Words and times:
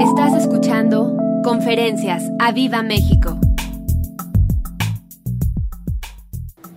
Estás 0.00 0.32
escuchando 0.34 1.16
Conferencias 1.42 2.22
a 2.38 2.52
Viva 2.52 2.82
México. 2.82 3.38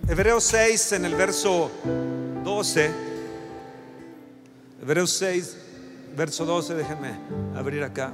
Hebreos 0.08 0.44
6 0.44 0.92
en 0.92 1.04
el 1.04 1.14
verso 1.14 1.70
12. 2.44 2.90
Hebreos 4.82 5.10
6, 5.10 5.56
verso 6.16 6.44
12, 6.46 6.74
déjenme 6.74 7.10
abrir 7.56 7.82
acá. 7.82 8.12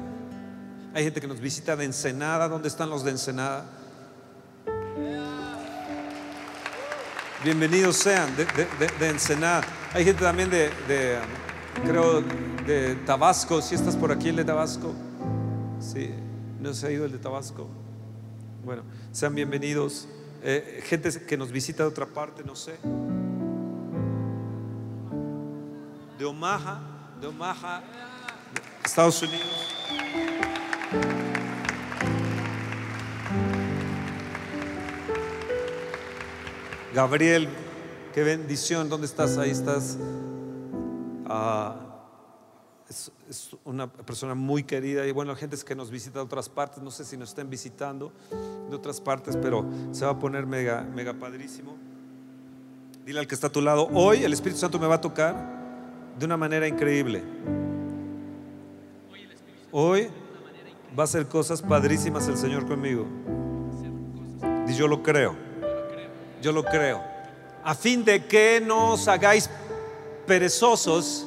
Hay 0.95 1.04
gente 1.04 1.21
que 1.21 1.27
nos 1.27 1.41
visita 1.41 1.77
de 1.77 1.85
Ensenada. 1.85 2.49
¿Dónde 2.49 2.69
están 2.69 2.91
los 2.91 3.04
de 3.04 3.11
Ensenada? 3.13 3.65
Bienvenidos 7.45 7.97
sean 7.97 8.35
de, 8.37 8.45
de- 8.45 8.88
de- 8.99 9.09
Ensenada. 9.09 9.63
Hay 9.93 10.04
gente 10.04 10.23
también 10.23 10.51
de, 10.51 10.71
creo, 11.85 12.22
de 12.67 12.95
Tabasco. 13.06 13.61
Si 13.61 13.74
estás 13.74 13.97
por 13.97 14.13
aquí, 14.13 14.29
el 14.29 14.37
de 14.37 14.45
Tabasco. 14.45 14.95
Sí, 15.81 16.11
no 16.61 16.73
se 16.75 16.87
ha 16.87 16.91
ido 16.91 17.05
el 17.05 17.12
de 17.12 17.19
Tabasco. 17.19 17.69
Bueno, 18.65 18.83
sean 19.12 19.35
bienvenidos. 19.35 20.09
Eh, 20.43 20.83
gente 20.85 21.11
que 21.27 21.37
nos 21.37 21.51
visita 21.51 21.83
de 21.83 21.89
otra 21.89 22.07
parte, 22.07 22.43
no 22.45 22.57
sé. 22.57 22.79
De 26.19 26.25
Omaha, 26.25 26.80
de 27.21 27.27
Omaha, 27.27 27.83
Estados 28.85 29.23
Unidos. 29.23 29.74
Gabriel, 36.95 37.49
qué 38.15 38.23
bendición. 38.23 38.88
¿Dónde 38.88 39.07
estás? 39.07 39.37
Ahí 39.37 39.51
estás. 39.51 39.99
Ah, 41.29 41.75
es, 42.89 43.11
es 43.29 43.51
una 43.65 43.91
persona 43.91 44.35
muy 44.35 44.62
querida 44.62 45.07
y 45.07 45.12
bueno, 45.12 45.35
gente 45.35 45.57
que 45.65 45.75
nos 45.75 45.91
visita 45.91 46.21
de 46.21 46.25
otras 46.25 46.49
partes, 46.49 46.83
no 46.83 46.91
sé 46.91 47.05
si 47.05 47.16
nos 47.16 47.30
estén 47.30 47.51
visitando 47.51 48.12
de 48.71 48.77
otras 48.77 49.01
partes, 49.01 49.37
pero 49.37 49.65
se 49.91 50.04
va 50.04 50.13
a 50.13 50.19
poner 50.19 50.47
mega, 50.47 50.82
mega 50.82 51.15
padrísimo. 51.15 51.74
Dile 53.04 53.21
al 53.21 53.27
que 53.27 53.35
está 53.35 53.49
a 53.49 53.52
tu 53.52 53.60
lado, 53.60 53.88
hoy 53.93 54.24
el 54.24 54.32
Espíritu 54.32 54.60
Santo 54.60 54.79
me 54.79 54.87
va 54.87 54.97
a 54.97 55.01
tocar 55.01 55.57
de 56.19 56.24
una 56.24 56.37
manera 56.37 56.66
increíble. 56.66 57.23
Hoy 59.71 60.09
va 60.99 61.02
a 61.02 61.04
hacer 61.04 61.27
cosas 61.27 61.60
padrísimas 61.60 62.27
el 62.29 62.37
Señor 62.37 62.66
conmigo. 62.66 63.07
Y 64.66 64.74
yo 64.74 64.88
lo 64.88 65.02
creo. 65.02 65.36
Yo 66.41 66.52
lo 66.52 66.64
creo. 66.64 67.02
A 67.62 67.74
fin 67.74 68.04
de 68.04 68.24
que 68.24 68.62
no 68.64 68.92
os 68.92 69.06
hagáis 69.08 69.50
perezosos. 70.27 71.27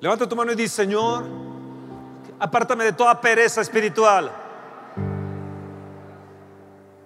Levanta 0.00 0.28
tu 0.28 0.36
mano 0.36 0.52
y 0.52 0.54
dice, 0.54 0.74
Señor, 0.74 1.24
apártame 2.38 2.84
de 2.84 2.92
toda 2.92 3.20
pereza 3.20 3.60
espiritual. 3.60 4.30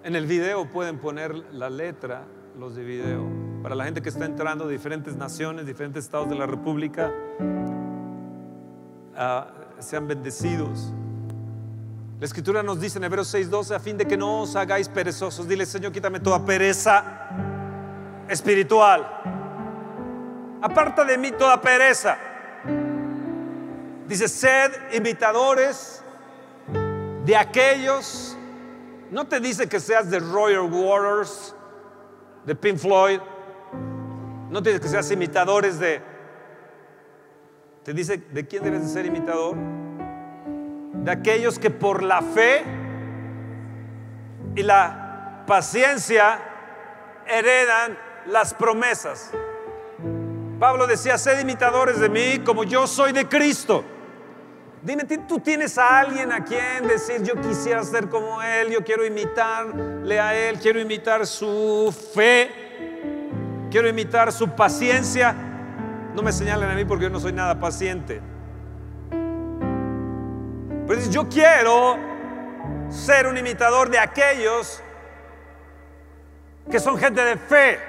En 0.03 0.15
el 0.15 0.25
video 0.25 0.69
pueden 0.69 0.97
poner 0.97 1.35
la 1.53 1.69
letra, 1.69 2.23
los 2.57 2.75
de 2.75 2.83
video, 2.83 3.25
para 3.61 3.75
la 3.75 3.85
gente 3.85 4.01
que 4.01 4.09
está 4.09 4.25
entrando 4.25 4.65
de 4.65 4.73
diferentes 4.73 5.15
naciones, 5.15 5.65
diferentes 5.65 6.05
estados 6.05 6.29
de 6.29 6.35
la 6.35 6.45
República. 6.45 7.13
ah, 9.15 9.47
sean 9.79 10.07
bendecidos. 10.07 10.93
La 12.19 12.25
escritura 12.25 12.61
nos 12.63 12.81
dice 12.81 12.97
en 12.97 13.05
Hebreos 13.05 13.33
6:12, 13.33 13.75
a 13.75 13.79
fin 13.79 13.97
de 13.97 14.05
que 14.05 14.17
no 14.17 14.41
os 14.41 14.55
hagáis 14.55 14.89
perezosos, 14.89 15.47
dile, 15.47 15.65
Señor, 15.65 15.93
quítame 15.93 16.19
toda 16.19 16.43
pereza 16.43 17.29
espiritual. 18.27 19.38
Aparta 20.61 21.05
de 21.05 21.17
mí 21.17 21.31
toda 21.31 21.61
pereza. 21.61 22.17
Dice, 24.07 24.27
sed 24.27 24.71
imitadores 24.93 26.03
de 27.25 27.35
aquellos. 27.35 28.35
No 29.11 29.27
te 29.27 29.39
dice 29.39 29.69
que 29.69 29.79
seas 29.79 30.09
de 30.09 30.19
Royal 30.19 30.71
Waters, 30.71 31.55
de 32.45 32.55
Pink 32.55 32.77
Floyd. 32.77 33.19
No 34.49 34.61
te 34.61 34.69
dice 34.71 34.81
que 34.81 34.89
seas 34.89 35.09
imitadores 35.11 35.79
de... 35.79 36.01
Te 37.83 37.93
dice, 37.93 38.17
¿de 38.17 38.47
quién 38.47 38.63
debes 38.63 38.81
de 38.81 38.89
ser 38.89 39.05
imitador? 39.05 39.55
De 39.55 41.11
aquellos 41.11 41.57
que 41.57 41.69
por 41.69 42.03
la 42.03 42.21
fe 42.21 42.63
y 44.55 44.63
la 44.63 45.43
paciencia 45.47 46.39
heredan 47.25 47.97
las 48.25 48.53
promesas. 48.53 49.31
Pablo 50.59 50.85
decía, 50.87 51.17
sed 51.17 51.39
imitadores 51.39 51.99
de 51.99 52.09
mí 52.09 52.39
como 52.45 52.63
yo 52.63 52.85
soy 52.85 53.11
de 53.13 53.27
Cristo. 53.27 53.83
Dime, 54.81 55.03
¿tú- 55.05 55.21
¿tú 55.27 55.39
tienes 55.39 55.77
a 55.77 55.99
alguien 55.99 56.31
a 56.31 56.43
quien 56.43 56.87
decir, 56.87 57.21
yo 57.23 57.35
quisiera 57.41 57.83
ser 57.83 58.09
como 58.09 58.41
Él, 58.41 58.69
yo 58.71 58.83
quiero 58.83 59.05
imitarle 59.05 60.19
a 60.19 60.35
Él, 60.35 60.59
quiero 60.59 60.79
imitar 60.79 61.25
su 61.25 61.93
fe, 62.13 62.49
quiero 63.71 63.87
imitar 63.87 64.31
su 64.31 64.49
paciencia? 64.49 65.33
No 66.13 66.21
me 66.21 66.31
señalen 66.31 66.69
a 66.69 66.75
mí 66.75 66.85
porque 66.85 67.03
yo 67.05 67.09
no 67.09 67.19
soy 67.19 67.33
nada 67.33 67.59
paciente. 67.59 68.21
Pero 70.87 71.01
yo 71.09 71.29
quiero 71.29 71.97
ser 72.89 73.27
un 73.27 73.37
imitador 73.37 73.89
de 73.89 73.99
aquellos 73.99 74.81
que 76.71 76.79
son 76.79 76.97
gente 76.97 77.23
de 77.23 77.35
fe. 77.37 77.79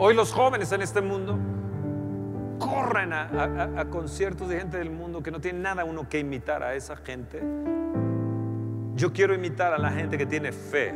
Hoy 0.00 0.14
los 0.14 0.32
jóvenes 0.32 0.70
en 0.70 0.80
este 0.80 1.00
mundo 1.00 1.36
corren 2.60 3.12
a, 3.12 3.84
conciertos 3.90 4.48
de 4.48 4.58
gente 4.58 4.78
del 4.78 4.90
mundo 4.90 5.24
que 5.24 5.32
no 5.32 5.40
tiene 5.40 5.58
nada 5.58 5.84
uno 5.84 6.08
que 6.08 6.20
imitar 6.20 6.62
a 6.62 6.74
esa 6.74 6.96
gente. 6.98 7.42
Yo 8.94 9.12
quiero 9.12 9.34
imitar 9.34 9.72
a 9.74 9.78
la 9.78 9.90
gente 9.90 10.16
que 10.16 10.24
tiene 10.24 10.52
fe. 10.52 10.94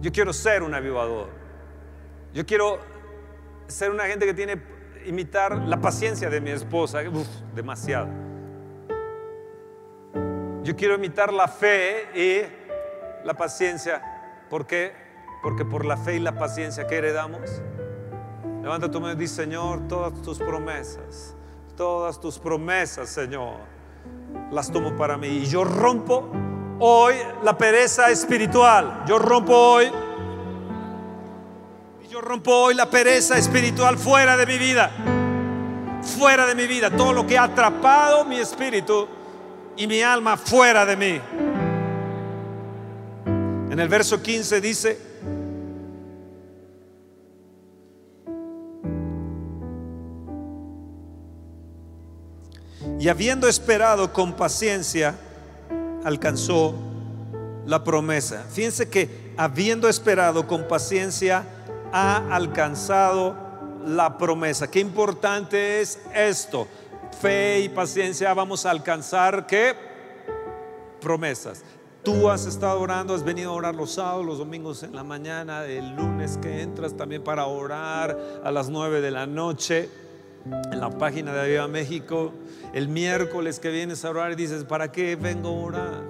Yo 0.00 0.10
quiero 0.12 0.32
ser 0.32 0.62
un 0.62 0.72
avivador. 0.72 1.28
Yo 2.32 2.46
quiero 2.46 2.78
ser 3.66 3.90
una 3.90 4.04
gente 4.04 4.24
que 4.24 4.32
tiene 4.32 4.62
imitar 5.04 5.58
la 5.58 5.78
paciencia 5.78 6.30
de 6.30 6.40
mi 6.40 6.50
esposa. 6.50 7.02
Uf, 7.06 7.28
demasiado. 7.54 8.08
Yo 10.62 10.74
quiero 10.74 10.94
imitar 10.94 11.34
la 11.34 11.48
fe 11.48 12.08
y 12.14 13.26
la 13.26 13.34
paciencia. 13.34 14.00
¿Por 14.48 14.66
qué? 14.66 15.05
Porque 15.46 15.64
por 15.64 15.84
la 15.84 15.96
fe 15.96 16.16
y 16.16 16.18
la 16.18 16.36
paciencia 16.36 16.88
que 16.88 16.96
heredamos. 16.96 17.62
Levanta 18.64 18.90
tu 18.90 19.00
mano 19.00 19.12
y 19.12 19.16
dice, 19.16 19.44
Señor, 19.44 19.86
todas 19.86 20.20
tus 20.20 20.38
promesas, 20.38 21.36
todas 21.76 22.20
tus 22.20 22.36
promesas, 22.36 23.08
Señor, 23.08 23.54
las 24.50 24.72
tomo 24.72 24.96
para 24.96 25.16
mí. 25.16 25.28
Y 25.28 25.46
yo 25.46 25.62
rompo 25.62 26.28
hoy 26.80 27.14
la 27.44 27.56
pereza 27.56 28.10
espiritual. 28.10 29.04
Yo 29.06 29.20
rompo 29.20 29.54
hoy. 29.54 29.88
Y 32.04 32.08
yo 32.08 32.20
rompo 32.20 32.50
hoy 32.50 32.74
la 32.74 32.90
pereza 32.90 33.38
espiritual 33.38 33.98
fuera 33.98 34.36
de 34.36 34.46
mi 34.46 34.58
vida. 34.58 34.90
Fuera 36.18 36.44
de 36.44 36.56
mi 36.56 36.66
vida. 36.66 36.90
Todo 36.90 37.12
lo 37.12 37.24
que 37.24 37.38
ha 37.38 37.44
atrapado 37.44 38.24
mi 38.24 38.40
espíritu 38.40 39.06
y 39.76 39.86
mi 39.86 40.02
alma 40.02 40.36
fuera 40.36 40.84
de 40.84 40.96
mí. 40.96 41.20
En 43.70 43.78
el 43.78 43.88
verso 43.88 44.20
15 44.20 44.60
dice, 44.60 45.05
y 53.06 53.08
habiendo 53.08 53.46
esperado 53.46 54.12
con 54.12 54.32
paciencia, 54.32 55.14
alcanzó 56.02 56.74
la 57.64 57.84
promesa. 57.84 58.44
Fíjense 58.50 58.88
que 58.88 59.32
habiendo 59.36 59.88
esperado 59.88 60.48
con 60.48 60.66
paciencia, 60.66 61.44
ha 61.92 62.16
alcanzado 62.34 63.36
la 63.86 64.18
promesa. 64.18 64.68
Qué 64.68 64.80
importante 64.80 65.80
es 65.80 66.00
esto. 66.12 66.66
Fe 67.20 67.60
y 67.60 67.68
paciencia 67.68 68.34
vamos 68.34 68.66
a 68.66 68.72
alcanzar 68.72 69.46
qué? 69.46 69.76
Promesas. 71.00 71.62
Tú 72.02 72.28
has 72.28 72.44
estado 72.44 72.80
orando, 72.80 73.14
has 73.14 73.22
venido 73.22 73.52
a 73.52 73.54
orar 73.54 73.76
los 73.76 73.92
sábados, 73.92 74.26
los 74.26 74.38
domingos 74.38 74.82
en 74.82 74.96
la 74.96 75.04
mañana, 75.04 75.64
el 75.64 75.94
lunes 75.94 76.38
que 76.38 76.60
entras 76.60 76.96
también 76.96 77.22
para 77.22 77.46
orar 77.46 78.18
a 78.42 78.50
las 78.50 78.68
9 78.68 79.00
de 79.00 79.12
la 79.12 79.26
noche 79.28 80.05
en 80.72 80.80
la 80.80 80.90
página 80.90 81.32
de 81.32 81.40
Aviva 81.40 81.68
México. 81.68 82.32
El 82.72 82.88
miércoles 82.88 83.58
que 83.58 83.70
vienes 83.70 84.04
a 84.04 84.10
orar 84.10 84.32
y 84.32 84.34
dices, 84.36 84.64
¿para 84.64 84.92
qué 84.92 85.16
vengo 85.16 85.48
a 85.48 85.52
orar? 85.52 86.02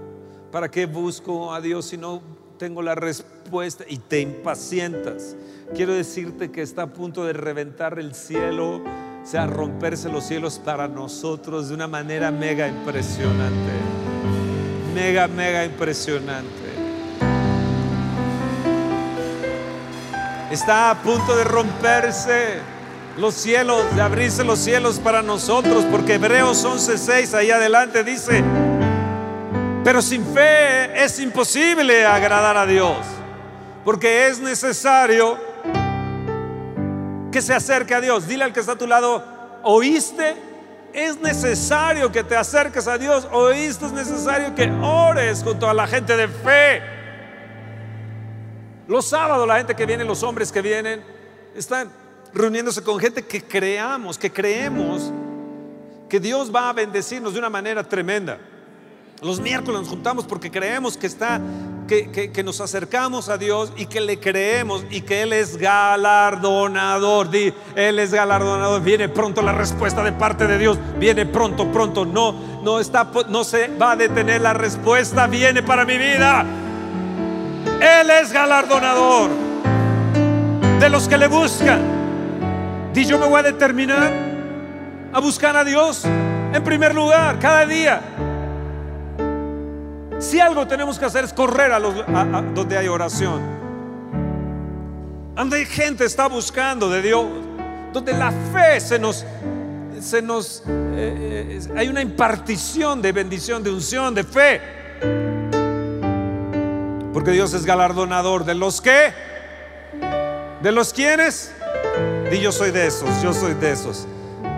¿Para 0.51 0.71
qué 0.71 0.87
busco 0.87 1.53
a 1.53 1.61
Dios 1.61 1.87
si 1.87 1.97
no 1.97 2.23
tengo 2.59 2.83
la 2.83 2.95
respuesta? 2.95 3.85
Y 3.89 3.99
te 3.99 4.21
impacientas. 4.21 5.37
Quiero 5.75 5.95
decirte 5.95 6.51
que 6.51 6.63
está 6.63 6.83
a 6.83 6.87
punto 6.87 7.25
de 7.25 7.33
reventar 7.33 7.99
el 7.99 8.15
cielo, 8.15 8.77
o 8.77 9.27
sea, 9.27 9.47
romperse 9.47 10.09
los 10.09 10.25
cielos 10.25 10.61
para 10.65 10.89
nosotros 10.89 11.69
de 11.69 11.75
una 11.75 11.89
manera 11.89 12.31
mega 12.31 12.69
impresionante. 12.69 13.73
Mega, 14.95 15.29
mega 15.29 15.65
impresionante. 15.65 16.67
Está 20.51 20.91
a 20.91 21.03
punto 21.03 21.37
de 21.37 21.45
romperse 21.45 22.76
los 23.17 23.35
cielos, 23.35 23.95
de 23.95 24.03
abrirse 24.03 24.45
los 24.45 24.59
cielos 24.59 24.99
para 24.99 25.23
nosotros, 25.23 25.85
porque 25.91 26.15
Hebreos 26.15 26.65
11:6 26.65 27.35
ahí 27.35 27.51
adelante 27.51 28.05
dice, 28.05 28.45
pero 29.85 30.03
sin 30.03 30.25
fe 30.35 31.05
es 31.05 31.19
imposible 31.21 32.05
agradar 32.05 32.57
a 32.57 32.67
Dios, 32.67 32.99
porque 33.85 34.27
es 34.27 34.41
necesario 34.41 35.39
que 37.31 37.41
se 37.43 37.55
acerque 37.55 37.95
a 37.95 38.01
Dios. 38.01 38.27
Dile 38.27 38.45
al 38.45 38.53
que 38.53 38.61
está 38.61 38.73
a 38.73 38.79
tu 38.79 38.87
lado, 38.87 39.23
¿oíste? 39.63 40.37
Es 40.93 41.21
necesario 41.21 42.11
que 42.11 42.25
te 42.25 42.35
acerques 42.35 42.89
a 42.89 42.97
Dios. 42.97 43.29
¿Oíste? 43.31 43.85
Es 43.85 43.93
necesario 43.93 44.55
que 44.55 44.71
ores 44.71 45.43
junto 45.45 45.69
a 45.69 45.75
la 45.75 45.87
gente 45.87 46.17
de 46.17 46.27
fe. 46.27 46.83
Los 48.89 49.07
sábados 49.07 49.47
la 49.47 49.59
gente 49.59 49.75
que 49.75 49.85
viene, 49.85 50.05
los 50.05 50.23
hombres 50.23 50.51
que 50.51 50.63
vienen, 50.63 51.05
están 51.55 51.91
reuniéndose 52.37 52.83
con 52.83 52.99
gente 52.99 53.25
que 53.25 53.43
creamos, 53.43 54.19
que 54.19 54.31
creemos 54.31 55.11
que 56.09 56.21
Dios 56.21 56.55
va 56.55 56.69
a 56.69 56.73
bendecirnos 56.73 57.33
de 57.33 57.39
una 57.39 57.51
manera 57.51 57.83
tremenda. 57.83 58.39
Los 59.23 59.41
miércoles 59.41 59.81
nos 59.81 59.89
juntamos 59.89 60.27
porque 60.27 60.51
creemos 60.51 60.99
que 60.99 61.07
está, 61.07 61.41
que, 61.89 62.31
que, 62.31 62.45
nos 62.45 62.61
acercamos 62.61 63.31
a 63.31 63.39
Dios 63.39 63.73
y 63.75 63.87
que 63.87 64.03
le 64.03 64.21
creemos 64.21 64.85
y 64.91 65.01
que 65.01 65.23
Él 65.23 65.33
es 65.33 65.57
galardonador. 65.57 67.31
Él 67.75 67.99
es 67.99 68.13
galardonador. 68.13 68.83
Viene 68.83 69.09
pronto 69.09 69.41
la 69.41 69.53
respuesta 69.53 70.05
de 70.05 70.13
parte 70.13 70.47
de 70.47 70.59
Dios. 70.59 70.79
Viene 70.99 71.25
pronto, 71.25 71.73
pronto. 71.73 72.05
No, 72.05 72.33
no 72.63 72.79
está, 72.79 73.11
no 73.31 73.43
se 73.43 73.69
va 73.69 73.93
a 73.93 73.97
detener 73.97 74.43
la 74.43 74.53
respuesta. 74.53 75.27
Viene 75.27 75.63
para 75.63 75.87
mi 75.87 75.97
vida. 75.97 76.45
Él 77.81 78.11
es 78.11 78.31
galardonador 78.31 79.31
de 80.79 80.91
los 80.91 81.09
que 81.09 81.17
le 81.17 81.27
buscan. 81.27 81.96
Y 82.97 83.05
yo 83.05 83.19
me 83.19 83.27
voy 83.27 83.41
a 83.41 83.43
determinar 83.43 84.11
a 85.13 85.21
buscar 85.21 85.55
a 85.55 85.65
Dios 85.65 86.07
en 86.07 86.65
primer 86.65 86.95
lugar, 86.95 87.39
cada 87.39 87.67
día. 87.67 88.01
Si 90.19 90.41
algo 90.41 90.67
tenemos 90.67 90.99
que 90.99 91.05
hacer 91.05 91.25
es 91.25 91.33
correr 91.35 91.73
a, 91.73 91.79
los, 91.79 91.95
donde 92.55 92.79
hay 92.79 92.89
oración. 92.89 93.43
Donde 95.35 95.59
hay 95.59 95.67
gente 95.67 96.07
está 96.07 96.27
buscando 96.27 96.89
de 96.89 97.03
Dios, 97.03 97.27
donde 97.93 98.15
la 98.15 98.33
fe 98.33 98.81
se 98.81 98.99
nos, 98.99 99.27
se 100.01 100.23
nos, 100.23 100.63
eh, 100.67 101.61
eh, 101.61 101.69
hay 101.77 101.89
una 101.89 102.01
impartición 102.01 103.03
de 103.03 103.13
bendición, 103.13 103.63
de 103.63 103.71
unción, 103.73 104.15
de 104.15 104.25
fe. 104.25 104.63
Porque 107.13 107.31
Dios 107.31 107.53
es 107.53 107.67
galardonador 107.67 108.47
de 108.47 108.55
los 108.55 108.81
que, 108.81 109.13
de 110.63 110.73
los 110.73 110.95
quienes 110.95 111.53
Di 112.31 112.41
yo 112.41 112.51
soy 112.51 112.73
de 112.73 112.89
esos, 112.89 113.23
yo 113.23 113.33
soy 113.33 113.55
de 113.55 113.71
esos. 113.71 114.07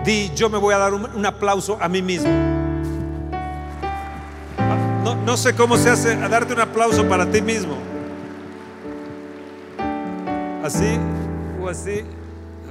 Di 0.03 0.31
yo 0.33 0.49
me 0.49 0.57
voy 0.57 0.73
a 0.73 0.79
dar 0.79 0.93
un, 0.93 1.25
aplauso 1.25 1.77
a 1.79 1.87
mí 1.87 2.01
mismo. 2.01 2.29
No, 5.03 5.15
no 5.15 5.37
sé 5.37 5.55
cómo 5.55 5.77
se 5.77 5.89
hace 5.89 6.13
a 6.13 6.27
darte 6.27 6.53
un 6.53 6.61
aplauso 6.61 7.07
para 7.07 7.29
ti 7.29 7.41
mismo. 7.41 7.75
Así 10.63 10.97
o 11.61 11.69
así. 11.69 12.03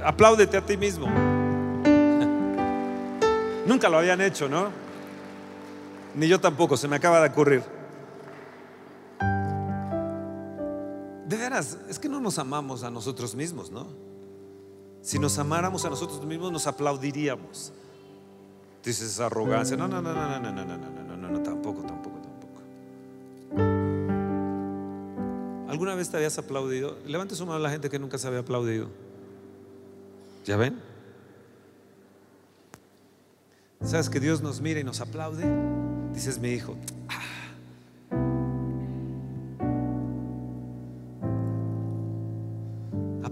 Apláudete 0.03 0.57
a 0.57 0.65
ti 0.65 0.75
mismo. 0.75 1.07
Nunca 3.65 3.87
lo 3.87 3.99
habían 3.99 4.19
hecho, 4.19 4.49
¿no? 4.49 4.67
Ni 6.15 6.27
yo 6.27 6.41
tampoco, 6.41 6.75
se 6.75 6.89
me 6.89 6.97
acaba 6.97 7.21
de 7.21 7.29
ocurrir. 7.29 7.63
De 11.25 11.37
veras, 11.37 11.77
es 11.87 11.99
que 11.99 12.09
no 12.09 12.19
nos 12.19 12.37
amamos 12.37 12.83
a 12.83 12.89
nosotros 12.89 13.35
mismos, 13.35 13.71
¿no? 13.71 14.08
Si 15.01 15.17
nos 15.17 15.37
amáramos 15.39 15.85
a 15.85 15.89
nosotros 15.89 16.25
mismos, 16.25 16.51
nos 16.51 16.67
aplaudiríamos. 16.67 17.73
Dices 18.83 19.19
arrogancia. 19.19 19.75
No, 19.77 19.87
no, 19.87 20.01
no, 20.01 20.13
no, 20.13 20.39
no, 20.39 20.39
no, 20.39 20.51
no, 20.51 20.65
no, 20.65 20.77
no, 20.77 21.17
no, 21.17 21.29
no, 21.29 21.43
tampoco, 21.43 21.81
tampoco, 21.83 22.19
tampoco. 22.19 22.61
¿Alguna 25.69 25.95
vez 25.95 26.09
te 26.09 26.17
habías 26.17 26.37
aplaudido? 26.37 26.97
Levante 27.05 27.35
su 27.35 27.45
mano 27.45 27.57
a 27.57 27.61
la 27.61 27.69
gente 27.69 27.89
que 27.89 27.99
nunca 27.99 28.17
se 28.17 28.27
había 28.27 28.39
aplaudido. 28.39 28.87
¿Ya 30.45 30.57
ven? 30.57 30.81
¿Sabes 33.83 34.09
que 34.09 34.19
Dios 34.19 34.41
nos 34.41 34.61
mira 34.61 34.79
y 34.79 34.83
nos 34.83 34.99
aplaude? 34.99 35.45
Dices, 36.13 36.39
mi 36.39 36.49
hijo, 36.49 36.75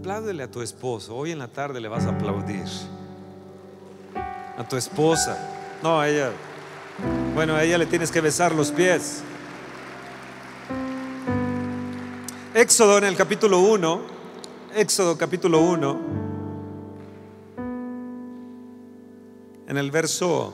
apláudele 0.08 0.44
a 0.44 0.50
tu 0.50 0.62
esposo. 0.62 1.18
Hoy 1.18 1.32
en 1.32 1.40
la 1.40 1.50
tarde 1.50 1.82
le 1.82 1.90
vas 1.90 2.06
a 2.06 2.12
aplaudir. 2.12 2.64
A 4.58 4.66
tu 4.66 4.78
esposa. 4.78 5.38
No, 5.84 6.00
a 6.00 6.08
ella. 6.08 6.32
Bueno, 7.36 7.56
a 7.56 7.64
ella 7.66 7.78
le 7.78 7.88
tienes 7.88 8.10
que 8.10 8.22
besar 8.22 8.56
los 8.56 8.72
pies. 8.72 9.22
Éxodo 12.54 13.00
en 13.00 13.04
el 13.04 13.18
capítulo 13.18 13.60
1. 13.60 14.02
Éxodo 14.76 15.18
capítulo 15.18 15.60
1. 15.60 16.00
En 19.68 19.76
el 19.76 19.92
verso 19.92 20.54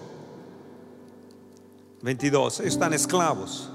22. 2.02 2.60
Ellos 2.60 2.74
están 2.74 2.92
esclavos. 2.96 3.70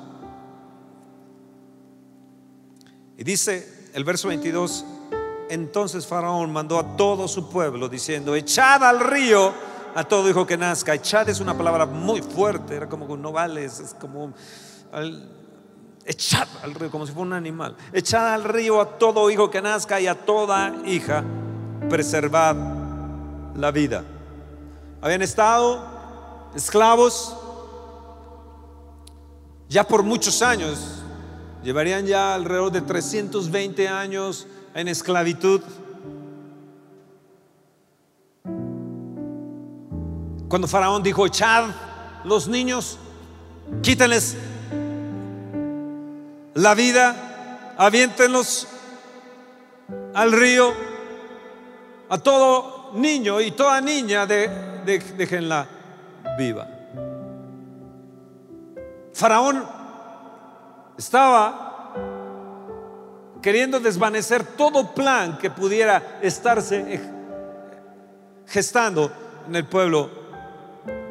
Y 3.17 3.23
dice 3.23 3.91
el 3.95 4.03
verso 4.03 4.27
22 4.27 4.85
entonces 5.51 6.07
Faraón 6.07 6.53
mandó 6.53 6.79
a 6.79 6.97
todo 6.97 7.29
su 7.29 7.49
pueblo 7.49 7.89
diciendo, 7.89 8.35
echad 8.35 8.83
al 8.85 9.01
río 9.01 9.53
a 9.95 10.05
todo 10.05 10.29
hijo 10.29 10.47
que 10.47 10.57
nazca. 10.57 10.95
Echad 10.95 11.29
es 11.29 11.41
una 11.41 11.57
palabra 11.57 11.87
muy 11.87 12.23
fuerte, 12.23 12.77
era 12.77 12.89
como 12.89 13.17
no 13.17 13.33
vale, 13.33 13.65
es 13.65 13.97
como 14.01 14.33
echad 16.05 16.49
al 16.63 16.75
río 16.75 16.91
como 16.91 17.07
si 17.07 17.13
fuera 17.13 17.27
un 17.27 17.33
animal. 17.33 17.77
Echad 17.93 18.35
al 18.35 18.45
río 18.45 18.81
a 18.81 18.99
todo 18.99 19.31
hijo 19.31 19.51
que 19.51 19.61
nazca 19.61 20.01
y 20.01 20.07
a 20.07 20.15
toda 20.15 20.75
hija, 20.87 21.25
preservad 21.89 22.57
la 23.55 23.71
vida. 23.71 24.05
Habían 25.01 25.23
estado 25.23 25.85
esclavos 26.55 27.37
ya 29.69 29.85
por 29.85 30.03
muchos 30.03 30.41
años, 30.43 31.03
llevarían 31.63 32.07
ya 32.07 32.35
alrededor 32.35 32.73
de 32.73 32.81
320 32.81 33.89
años 33.89 34.47
en 34.75 34.89
esclavitud. 34.89 35.61
Cuando 40.49 40.67
Faraón 40.67 41.03
dijo, 41.03 41.27
echad 41.27 41.65
los 42.25 42.49
niños, 42.49 42.99
quítenles 43.83 44.37
la 46.55 46.75
vida, 46.75 47.75
aviéntenlos 47.77 48.67
al 50.15 50.33
río, 50.33 50.73
a 52.09 52.19
todo 52.19 52.93
niño 52.95 53.41
y 53.41 53.51
toda 53.51 53.81
niña, 53.81 54.27
de, 54.27 54.49
déjenla 55.17 55.67
viva. 56.39 56.67
Faraón 59.13 59.65
estaba 60.97 61.68
queriendo 63.43 63.81
desvanecer 63.81 64.45
todo 64.45 64.95
plan 64.95 65.39
que 65.39 65.51
pudiera 65.51 66.19
estarse 66.23 67.01
gestando 68.47 69.11
en 69.47 69.57
el 69.57 69.65
pueblo 69.65 70.11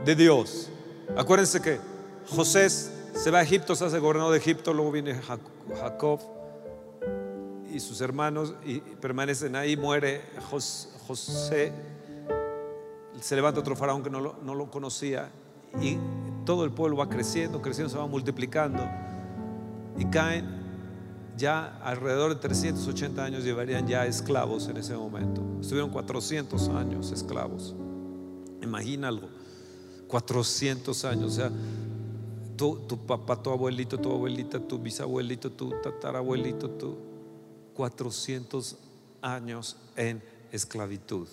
de 0.03 0.15
Dios. 0.15 0.69
Acuérdense 1.15 1.62
que 1.62 1.79
José 2.29 2.69
se 2.69 3.31
va 3.31 3.39
a 3.39 3.41
Egipto, 3.43 3.75
se 3.75 3.86
hace 3.86 4.00
gobernador 4.00 4.34
de 4.34 4.39
Egipto, 4.39 4.74
luego 4.74 4.91
viene 4.91 5.19
Jacob 5.79 6.19
y 7.72 7.79
sus 7.79 8.01
hermanos 8.01 8.53
y 8.65 8.79
permanecen 8.79 9.55
ahí, 9.55 9.77
muere 9.77 10.22
José, 11.07 11.72
se 13.19 13.36
levanta 13.36 13.60
otro 13.60 13.75
faraón 13.75 14.03
que 14.03 14.10
no 14.10 14.19
lo, 14.19 14.36
no 14.43 14.55
lo 14.55 14.69
conocía 14.69 15.29
y 15.81 15.98
todo 16.46 16.63
el 16.63 16.72
pueblo 16.72 16.98
va 16.98 17.10
creciendo, 17.10 17.62
creciendo, 17.62 17.91
se 17.91 17.98
va 17.98 18.07
multiplicando 18.07 18.88
y 19.98 20.05
caen 20.05 20.56
ya 21.38 21.77
alrededor 21.84 22.34
de 22.34 22.41
380 22.41 23.24
años 23.24 23.44
llevarían 23.44 23.88
ya 23.88 24.06
esclavos 24.06 24.67
en 24.67 24.77
ese 24.77 24.96
momento. 24.96 25.41
Estuvieron 25.62 25.91
400 25.91 26.70
años 26.70 27.12
esclavos. 27.12 27.75
Imagina 28.62 29.08
algo, 29.08 29.29
400 30.08 31.06
años, 31.06 31.32
o 31.32 31.36
sea, 31.36 31.51
tu, 32.58 32.79
tu, 32.88 32.98
papá, 32.98 33.41
tu 33.41 33.51
abuelito, 33.51 34.00
tu 34.00 34.12
abuelita, 34.12 34.60
tu 34.60 34.79
bisabuelito, 34.79 35.51
tu 35.51 35.70
tatarabuelito, 35.82 36.70
tu 36.72 36.98
400 37.75 38.75
años 39.22 39.77
en 39.96 40.24
esclavitud. 40.51 41.27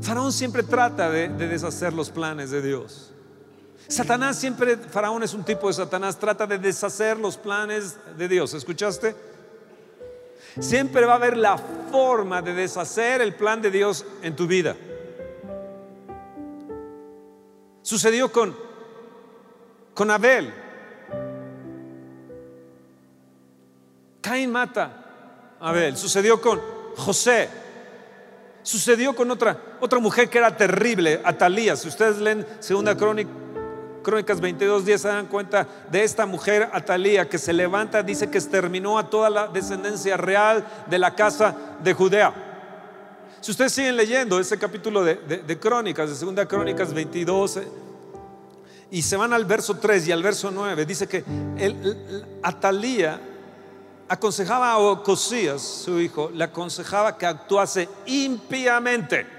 Faraón 0.00 0.32
siempre 0.32 0.62
trata 0.62 1.10
de 1.10 1.28
deshacer 1.28 1.92
los 1.92 2.10
planes 2.10 2.50
de 2.50 2.62
Dios. 2.62 3.13
Satanás 3.88 4.38
siempre, 4.38 4.76
Faraón 4.76 5.22
es 5.22 5.34
un 5.34 5.44
tipo 5.44 5.68
de 5.68 5.74
Satanás, 5.74 6.18
trata 6.18 6.46
de 6.46 6.58
deshacer 6.58 7.18
los 7.18 7.36
planes 7.36 7.96
de 8.16 8.28
Dios. 8.28 8.54
¿Escuchaste? 8.54 9.14
Siempre 10.58 11.04
va 11.04 11.12
a 11.12 11.16
haber 11.16 11.36
la 11.36 11.58
forma 11.58 12.40
de 12.40 12.54
deshacer 12.54 13.20
el 13.20 13.34
plan 13.34 13.60
de 13.60 13.70
Dios 13.70 14.04
en 14.22 14.36
tu 14.36 14.46
vida. 14.46 14.76
Sucedió 17.82 18.32
con, 18.32 18.56
con 19.92 20.10
Abel. 20.10 20.54
Caín 24.22 24.50
mata 24.50 25.56
a 25.60 25.68
Abel. 25.68 25.96
Sucedió 25.96 26.40
con 26.40 26.60
José. 26.96 27.50
Sucedió 28.62 29.14
con 29.14 29.30
otra, 29.30 29.76
otra 29.80 29.98
mujer 29.98 30.30
que 30.30 30.38
era 30.38 30.56
terrible, 30.56 31.20
Atalía. 31.22 31.76
Si 31.76 31.88
ustedes 31.88 32.16
leen 32.16 32.46
Segunda 32.60 32.96
Crónica, 32.96 33.30
Crónicas 34.04 34.40
22, 34.40 34.84
10 34.84 35.00
se 35.00 35.08
dan 35.08 35.26
cuenta 35.26 35.66
de 35.90 36.04
esta 36.04 36.26
mujer 36.26 36.70
Atalía 36.72 37.28
que 37.28 37.38
se 37.38 37.52
levanta, 37.52 38.04
dice 38.04 38.30
que 38.30 38.38
exterminó 38.38 38.96
a 38.96 39.10
toda 39.10 39.28
la 39.28 39.48
descendencia 39.48 40.16
real 40.16 40.64
de 40.86 40.98
la 41.00 41.16
casa 41.16 41.56
de 41.82 41.92
Judea. 41.92 42.32
Si 43.40 43.50
ustedes 43.50 43.72
siguen 43.72 43.96
leyendo 43.96 44.38
ese 44.38 44.56
capítulo 44.58 45.02
de, 45.02 45.58
Crónicas, 45.60 46.08
de 46.08 46.16
Segunda 46.16 46.46
Crónicas 46.46 46.94
22, 46.94 47.58
y 48.90 49.02
se 49.02 49.16
van 49.16 49.32
al 49.32 49.44
verso 49.44 49.76
3 49.76 50.06
y 50.06 50.12
al 50.12 50.22
verso 50.22 50.50
9, 50.52 50.86
dice 50.86 51.08
que 51.08 51.24
el, 51.58 52.24
Atalía 52.42 53.20
aconsejaba 54.08 54.70
a 54.70 54.78
Ocosías, 54.78 55.60
su 55.60 56.00
hijo, 56.00 56.30
le 56.32 56.44
aconsejaba 56.44 57.18
que 57.18 57.26
actuase 57.26 57.88
impíamente. 58.06 59.33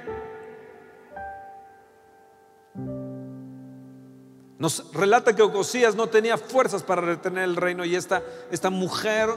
Nos 4.66 4.84
relata 4.94 5.36
que 5.36 5.44
Ocosías 5.44 5.94
no 5.94 6.08
tenía 6.08 6.40
fuerzas 6.40 6.82
para 6.82 7.00
retener 7.00 7.44
el 7.44 7.56
reino 7.56 7.86
y 7.86 7.96
esta, 7.96 8.24
esta 8.50 8.72
mujer 8.72 9.30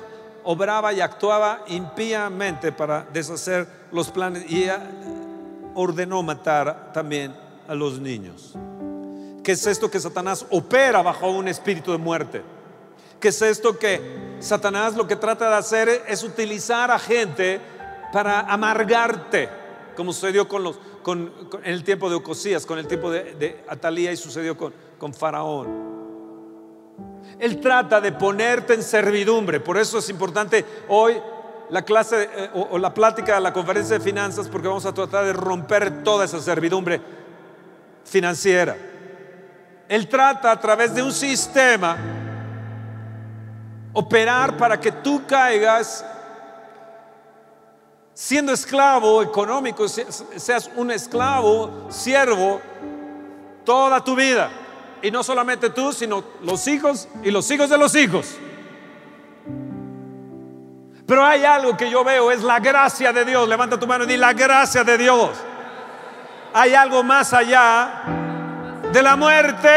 obraba 0.42 0.90
y 0.94 1.02
actuaba 1.02 1.64
impíamente 1.66 2.72
para 2.72 3.06
deshacer 3.12 3.68
los 3.92 4.10
planes 4.10 4.50
y 4.50 4.62
ella 4.62 4.80
ordenó 5.74 6.22
matar 6.22 6.94
también 6.94 7.36
a 7.68 7.74
los 7.74 8.00
niños. 8.00 8.54
¿Qué 9.44 9.52
es 9.52 9.66
esto 9.66 9.90
que 9.90 10.00
Satanás 10.00 10.46
opera 10.48 11.02
bajo 11.02 11.28
un 11.30 11.46
espíritu 11.46 11.92
de 11.92 11.98
muerte? 11.98 12.42
¿Qué 13.20 13.28
es 13.28 13.42
esto 13.42 13.78
que 13.78 14.00
Satanás 14.40 14.96
lo 14.96 15.06
que 15.06 15.16
trata 15.16 15.50
de 15.50 15.56
hacer 15.56 16.04
es 16.08 16.22
utilizar 16.22 16.90
a 16.90 16.98
gente 16.98 17.60
para 18.14 18.40
amargarte, 18.40 19.50
como 19.94 20.14
sucedió 20.14 20.48
con 20.48 20.62
los, 20.62 20.78
con, 21.02 21.32
en 21.64 21.72
el 21.72 21.84
tiempo 21.84 22.08
de 22.08 22.16
Ocosías, 22.16 22.66
con 22.66 22.78
el 22.78 22.86
tiempo 22.86 23.10
de, 23.10 23.64
Atalía 23.68 24.12
y 24.12 24.16
sucedió 24.16 24.56
con, 24.56 24.72
con 24.98 25.14
Faraón? 25.14 25.88
Él 27.38 27.60
trata 27.60 28.00
de 28.00 28.12
ponerte 28.12 28.74
en 28.74 28.82
servidumbre, 28.82 29.60
por 29.60 29.78
eso 29.78 29.98
es 29.98 30.08
importante 30.08 30.64
hoy 30.88 31.20
la 31.70 31.82
clase 31.82 32.28
eh, 32.34 32.50
o, 32.54 32.68
o, 32.72 32.78
la 32.78 32.92
plática 32.92 33.34
de 33.34 33.40
la 33.40 33.52
conferencia 33.52 33.98
de 33.98 34.04
finanzas, 34.04 34.48
porque 34.48 34.68
vamos 34.68 34.86
a 34.86 34.92
tratar 34.92 35.24
de 35.24 35.32
romper 35.32 36.02
toda 36.02 36.24
esa 36.24 36.40
servidumbre 36.40 37.00
financiera. 38.04 38.76
Él 39.88 40.08
trata 40.08 40.50
a 40.50 40.60
través 40.60 40.94
de 40.94 41.02
un 41.02 41.12
sistema 41.12 41.96
operar 43.92 44.56
para 44.56 44.78
que 44.78 44.92
tú 44.92 45.22
caigas 45.26 46.04
siendo 48.14 48.52
esclavo 48.52 49.22
económico, 49.22 49.86
seas 49.88 50.68
un 50.74 50.90
esclavo, 50.90 51.86
siervo, 51.88 52.60
toda 53.64 54.02
tu 54.02 54.16
vida. 54.16 54.50
Y 55.02 55.10
no 55.10 55.22
solamente 55.22 55.70
tú, 55.70 55.92
sino 55.92 56.24
los 56.42 56.66
hijos 56.66 57.08
y 57.22 57.30
los 57.30 57.50
hijos 57.50 57.70
de 57.70 57.78
los 57.78 57.94
hijos. 57.94 58.36
Pero 61.06 61.24
hay 61.24 61.44
algo 61.44 61.76
que 61.76 61.90
yo 61.90 62.04
veo, 62.04 62.30
es 62.30 62.42
la 62.42 62.60
gracia 62.60 63.12
de 63.12 63.24
Dios. 63.24 63.48
Levanta 63.48 63.78
tu 63.78 63.86
mano 63.86 64.04
y 64.04 64.08
di 64.08 64.16
la 64.16 64.34
gracia 64.34 64.84
de 64.84 64.98
Dios. 64.98 65.30
Hay 66.52 66.74
algo 66.74 67.02
más 67.02 67.32
allá 67.32 68.02
de 68.92 69.02
la 69.02 69.16
muerte. 69.16 69.68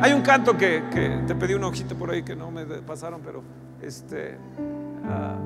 Hay 0.00 0.12
un 0.12 0.22
canto 0.22 0.56
que, 0.56 0.82
te 1.26 1.34
pedí 1.34 1.54
un 1.54 1.64
ojito 1.64 1.94
por 1.96 2.10
ahí 2.10 2.22
que 2.22 2.34
no 2.34 2.50
me 2.50 2.64
pasaron, 2.64 3.20
pero 3.22 3.42
este. 3.82 4.38
Ah, 5.06 5.36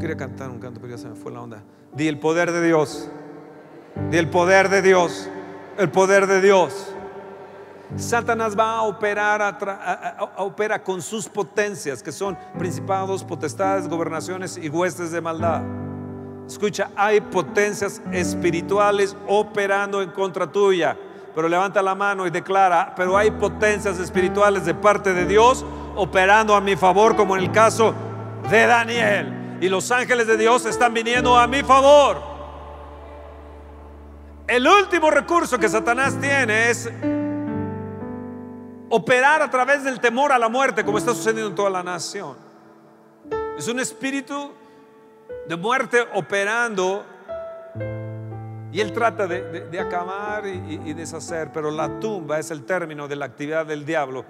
quería 0.00 0.16
cantar 0.16 0.50
un 0.50 0.58
canto, 0.58 0.80
pero 0.80 0.96
ya 0.96 0.98
se 0.98 1.08
me 1.08 1.14
fue 1.14 1.30
la 1.30 1.42
onda. 1.42 1.62
Di 1.94 2.08
el 2.08 2.18
poder 2.18 2.50
de 2.50 2.66
Dios. 2.66 3.08
Di 4.10 4.18
el 4.18 4.28
poder 4.28 4.68
de 4.68 4.82
Dios. 4.82 5.28
El 5.78 5.90
poder 5.90 6.26
de 6.26 6.40
Dios. 6.40 6.92
Satanás 7.96 8.56
va 8.58 8.76
a 8.76 8.82
operar, 8.82 9.42
a, 9.42 10.16
opera 10.38 10.82
con 10.82 11.02
sus 11.02 11.28
potencias, 11.28 12.02
que 12.02 12.12
son 12.12 12.38
principados, 12.58 13.24
potestades, 13.24 13.88
gobernaciones 13.88 14.56
y 14.56 14.68
huestes 14.68 15.10
de 15.10 15.20
maldad. 15.20 15.62
Escucha, 16.46 16.90
hay 16.96 17.20
potencias 17.20 18.00
espirituales 18.12 19.16
operando 19.26 20.02
en 20.02 20.10
contra 20.10 20.50
tuya. 20.50 20.96
Pero 21.34 21.48
levanta 21.48 21.80
la 21.82 21.94
mano 21.94 22.26
y 22.26 22.30
declara, 22.30 22.92
pero 22.96 23.16
hay 23.16 23.30
potencias 23.30 23.98
espirituales 23.98 24.64
de 24.64 24.74
parte 24.74 25.12
de 25.12 25.26
Dios 25.26 25.64
operando 25.94 26.54
a 26.54 26.60
mi 26.60 26.76
favor, 26.76 27.14
como 27.14 27.36
en 27.36 27.42
el 27.42 27.52
caso 27.52 27.94
de 28.50 28.66
Daniel. 28.66 29.39
Y 29.60 29.68
los 29.68 29.90
ángeles 29.90 30.26
de 30.26 30.36
Dios 30.36 30.64
están 30.64 30.94
viniendo 30.94 31.36
a 31.36 31.46
mi 31.46 31.62
favor. 31.62 32.22
El 34.48 34.66
último 34.66 35.10
recurso 35.10 35.58
que 35.58 35.68
Satanás 35.68 36.18
tiene 36.20 36.70
es 36.70 36.90
operar 38.88 39.42
a 39.42 39.50
través 39.50 39.84
del 39.84 40.00
temor 40.00 40.32
a 40.32 40.38
la 40.38 40.48
muerte, 40.48 40.84
como 40.84 40.98
está 40.98 41.14
sucediendo 41.14 41.50
en 41.50 41.54
toda 41.54 41.70
la 41.70 41.82
nación. 41.82 42.36
Es 43.56 43.68
un 43.68 43.78
espíritu 43.78 44.52
de 45.46 45.56
muerte 45.56 46.06
operando. 46.14 47.04
Y 48.72 48.80
él 48.80 48.92
trata 48.92 49.26
de, 49.26 49.78
acabar 49.78 50.46
y, 50.46 50.94
deshacer, 50.94 51.50
pero 51.52 51.70
la 51.70 52.00
tumba 52.00 52.38
es 52.38 52.50
el 52.50 52.64
término 52.64 53.06
de 53.08 53.16
la 53.16 53.26
actividad 53.26 53.66
del 53.66 53.84
diablo. 53.84 54.24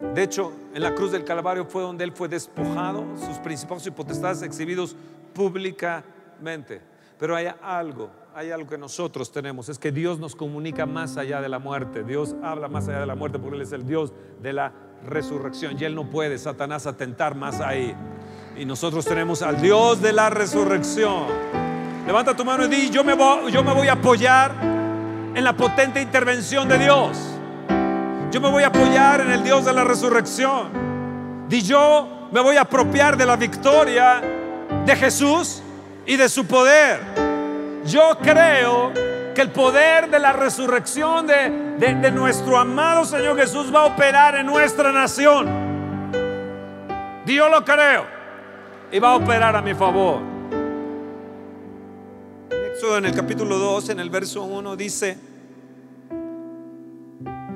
De 0.00 0.22
hecho, 0.22 0.52
en 0.74 0.82
la 0.82 0.94
cruz 0.94 1.10
del 1.10 1.24
Calvario 1.24 1.64
fue 1.64 1.82
donde 1.82 2.04
él 2.04 2.12
fue 2.12 2.28
despojado, 2.28 3.04
sus 3.16 3.38
principados 3.38 3.86
y 3.86 3.90
potestades 3.90 4.42
exhibidos 4.42 4.94
públicamente. 5.34 6.80
Pero 7.18 7.34
hay 7.34 7.48
algo, 7.62 8.10
hay 8.32 8.52
algo 8.52 8.68
que 8.68 8.78
nosotros 8.78 9.32
tenemos, 9.32 9.68
es 9.68 9.78
que 9.78 9.90
Dios 9.90 10.20
nos 10.20 10.36
comunica 10.36 10.86
más 10.86 11.16
allá 11.16 11.40
de 11.40 11.48
la 11.48 11.58
muerte. 11.58 12.04
Dios 12.04 12.36
habla 12.44 12.68
más 12.68 12.86
allá 12.86 13.00
de 13.00 13.06
la 13.06 13.16
muerte 13.16 13.40
porque 13.40 13.56
Él 13.56 13.62
es 13.62 13.72
el 13.72 13.86
Dios 13.86 14.12
de 14.40 14.52
la 14.52 14.72
resurrección 15.04 15.76
y 15.78 15.84
Él 15.84 15.96
no 15.96 16.08
puede, 16.08 16.38
Satanás, 16.38 16.86
atentar 16.86 17.34
más 17.34 17.60
ahí. 17.60 17.94
Y 18.56 18.64
nosotros 18.64 19.04
tenemos 19.04 19.42
al 19.42 19.60
Dios 19.60 20.00
de 20.00 20.12
la 20.12 20.30
resurrección. 20.30 21.24
Levanta 22.06 22.36
tu 22.36 22.44
mano 22.44 22.66
y 22.66 22.68
di, 22.68 22.90
yo 22.90 23.02
me 23.02 23.14
voy, 23.14 23.50
yo 23.50 23.64
me 23.64 23.74
voy 23.74 23.88
a 23.88 23.94
apoyar 23.94 24.52
en 25.34 25.42
la 25.42 25.56
potente 25.56 26.00
intervención 26.00 26.68
de 26.68 26.78
Dios. 26.78 27.37
Yo 28.30 28.42
me 28.42 28.50
voy 28.50 28.62
a 28.62 28.66
apoyar 28.66 29.22
en 29.22 29.30
el 29.30 29.42
Dios 29.42 29.64
de 29.64 29.72
la 29.72 29.84
resurrección. 29.84 31.46
Di 31.48 31.62
yo 31.62 32.28
me 32.30 32.40
voy 32.40 32.56
a 32.56 32.62
apropiar 32.62 33.16
de 33.16 33.24
la 33.24 33.36
victoria 33.36 34.20
de 34.84 34.96
Jesús 34.96 35.62
y 36.04 36.16
de 36.16 36.28
su 36.28 36.46
poder. 36.46 37.00
Yo 37.86 38.18
creo 38.22 38.92
que 39.34 39.40
el 39.40 39.50
poder 39.50 40.10
de 40.10 40.18
la 40.18 40.32
resurrección 40.32 41.26
de, 41.26 41.76
de, 41.78 42.10
nuestro 42.10 42.58
amado 42.58 43.06
Señor 43.06 43.36
Jesús 43.38 43.74
va 43.74 43.82
a 43.82 43.86
operar 43.86 44.36
en 44.36 44.44
nuestra 44.44 44.92
nación. 44.92 45.48
Dios 47.24 47.50
lo 47.50 47.64
creo 47.64 48.04
y 48.92 48.98
va 48.98 49.12
a 49.12 49.16
operar 49.16 49.56
a 49.56 49.62
mi 49.62 49.74
favor. 49.74 50.20
En 52.96 53.04
el 53.04 53.14
capítulo 53.14 53.58
2, 53.58 53.88
en 53.90 54.00
el 54.00 54.08
verso 54.08 54.44
1, 54.44 54.76
dice, 54.76 55.18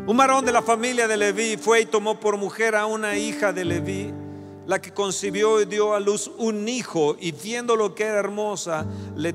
un 0.05 0.17
varón 0.17 0.45
de 0.45 0.51
la 0.51 0.63
familia 0.63 1.07
de 1.07 1.17
Leví 1.17 1.57
fue 1.57 1.83
y 1.83 1.87
tomó 1.87 2.19
por 2.19 2.37
mujer 2.37 2.75
a 2.75 2.87
una 2.87 3.17
hija 3.17 3.53
de 3.53 3.65
Leví, 3.65 4.13
la 4.67 4.81
que 4.81 4.93
concibió 4.93 5.61
y 5.61 5.65
dio 5.65 5.95
a 5.95 6.01
luz 6.01 6.29
un 6.39 6.69
hijo, 6.69 7.17
y 7.21 7.31
viendo 7.31 7.77
lo 7.77 7.95
que 7.95 8.05
era 8.05 8.19
hermosa, 8.19 8.85
le, 9.15 9.33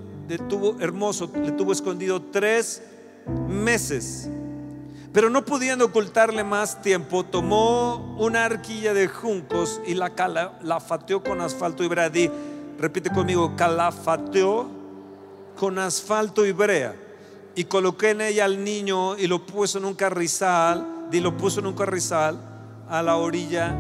tuvo 0.50 0.76
hermoso, 0.82 1.32
le 1.42 1.54
tuvo 1.54 1.72
escondido 1.72 2.22
tres 2.22 2.82
meses. 3.48 4.30
Pero 5.14 5.30
no 5.30 5.46
pudiendo 5.46 5.86
ocultarle 5.86 6.44
más 6.44 6.82
tiempo, 6.82 7.24
tomó 7.24 8.18
una 8.20 8.44
arquilla 8.44 8.94
de 8.94 9.08
juncos 9.08 9.80
y 9.88 9.94
la 9.94 10.10
calafateó 10.10 11.24
con 11.24 11.40
asfalto 11.40 11.84
y 11.86 11.88
brea. 11.88 12.12
repite 12.78 13.10
conmigo, 13.10 13.56
calafateó 13.56 14.68
con 15.58 15.80
asfalto 15.80 16.46
y 16.46 16.52
brea. 16.52 17.07
Y 17.58 17.66
coloqué 17.66 18.12
en 18.12 18.22
ella 18.22 18.46
al 18.46 18.64
niño 18.64 19.18
y 19.18 19.26
lo 19.26 19.46
puso 19.46 19.80
en 19.80 19.86
un 19.86 19.96
carrizal, 19.96 21.10
y 21.12 21.20
lo 21.20 21.36
puso 21.36 21.60
en 21.60 21.66
un 21.66 21.74
carrizal 21.74 22.40
a 22.88 23.02
la 23.02 23.18
orilla 23.18 23.76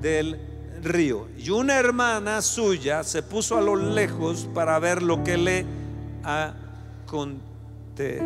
del 0.00 0.40
río. 0.82 1.28
Y 1.36 1.50
una 1.50 1.74
hermana 1.76 2.40
suya 2.40 3.04
se 3.04 3.22
puso 3.22 3.58
a 3.58 3.60
lo 3.60 3.76
lejos 3.76 4.48
para 4.54 4.78
ver 4.78 5.02
lo 5.02 5.22
que 5.22 5.36
le 5.36 5.66
acontecería. 6.24 8.20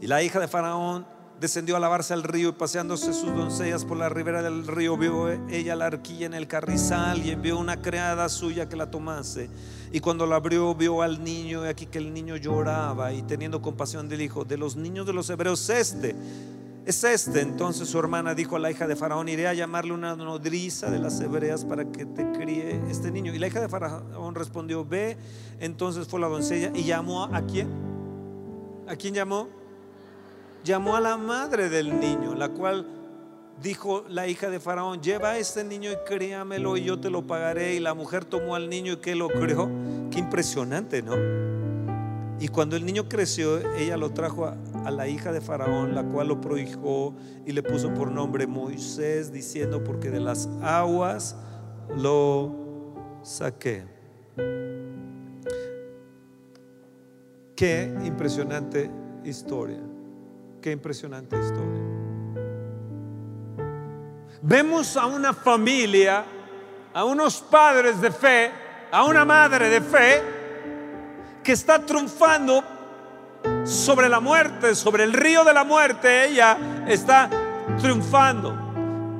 Y 0.00 0.08
la 0.08 0.20
hija 0.24 0.40
de 0.40 0.48
Faraón 0.48 1.06
descendió 1.40 1.76
a 1.76 1.80
lavarse 1.80 2.12
al 2.12 2.24
río 2.24 2.48
y 2.48 2.52
paseándose 2.52 3.12
sus 3.12 3.34
doncellas 3.36 3.84
por 3.84 3.96
la 3.96 4.08
ribera 4.08 4.42
del 4.42 4.66
río, 4.66 4.96
vio 4.96 5.28
ella 5.48 5.76
la 5.76 5.86
arquilla 5.86 6.26
en 6.26 6.34
el 6.34 6.48
carrizal 6.48 7.24
y 7.24 7.30
envió 7.30 7.56
una 7.58 7.82
criada 7.82 8.28
suya 8.28 8.68
que 8.68 8.74
la 8.74 8.90
tomase. 8.90 9.48
Y 9.92 10.00
cuando 10.00 10.26
la 10.26 10.36
abrió, 10.36 10.74
vio 10.74 11.02
al 11.02 11.22
niño 11.22 11.66
y 11.66 11.68
aquí 11.68 11.86
que 11.86 11.98
el 11.98 12.14
niño 12.14 12.36
lloraba 12.36 13.12
y 13.12 13.22
teniendo 13.22 13.60
compasión 13.60 14.08
del 14.08 14.22
hijo, 14.22 14.44
de 14.44 14.56
los 14.56 14.74
niños 14.74 15.06
de 15.06 15.12
los 15.12 15.28
hebreos, 15.28 15.68
este 15.68 16.16
es 16.86 17.04
este. 17.04 17.40
Entonces 17.40 17.88
su 17.88 17.98
hermana 17.98 18.34
dijo 18.34 18.56
a 18.56 18.58
la 18.58 18.70
hija 18.70 18.86
de 18.86 18.96
Faraón, 18.96 19.28
iré 19.28 19.48
a 19.48 19.54
llamarle 19.54 19.92
una 19.92 20.16
nodriza 20.16 20.90
de 20.90 20.98
las 20.98 21.20
hebreas 21.20 21.64
para 21.64 21.84
que 21.84 22.06
te 22.06 22.30
críe 22.32 22.80
este 22.88 23.10
niño. 23.10 23.34
Y 23.34 23.38
la 23.38 23.46
hija 23.48 23.60
de 23.60 23.68
Faraón 23.68 24.34
respondió, 24.34 24.84
ve. 24.84 25.16
Entonces 25.60 26.08
fue 26.08 26.20
la 26.20 26.28
doncella 26.28 26.72
y 26.74 26.84
llamó 26.84 27.24
a, 27.24 27.42
quién? 27.42 27.68
¿A 28.88 28.96
quién 28.96 29.14
llamó? 29.14 29.48
Llamó 30.64 30.96
a 30.96 31.00
la 31.00 31.16
madre 31.16 31.68
del 31.68 32.00
niño, 32.00 32.34
la 32.34 32.48
cual 32.48 32.86
dijo 33.62 34.04
la 34.08 34.26
hija 34.26 34.50
de 34.50 34.60
Faraón, 34.60 35.00
lleva 35.00 35.30
a 35.30 35.38
este 35.38 35.64
niño 35.64 35.90
y 35.90 35.96
críamelo 36.04 36.76
y 36.76 36.84
yo 36.84 36.98
te 37.00 37.10
lo 37.10 37.26
pagaré. 37.26 37.74
Y 37.74 37.80
la 37.80 37.94
mujer 37.94 38.24
tomó 38.24 38.54
al 38.54 38.68
niño 38.68 38.94
y 38.94 38.96
que 38.96 39.14
lo 39.14 39.28
crió. 39.28 39.70
Qué 40.10 40.18
impresionante, 40.18 41.02
¿no? 41.02 41.14
Y 42.40 42.48
cuando 42.48 42.74
el 42.74 42.84
niño 42.84 43.08
creció, 43.08 43.60
ella 43.76 43.96
lo 43.96 44.10
trajo 44.10 44.46
a, 44.46 44.90
la 44.90 45.06
hija 45.06 45.30
de 45.30 45.40
Faraón, 45.40 45.94
la 45.94 46.02
cual 46.02 46.26
lo 46.26 46.40
prohijó 46.40 47.14
y 47.46 47.52
le 47.52 47.62
puso 47.62 47.94
por 47.94 48.10
nombre 48.10 48.48
Moisés, 48.48 49.32
diciendo, 49.32 49.84
porque 49.84 50.10
de 50.10 50.18
las 50.18 50.48
aguas 50.60 51.36
lo 51.96 52.52
saqué. 53.22 53.84
Qué 57.54 57.94
impresionante 58.04 58.90
historia, 59.24 59.78
qué 60.60 60.72
impresionante 60.72 61.36
historia. 61.38 61.91
Vemos 64.44 64.96
a 64.96 65.06
una 65.06 65.32
familia, 65.32 66.24
a 66.92 67.04
unos 67.04 67.40
padres 67.40 68.00
de 68.00 68.10
fe, 68.10 68.50
a 68.90 69.04
una 69.04 69.24
madre 69.24 69.68
de 69.68 69.80
fe, 69.80 70.22
que 71.44 71.52
está 71.52 71.78
triunfando 71.78 72.64
sobre 73.64 74.08
la 74.08 74.18
muerte, 74.18 74.74
sobre 74.74 75.04
el 75.04 75.12
río 75.12 75.44
de 75.44 75.54
la 75.54 75.62
muerte, 75.62 76.26
ella 76.26 76.58
está 76.88 77.30
triunfando. 77.80 78.52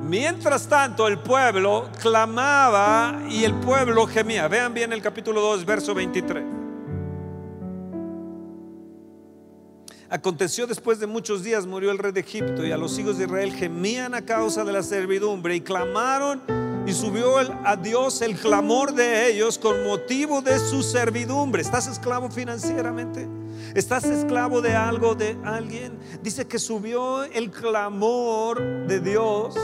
Mientras 0.01 0.67
tanto, 0.67 1.07
el 1.07 1.19
pueblo 1.19 1.89
clamaba 2.01 3.21
y 3.29 3.45
el 3.45 3.53
pueblo 3.55 4.05
gemía. 4.05 4.49
Vean 4.49 4.73
bien 4.73 4.91
el 4.91 5.01
capítulo 5.01 5.39
2, 5.39 5.65
verso 5.65 5.93
23. 5.93 6.62
Aconteció 10.13 10.67
después 10.67 10.99
de 10.99 11.07
muchos 11.07 11.43
días 11.43 11.65
murió 11.65 11.89
el 11.89 11.97
rey 11.97 12.11
de 12.11 12.19
Egipto 12.19 12.63
y 12.63 12.71
a 12.71 12.77
los 12.77 12.99
hijos 12.99 13.17
de 13.17 13.23
Israel 13.23 13.51
gemían 13.51 14.13
a 14.13 14.21
causa 14.21 14.63
de 14.63 14.71
la 14.71 14.83
servidumbre 14.83 15.55
y 15.55 15.61
clamaron 15.61 16.43
y 16.85 16.93
subió 16.93 17.39
a 17.39 17.75
Dios 17.75 18.21
el 18.21 18.35
clamor 18.35 18.93
de 18.93 19.31
ellos 19.31 19.57
con 19.57 19.83
motivo 19.83 20.43
de 20.43 20.59
su 20.59 20.83
servidumbre. 20.83 21.63
¿Estás 21.63 21.87
esclavo 21.87 22.29
financieramente? 22.29 23.27
¿Estás 23.73 24.03
esclavo 24.03 24.61
de 24.61 24.75
algo, 24.75 25.15
de 25.15 25.35
alguien? 25.43 25.97
Dice 26.21 26.45
que 26.45 26.59
subió 26.59 27.23
el 27.23 27.49
clamor 27.49 28.61
de 28.85 28.99
Dios 28.99 29.55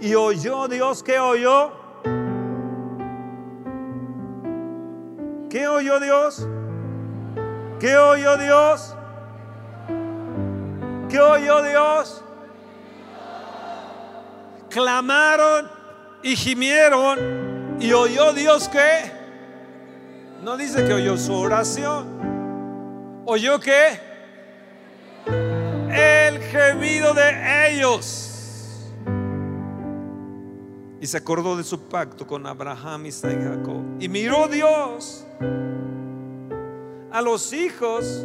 y 0.00 0.14
oyó 0.14 0.68
Dios. 0.68 1.02
¿Qué 1.02 1.18
oyó? 1.18 1.72
¿Qué 5.50 5.66
oyó 5.66 5.98
Dios? 5.98 6.46
¿Qué 7.80 7.96
oyó 7.96 8.36
Dios? 8.36 8.94
¿Qué 11.10 11.18
oyó 11.18 11.62
Dios? 11.62 12.22
Clamaron 14.68 15.68
y 16.22 16.36
gimieron 16.36 17.76
y 17.80 17.92
oyó 17.92 18.32
Dios 18.32 18.68
que 18.68 19.10
no 20.42 20.56
dice 20.56 20.84
que 20.84 20.94
oyó 20.94 21.16
su 21.16 21.34
oración, 21.34 22.06
oyó 23.26 23.58
que 23.58 23.98
el 25.90 26.40
gemido 26.44 27.12
de 27.12 27.72
ellos. 27.72 28.92
Y 31.00 31.06
se 31.06 31.16
acordó 31.16 31.56
de 31.56 31.64
su 31.64 31.88
pacto 31.88 32.26
con 32.26 32.46
Abraham, 32.46 33.06
Isaac 33.06 33.36
y 33.40 33.42
Jacob. 33.42 33.82
Y 33.98 34.08
miró 34.08 34.46
Dios 34.46 35.26
a 37.10 37.20
los 37.20 37.52
hijos 37.52 38.24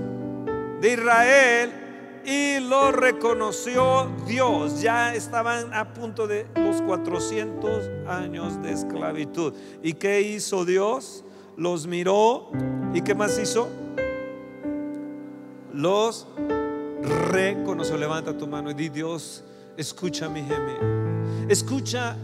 de 0.81 0.93
Israel 0.93 1.84
y 2.25 2.59
lo 2.59 2.91
reconoció 2.91 4.09
Dios. 4.27 4.81
Ya 4.81 5.13
estaban 5.13 5.73
a 5.73 5.93
punto 5.93 6.27
de 6.27 6.47
los 6.55 6.81
400 6.81 7.89
años 8.07 8.61
de 8.61 8.71
esclavitud. 8.71 9.53
¿Y 9.83 9.93
qué 9.93 10.21
hizo 10.21 10.65
Dios? 10.65 11.23
Los 11.55 11.88
miró. 11.88 12.49
¿Y 12.93 13.01
qué 13.01 13.13
más 13.13 13.38
hizo? 13.38 13.69
Los 15.73 16.27
reconoció. 17.29 17.97
Levanta 17.97 18.35
tu 18.35 18.47
mano 18.47 18.71
y 18.71 18.73
di 18.73 18.89
Dios, 18.89 19.43
escucha 19.77 20.27
mi 20.27 20.41
gemido. 20.41 21.47
Escucha 21.47 22.15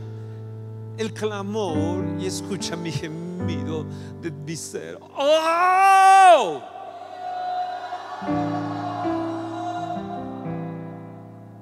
el 0.98 1.14
clamor 1.14 2.04
y 2.20 2.26
escucha 2.26 2.76
mi 2.76 2.92
gemido 2.92 3.86
de 4.22 4.32
mi 4.32 4.56
ser. 4.56 4.98
¡Oh! 5.18 6.62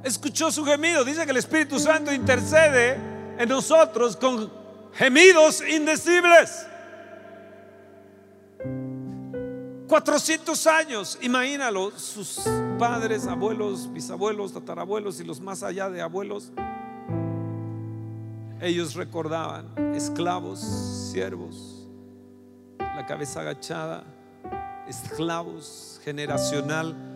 Escuchó 0.03 0.51
su 0.51 0.65
gemido. 0.65 1.03
Dice 1.03 1.25
que 1.25 1.31
el 1.31 1.37
Espíritu 1.37 1.79
Santo 1.79 2.13
intercede 2.13 2.97
en 3.37 3.49
nosotros 3.49 4.15
con 4.15 4.51
gemidos 4.93 5.61
indecibles. 5.67 6.65
400 9.87 10.67
años, 10.67 11.17
imagínalo, 11.21 11.91
sus 11.97 12.41
padres, 12.77 13.25
abuelos, 13.25 13.91
bisabuelos, 13.91 14.53
tatarabuelos 14.53 15.19
y 15.19 15.23
los 15.23 15.41
más 15.41 15.63
allá 15.63 15.89
de 15.89 15.99
abuelos, 15.99 16.51
ellos 18.61 18.93
recordaban, 18.93 19.73
esclavos, 19.95 20.59
siervos, 21.11 21.87
la 22.77 23.05
cabeza 23.07 23.41
agachada, 23.41 24.03
esclavos 24.87 25.99
generacional 26.03 27.08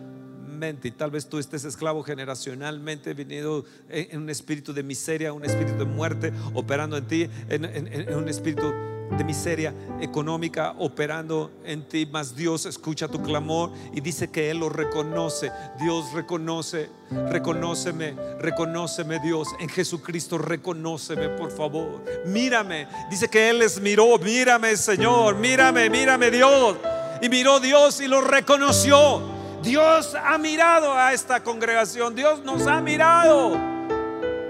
y 0.82 0.90
tal 0.92 1.10
vez 1.10 1.26
tú 1.28 1.38
estés 1.38 1.64
esclavo 1.64 2.02
generacionalmente, 2.02 3.12
venido 3.12 3.64
en, 3.88 4.22
un 4.22 4.30
espíritu 4.30 4.72
de 4.72 4.82
miseria, 4.82 5.32
un 5.32 5.44
espíritu 5.44 5.78
de 5.78 5.84
muerte 5.84 6.32
operando 6.54 6.96
en 6.96 7.06
ti, 7.06 7.28
en, 7.48 8.14
un 8.14 8.28
espíritu 8.28 8.72
de 9.10 9.24
miseria 9.24 9.74
económica 10.00 10.74
operando 10.78 11.50
en 11.64 11.88
ti, 11.88 12.06
mas 12.10 12.36
Dios 12.36 12.66
escucha 12.66 13.08
tu 13.08 13.20
clamor 13.20 13.72
y 13.92 14.00
dice 14.00 14.30
que 14.30 14.50
Él 14.50 14.58
lo 14.58 14.68
reconoce. 14.68 15.50
Dios 15.80 16.12
reconoce, 16.12 16.88
reconóceme, 17.10 18.14
reconóceme 18.38 19.18
Dios. 19.20 19.48
En 19.58 19.68
Jesucristo 19.68 20.38
reconóceme, 20.38 21.30
por 21.30 21.50
favor. 21.50 22.04
Mírame. 22.26 22.86
Dice 23.10 23.28
que 23.28 23.50
Él 23.50 23.58
les 23.58 23.80
miró, 23.80 24.18
mírame 24.18 24.76
Señor, 24.76 25.36
mírame, 25.36 25.90
mírame 25.90 26.30
Dios. 26.30 26.76
Y 27.20 27.28
miró 27.28 27.58
Dios 27.58 28.00
y 28.00 28.06
lo 28.06 28.20
reconoció. 28.20 29.33
Dios 29.64 30.14
ha 30.14 30.36
mirado 30.36 30.94
a 30.94 31.14
esta 31.14 31.42
congregación, 31.42 32.14
Dios 32.14 32.44
nos 32.44 32.66
ha 32.66 32.82
mirado. 32.82 33.56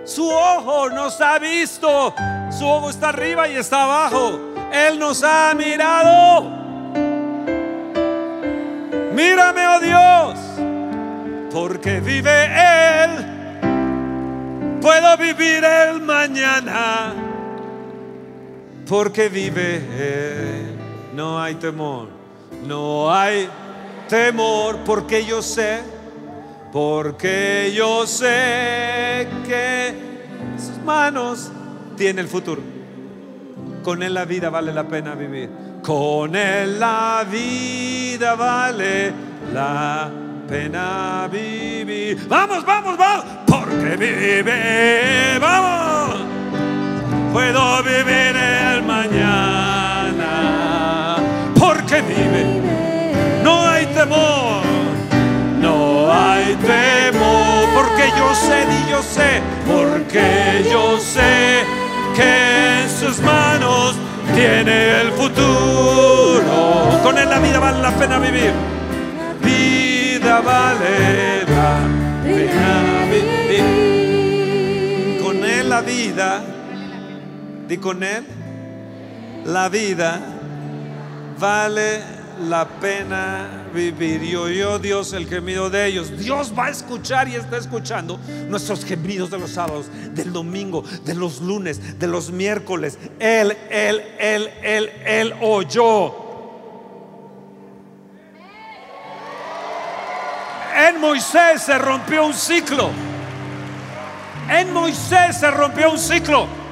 Su 0.05 0.29
ojo 0.29 0.91
nos 0.91 1.21
ha 1.21 1.39
visto, 1.39 2.13
su 2.51 2.67
ojo 2.67 2.91
está 2.91 3.11
arriba 3.11 3.49
y 3.49 3.55
está 3.55 3.85
abajo. 3.85 4.41
Él 4.73 4.99
nos 4.99 5.23
ha 5.23 5.55
mirado. 5.55 6.51
Mírame, 9.15 9.69
oh 9.69 9.81
Dios, 9.81 10.39
porque 11.53 12.01
vive 12.01 12.47
Él. 13.05 13.11
Puedo 14.83 15.17
vivir 15.17 15.65
el 15.65 16.01
mañana, 16.01 17.15
porque 18.89 19.29
vive 19.29 19.77
Él. 19.77 20.77
No 21.15 21.41
hay 21.41 21.55
temor, 21.55 22.09
no 22.67 23.15
hay 23.15 23.45
temor, 23.45 23.64
porque 24.85 25.25
yo 25.25 25.43
sé, 25.43 25.81
porque 26.73 27.73
yo 27.75 28.07
sé 28.07 29.27
que 29.47 29.93
sus 30.57 30.79
manos 30.85 31.51
tiene 31.97 32.21
el 32.21 32.29
futuro. 32.29 32.63
Con 33.83 34.05
él 34.05 34.15
la 34.15 34.25
vida 34.25 34.51
vale 34.51 34.73
la 34.73 34.85
pena 34.85 35.17
vivir. 35.17 35.51
Con 35.83 36.37
él 36.37 36.79
la 36.79 37.27
vida 37.29 38.37
vale 38.37 39.13
la 39.53 40.09
pena 40.49 41.29
vivir. 41.31 42.27
Vamos, 42.29 42.65
vamos, 42.65 42.97
vamos, 42.97 43.25
porque 43.47 43.97
vive, 43.97 45.39
vamos. 45.41 46.21
Puedo 47.33 47.83
vivir 47.83 48.37
el 48.37 48.83
mañana, 48.85 50.17
porque 51.59 52.01
vive 52.01 52.94
no 54.07 54.75
hay 56.13 56.55
temor, 56.57 57.69
porque 57.75 58.11
yo 58.17 58.35
sé 58.35 58.67
y 58.71 58.91
yo 58.91 59.03
sé, 59.03 59.43
porque 59.67 60.65
yo 60.71 60.99
sé 60.99 61.65
que 62.15 62.83
en 62.83 62.91
sus 62.91 63.21
manos 63.21 63.97
tiene 64.35 65.01
el 65.01 65.11
futuro. 65.13 67.01
Con 67.03 67.17
él 67.19 67.29
la 67.29 67.39
vida 67.39 67.59
vale 67.59 67.83
la 67.83 67.91
pena 67.93 68.19
vivir. 68.19 68.53
Vida 69.43 70.41
vale 70.41 71.45
la 71.47 71.79
pena 72.23 73.07
vivir. 73.11 73.65
Con 75.23 75.45
él 75.45 75.69
la 75.69 75.81
vida. 75.81 76.43
Di 77.69 77.77
con 77.79 78.03
él. 78.03 78.27
La 79.45 79.69
vida 79.69 80.21
vale 81.39 82.24
la 82.41 82.67
pena 82.67 83.65
vivir. 83.73 84.23
Y 84.23 84.37
oyó 84.37 84.79
Dios 84.79 85.13
el 85.13 85.27
gemido 85.27 85.71
de 85.71 85.87
ellos. 85.87 86.17
Dios 86.19 86.53
va 86.57 86.67
a 86.67 86.71
escuchar 86.71 87.29
y 87.29 87.35
está 87.35 87.57
escuchando 87.57 88.19
nuestros 88.49 88.85
gemidos 88.85 89.31
de 89.31 89.39
los 89.39 89.51
sábados, 89.51 89.87
del 90.13 90.33
domingo, 90.33 90.83
de 91.05 91.15
los 91.15 91.41
lunes, 91.41 91.99
de 91.99 92.07
los 92.07 92.31
miércoles. 92.31 92.99
Él, 93.19 93.57
él, 93.71 94.03
él, 94.19 94.51
él, 94.63 94.91
él 95.05 95.35
oyó. 95.41 96.15
En 100.77 101.01
Moisés 101.01 101.63
se 101.63 101.79
rompió 101.79 102.27
un 102.27 102.35
ciclo. 102.35 102.91
En 104.51 104.73
Moisés 104.73 105.39
se 105.39 105.51
rompió 105.51 105.91
un 105.93 105.99
ciclo. 105.99 106.64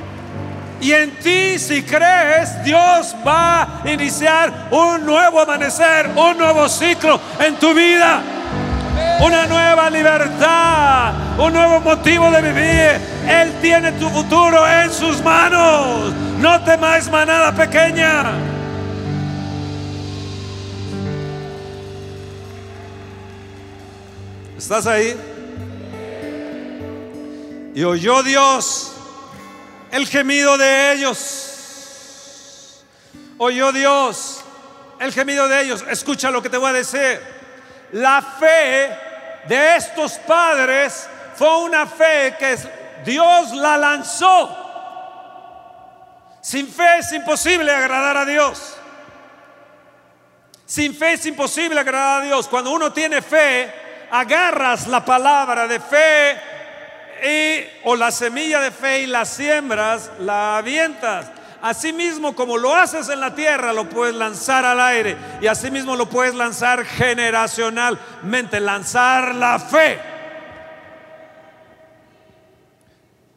Y 0.83 0.92
en 0.92 1.12
ti, 1.12 1.61
si 1.61 1.81
crees, 1.85 2.64
Dios 2.64 3.14
va 3.25 3.83
a 3.85 3.88
iniciar 3.88 4.66
un 4.73 5.07
nuevo 5.07 5.40
amanecer, 5.40 6.11
un 6.16 6.37
nuevo 6.37 6.68
ciclo 6.68 7.21
en 7.38 7.55
tu 7.55 7.73
vida. 7.73 8.21
Una 9.21 9.47
nueva 9.47 9.88
libertad, 9.88 11.38
un 11.38 11.53
nuevo 11.53 11.79
motivo 11.83 12.29
de 12.33 12.42
vivir. 12.42 13.01
Él 13.29 13.53
tiene 13.62 13.92
tu 13.92 14.09
futuro 14.09 14.66
en 14.66 14.90
sus 14.90 15.23
manos. 15.23 16.12
No 16.40 16.61
temáis 16.64 17.09
manada 17.09 17.53
pequeña. 17.53 18.33
¿Estás 24.59 24.88
ahí? 24.88 25.16
Y 27.73 27.85
oyó 27.85 28.25
Dios 28.25 28.92
el 29.93 30.09
gemido 30.09 30.59
de 30.59 30.95
ellos. 30.95 32.83
Oyó 33.39 33.71
Dios 33.71 34.43
el 34.99 35.13
gemido 35.13 35.47
de 35.47 35.63
ellos. 35.63 35.85
Escucha 35.89 36.31
lo 36.31 36.43
que 36.43 36.49
te 36.49 36.57
voy 36.57 36.71
a 36.71 36.73
decir. 36.73 37.21
La 37.93 38.23
fe 38.23 38.91
de 39.47 39.77
estos 39.77 40.15
padres 40.15 41.07
fue 41.37 41.63
una 41.63 41.87
fe 41.87 42.35
que 42.39 42.57
Dios 43.05 43.53
la 43.53 43.77
lanzó. 43.77 44.59
Sin 46.41 46.67
fe 46.73 46.99
es 46.99 47.13
imposible 47.13 47.71
agradar 47.71 48.17
a 48.17 48.25
Dios. 48.25 48.77
Sin 50.65 50.95
fe 50.95 51.13
es 51.13 51.27
imposible 51.27 51.79
agradar 51.79 52.23
a 52.23 52.25
Dios. 52.25 52.49
Cuando 52.49 52.71
uno 52.71 52.93
tiene 52.93 53.21
fe, 53.21 53.71
agarras 54.11 54.87
la 54.87 55.05
palabra 55.05 55.69
de 55.69 55.79
fe 55.79 56.52
o 57.85 57.97
la 57.97 58.11
semilla 58.11 58.61
de 58.61 58.71
fe 58.71 59.03
y 59.03 59.07
la 59.07 59.25
siembras, 59.25 60.11
la 60.19 60.59
avientas. 60.59 61.27
Asimismo, 61.61 62.35
como 62.35 62.59
lo 62.59 62.75
haces 62.75 63.09
en 63.09 63.21
la 63.21 63.35
tierra, 63.35 63.73
lo 63.73 63.89
puedes 63.89 64.15
lanzar 64.17 64.65
al 64.65 64.81
aire. 64.81 65.17
Y 65.41 65.47
asimismo 65.47 65.95
lo 65.95 66.09
puedes 66.09 66.35
lanzar 66.35 66.85
generacionalmente, 66.85 68.59
lanzar 68.59 69.35
la 69.37 69.61
fe. 69.61 70.01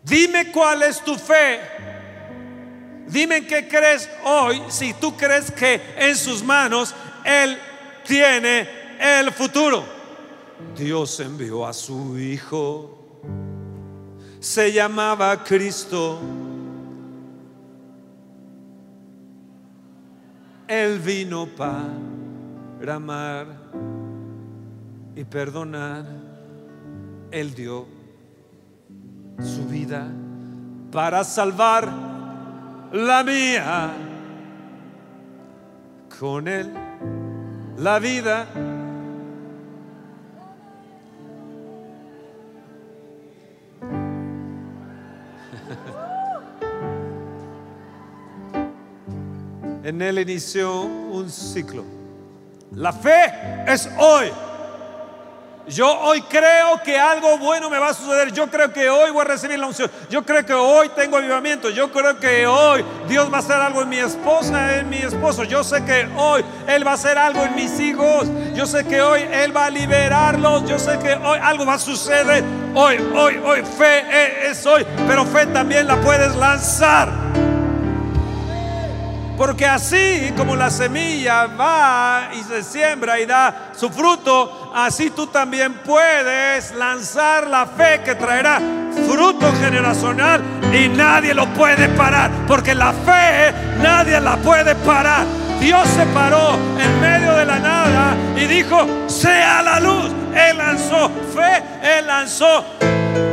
Dime 0.02 0.52
cuál 0.52 0.82
es 0.84 1.02
tu 1.02 1.15
fe. 1.15 1.60
Dime 3.08 3.38
en 3.38 3.48
qué 3.48 3.67
crees 3.67 4.10
hoy 4.24 4.63
si 4.69 4.93
tú 4.93 5.15
crees 5.15 5.52
que 5.52 5.80
en 5.98 6.15
sus 6.15 6.41
manos 6.41 6.95
Él 7.24 7.60
tiene 8.04 8.67
el 9.00 9.32
futuro. 9.32 9.86
Dios 10.76 11.19
envió 11.19 11.67
a 11.67 11.74
su 11.74 12.17
Hijo 12.17 12.94
se 14.45 14.71
llamaba 14.71 15.43
Cristo. 15.43 16.19
Él 20.67 20.99
vino 20.99 21.47
para 21.47 22.93
amar 22.93 23.47
y 25.15 25.23
perdonar. 25.23 26.05
Él 27.31 27.55
dio 27.55 27.88
su 29.39 29.65
vida 29.65 30.12
para 30.91 31.23
salvar 31.23 31.91
la 32.93 33.23
mía. 33.23 33.93
Con 36.19 36.47
Él 36.47 36.71
la 37.77 37.97
vida 37.97 38.45
en 49.86 50.02
él 50.02 50.17
inició 50.17 50.82
un 50.82 51.30
ciclo. 51.30 51.86
La 52.71 52.91
fe 52.91 53.32
es 53.67 53.88
hoy. 54.00 54.32
Yo 55.67 55.88
hoy 56.02 56.24
creo 56.24 56.82
que 56.84 57.00
algo 57.00 57.38
bueno 57.38 57.69
me 57.69 57.78
va 57.78 57.89
a 57.89 57.93
suceder. 57.93 58.32
Yo 58.32 58.50
creo 58.50 58.74
que 58.74 58.89
hoy 58.89 59.12
voy 59.12 59.21
a 59.21 59.26
recibir 59.26 59.60
la 59.60 59.67
unción. 59.67 59.89
Yo 60.10 60.26
creo 60.26 60.43
que 60.43 60.54
hoy 60.54 60.89
tengo 60.95 61.17
avivamiento. 61.17 61.69
Yo 61.69 61.91
creo 61.91 62.19
que 62.19 62.48
hoy 62.48 62.84
Dios 63.08 63.32
va 63.32 63.38
a 63.38 63.39
hacer 63.41 63.58
algo 63.58 63.84
en 63.84 63.89
mi 63.89 63.98
esposa, 63.98 64.78
en 64.78 64.89
mi 64.89 64.98
esposo. 64.98 65.43
Yo 65.43 65.63
sé 65.63 65.86
que 65.86 66.08
hoy 66.17 66.43
Él 66.67 66.86
va 66.86 66.91
a 66.91 66.95
hacer 66.95 67.19
algo 67.19 67.43
en 67.43 67.54
mis 67.54 67.80
hijos. 67.80 68.28
Yo 68.56 68.65
sé 68.65 68.86
que 68.86 69.04
hoy 69.04 69.21
Él 69.32 69.56
va 69.56 69.65
a 69.65 69.69
liberarlos. 69.69 70.67
Yo 70.67 70.80
sé 70.80 70.98
que 70.98 71.13
hoy 71.13 71.38
algo 71.39 71.63
va 71.63 71.76
a 71.76 71.80
suceder. 71.80 72.43
Hoy, 72.74 72.98
hoy, 73.13 73.38
hoy. 73.38 73.62
Fe 73.62 74.50
es 74.50 74.65
hoy. 74.65 74.84
Pero 75.08 75.26
fe 75.26 75.45
también 75.45 75.86
la 75.86 76.02
puedes 76.02 76.36
lanzar. 76.36 77.55
Porque 79.38 79.65
así 79.65 80.32
como 80.38 80.56
la 80.56 80.69
semilla 80.69 81.48
va 81.48 82.30
y 82.34 82.41
se 82.43 82.63
siembra 82.63 83.19
y 83.19 83.26
da 83.26 83.71
su 83.78 83.89
fruto, 83.89 84.71
así 84.74 85.10
tú 85.10 85.28
también 85.28 85.74
puedes 85.86 86.74
lanzar 86.74 87.48
la 87.48 87.65
fe 87.65 88.02
que 88.04 88.15
traerá 88.15 88.62
fruto 89.10 89.52
generacional 89.60 90.41
y 90.74 90.88
nadie 90.88 91.34
lo 91.34 91.48
puede 91.54 91.89
parar. 91.89 92.32
Porque 92.48 92.74
la 92.74 92.93
fe 92.93 93.54
nadie 93.82 94.19
la 94.21 94.38
puede 94.38 94.74
parar. 94.76 95.26
Dios 95.60 95.88
se 95.89 96.06
paró 96.08 96.58
en 96.80 97.02
medio 97.02 97.34
de 97.36 97.45
la 97.45 97.60
nada 97.60 98.15
y 98.38 98.45
dijo, 98.45 98.88
sea 99.08 99.62
la 99.62 99.80
luz. 99.80 100.12
Él 100.34 100.58
lanzó 100.58 101.10
fe, 101.34 101.63
él 101.98 102.08
lanzó 102.08 102.63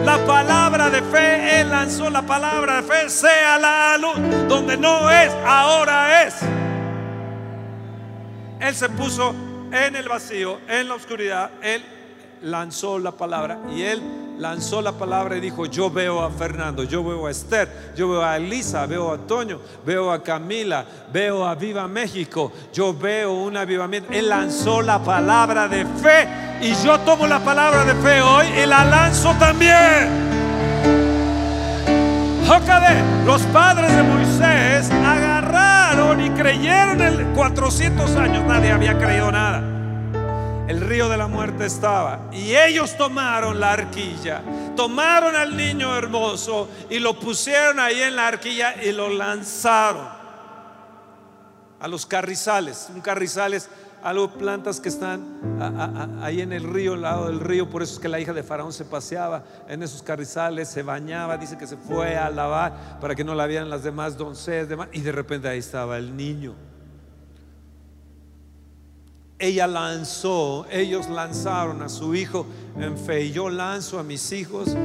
la 0.05 0.25
palabra 0.27 0.91
de 0.91 1.03
fe, 1.03 1.61
Él 1.61 1.71
lanzó 1.71 2.11
la 2.11 2.23
palabra 2.23 2.83
de 2.83 2.83
fe, 2.83 3.09
sea 3.09 3.59
la 3.59 3.99
luz, 3.99 4.17
donde 4.49 4.77
no 4.77 5.11
es, 5.11 5.33
ahora 5.47 6.23
es. 6.25 6.35
Él 8.61 8.75
se 8.75 8.89
puso 8.89 9.35
en 9.73 9.97
el 9.97 10.09
vacío, 10.09 10.59
en 10.69 10.89
la 10.89 10.95
oscuridad, 10.95 11.51
Él 11.63 11.85
lanzó 12.43 12.99
la 12.99 13.13
palabra 13.13 13.59
y 13.75 13.83
Él 13.83 14.03
lanzó 14.39 14.83
la 14.83 14.93
palabra 14.93 15.37
y 15.37 15.41
dijo, 15.41 15.67
yo 15.67 15.91
veo 15.91 16.21
a 16.21 16.31
Fernando, 16.31 16.83
yo 16.85 17.05
veo 17.05 17.27
a 17.27 17.31
Esther, 17.31 17.93
yo 17.97 18.09
veo 18.09 18.25
a 18.25 18.37
Elisa, 18.37 18.87
veo 18.87 19.13
a 19.13 19.19
Toño, 19.19 19.61
veo 19.85 20.11
a 20.11 20.23
Camila, 20.23 20.85
veo 21.13 21.47
a 21.47 21.55
Viva 21.55 21.87
México, 21.87 22.53
yo 22.73 22.93
veo 22.93 23.33
un 23.33 23.57
avivamiento. 23.57 24.13
Él 24.13 24.29
lanzó 24.29 24.83
la 24.83 25.03
palabra 25.03 25.69
de 25.69 25.85
fe 25.85 26.29
y 26.63 26.75
yo 26.83 26.99
tomo 27.01 27.27
la 27.27 27.41
palabra 27.41 27.85
de 27.85 27.95
fe 27.97 28.23
hoy 28.23 28.47
y 28.63 28.67
la 28.67 28.85
lanzo 28.85 29.35
también. 29.39 30.33
Los 33.27 33.43
padres 33.45 33.95
de 33.95 34.03
Moisés 34.03 34.91
agarraron 34.91 36.25
y 36.25 36.31
creyeron 36.31 37.01
en 37.01 37.35
400 37.35 38.17
años, 38.17 38.45
nadie 38.45 38.73
había 38.73 38.99
creído 38.99 39.31
nada 39.31 39.63
el 40.73 40.81
río 40.81 41.09
de 41.09 41.17
la 41.17 41.27
muerte 41.27 41.67
estaba. 41.67 42.31
Y 42.33 42.57
ellos 42.57 42.97
tomaron 42.97 43.61
la 43.61 43.73
arquilla, 43.73 44.43
tomaron 44.75 45.37
al 45.37 45.57
niño 45.57 45.97
hermoso 45.97 46.69
y 46.89 46.99
lo 46.99 47.19
pusieron 47.19 47.79
ahí 47.79 48.01
en 48.03 48.17
la 48.17 48.29
arquilla 48.29 48.83
y 48.83 48.93
lo 48.93 49.09
lanzaron 49.09 50.09
a 51.79 51.89
los 51.89 52.07
carrizales. 52.07 52.89
Un 52.95 53.01
carrizal 53.01 53.55
es 53.55 53.69
algo, 54.03 54.31
plantas 54.31 54.81
que 54.81 54.89
están 54.89 56.21
ahí 56.23 56.41
en 56.41 56.53
el 56.53 56.65
río, 56.65 56.95
al 56.95 57.03
lado 57.03 57.27
del 57.27 57.41
río. 57.41 57.69
Por 57.71 57.83
eso 57.83 57.95
es 57.95 57.99
que 57.99 58.09
la 58.09 58.21
hija 58.21 58.33
de 58.33 58.43
Faraón 58.43 58.73
se 58.73 58.85
paseaba 58.85 59.45
en 59.69 59.83
esos 59.83 60.03
carrizales, 60.03 60.69
se 60.69 60.83
bañaba, 60.83 61.37
dice 61.37 61.57
que 61.57 61.67
se 61.67 61.77
fue 61.77 62.17
a 62.17 62.31
lavar 62.31 62.99
para 63.01 63.15
que 63.15 63.25
no 63.25 63.35
la 63.35 63.47
vieran 63.47 63.71
las 63.71 63.83
demás 63.83 64.17
doncellas. 64.17 64.69
Y 64.93 65.01
de 65.01 65.13
repente 65.13 65.49
ahí 65.49 65.59
estaba 65.59 65.99
el 65.99 66.17
niño 66.17 66.55
ella 69.43 69.67
lanzó, 69.67 70.67
ellos 70.71 71.09
lanzaron 71.09 71.83
a 71.83 71.89
su 71.89 72.15
hijo 72.15 72.47
en 72.79 72.97
fe. 72.97 73.25
Y 73.25 73.33
yo 73.33 73.51
lanzo 73.51 73.99
a 73.99 74.05
mis 74.05 74.31
hijos 74.31 74.77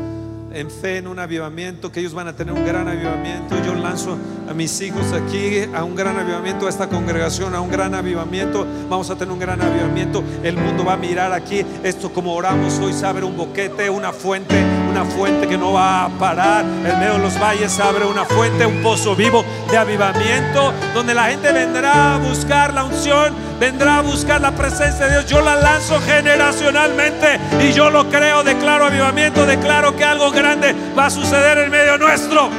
en 0.54 0.70
fe 0.72 0.98
en 0.98 1.08
un 1.08 1.20
avivamiento, 1.20 1.92
que 1.92 2.00
ellos 2.00 2.14
van 2.14 2.28
a 2.28 2.36
tener 2.36 2.54
un 2.54 2.66
gran 2.66 2.88
avivamiento. 2.88 3.56
Yo 3.66 3.76
lanzo 3.76 4.18
a 4.50 4.54
mis 4.54 4.80
hijos 4.82 5.14
aquí 5.14 5.62
a 5.74 5.84
un 5.84 5.96
gran 5.96 6.18
avivamiento, 6.18 6.68
a 6.68 6.70
esta 6.70 6.88
congregación, 6.88 7.54
a 7.56 7.62
un 7.62 7.70
gran 7.70 7.94
avivamiento. 7.94 8.66
Vamos 8.90 9.10
a 9.10 9.16
tener 9.16 9.32
un 9.32 9.40
gran 9.40 9.62
avivamiento. 9.62 10.24
El 10.44 10.58
mundo 10.58 10.86
va 10.86 10.94
a 10.94 10.98
mirar 10.98 11.34
aquí 11.34 11.66
esto 11.84 12.12
como 12.12 12.34
oramos 12.34 12.80
hoy, 12.80 12.94
se 12.94 13.06
abre 13.06 13.26
un 13.26 13.36
boquete, 13.38 13.90
una 13.90 14.12
fuente, 14.14 14.56
una 14.88 15.06
fuente 15.06 15.48
que 15.48 15.58
no 15.58 15.74
va 15.74 16.06
a 16.06 16.10
parar. 16.10 16.64
En 16.64 17.00
medio 17.00 17.14
de 17.14 17.20
los 17.20 17.40
valles 17.40 17.80
abre 17.80 18.06
una 18.06 18.26
fuente, 18.26 18.66
un 18.66 18.82
pozo 18.82 19.16
vivo 19.16 19.44
de 19.70 19.78
avivamiento, 19.78 20.74
donde 20.94 21.14
la 21.14 21.26
gente 21.26 21.52
vendrá 21.52 22.16
a 22.16 22.18
buscar 22.18 22.74
la 22.74 22.84
unción 22.84 23.48
vendrá 23.60 23.98
a 23.98 24.02
buscar 24.02 24.42
la 24.42 24.52
presencia 24.52 25.06
de 25.08 25.14
Dios. 25.14 25.26
Yo 25.26 25.42
la 25.42 25.56
lanzo 25.56 26.00
generacionalmente 26.02 27.40
y 27.62 27.72
yo 27.74 27.90
lo 27.90 28.10
creo, 28.10 28.44
declaro 28.44 28.86
avivamiento, 28.86 29.46
declaro 29.46 29.96
que 29.96 30.04
algo 30.04 30.32
grande 30.32 30.76
va 30.98 31.08
a 31.08 31.10
suceder 31.10 31.58
en 31.60 31.72
medio 31.72 31.98
nuestro. 31.98 32.50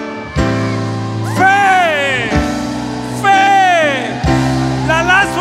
Fe, 1.36 1.77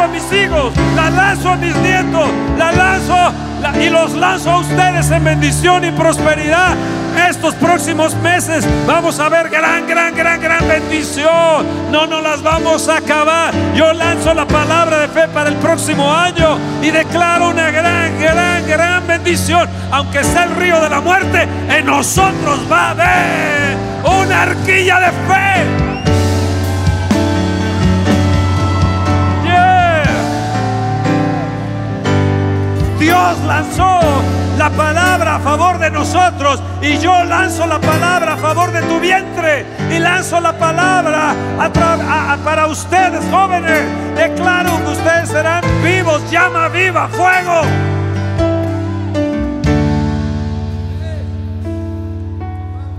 a 0.02 0.08
mis 0.08 0.32
hijos, 0.32 0.74
la 0.96 1.10
lanzo 1.10 1.50
a 1.50 1.56
mis 1.56 1.76
nietos, 1.78 2.30
la 2.58 2.72
lanzo 2.72 3.34
y 3.82 3.90
los 3.90 4.14
lanzo 4.14 4.52
a 4.52 4.60
ustedes 4.60 5.10
en 5.12 5.24
bendición 5.24 5.84
y 5.86 5.92
prosperidad 5.92 6.76
estos 7.26 7.56
próximos 7.56 8.16
meses 8.18 8.66
vamos 8.86 9.20
a 9.20 9.28
ver 9.28 9.50
gran, 9.50 9.88
gran, 9.88 10.16
gran, 10.16 10.40
gran 10.40 10.68
bendición. 10.68 11.66
No 11.92 12.06
nos 12.06 12.22
las 12.22 12.42
vamos 12.44 12.88
a 12.88 12.98
acabar. 12.98 13.54
Yo 13.76 13.92
lanzo 13.94 14.34
la 14.34 14.48
palabra 14.48 15.00
de 15.00 15.08
fe 15.08 15.28
para 15.28 15.50
el 15.50 15.56
próximo 15.56 16.14
año 16.14 16.58
y 16.82 16.92
declaro 16.92 17.50
una 17.50 17.72
gran, 17.72 18.20
gran, 18.20 18.68
gran 18.68 19.08
bendición. 19.08 19.68
Aunque 19.92 20.24
sea 20.24 20.44
el 20.44 20.56
río 20.56 20.80
de 20.80 20.90
la 20.90 21.02
muerte, 21.02 21.48
en 21.70 21.86
nosotros 21.86 22.60
va 22.72 22.88
a 22.88 22.92
haber 22.92 23.78
una 24.04 24.44
arquilla 24.44 25.00
de 25.00 25.08
fe. 25.08 25.87
Dios 33.08 33.40
lanzó 33.46 34.02
la 34.58 34.70
palabra 34.70 35.38
a 35.38 35.40
favor 35.40 35.80
de 35.80 35.90
nosotros 35.90 36.62
y 36.82 36.98
yo 36.98 37.24
lanzo 37.24 37.66
la 37.66 37.80
palabra 37.80 38.34
a 38.34 38.38
favor 38.38 38.70
de 38.74 38.82
tu 38.82 39.00
vientre 39.00 39.66
y 39.90 39.98
lanzo 39.98 40.42
la 40.42 40.52
palabra 40.60 41.34
para 42.44 42.68
ustedes 42.68 43.24
jóvenes. 43.32 43.86
Declaro 44.14 44.72
que 44.84 44.92
ustedes 44.92 45.30
serán 45.30 45.64
vivos, 45.82 46.22
llama 46.30 46.68
viva, 46.68 47.08
fuego. 47.08 47.62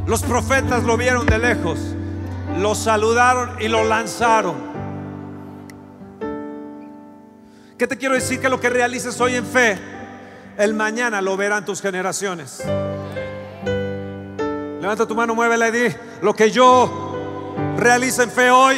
Los 0.07 0.23
profetas 0.23 0.85
lo 0.85 0.97
vieron 0.97 1.27
de 1.27 1.39
lejos, 1.39 1.81
lo 2.57 2.75
saludaron 2.75 3.61
y 3.61 3.69
lo 3.69 3.85
lanzaron. 3.85 4.55
¿Qué 7.77 7.87
te 7.87 7.99
quiero 7.99 8.15
decir? 8.15 8.41
Que 8.41 8.49
lo 8.49 8.59
que 8.59 8.71
realices 8.71 9.21
hoy 9.21 9.35
en 9.35 9.45
fe 9.45 9.98
el 10.59 10.75
mañana 10.75 11.23
lo 11.23 11.37
verán 11.37 11.65
tus 11.65 11.81
generaciones. 11.81 12.63
Levanta 14.81 15.07
tu 15.07 15.15
mano, 15.15 15.35
muévela 15.35 15.69
y 15.69 15.71
di, 15.71 15.95
lo 16.21 16.35
que 16.35 16.51
yo 16.51 17.15
realice 17.77 18.25
en 18.25 18.31
fe 18.31 18.51
hoy, 18.51 18.77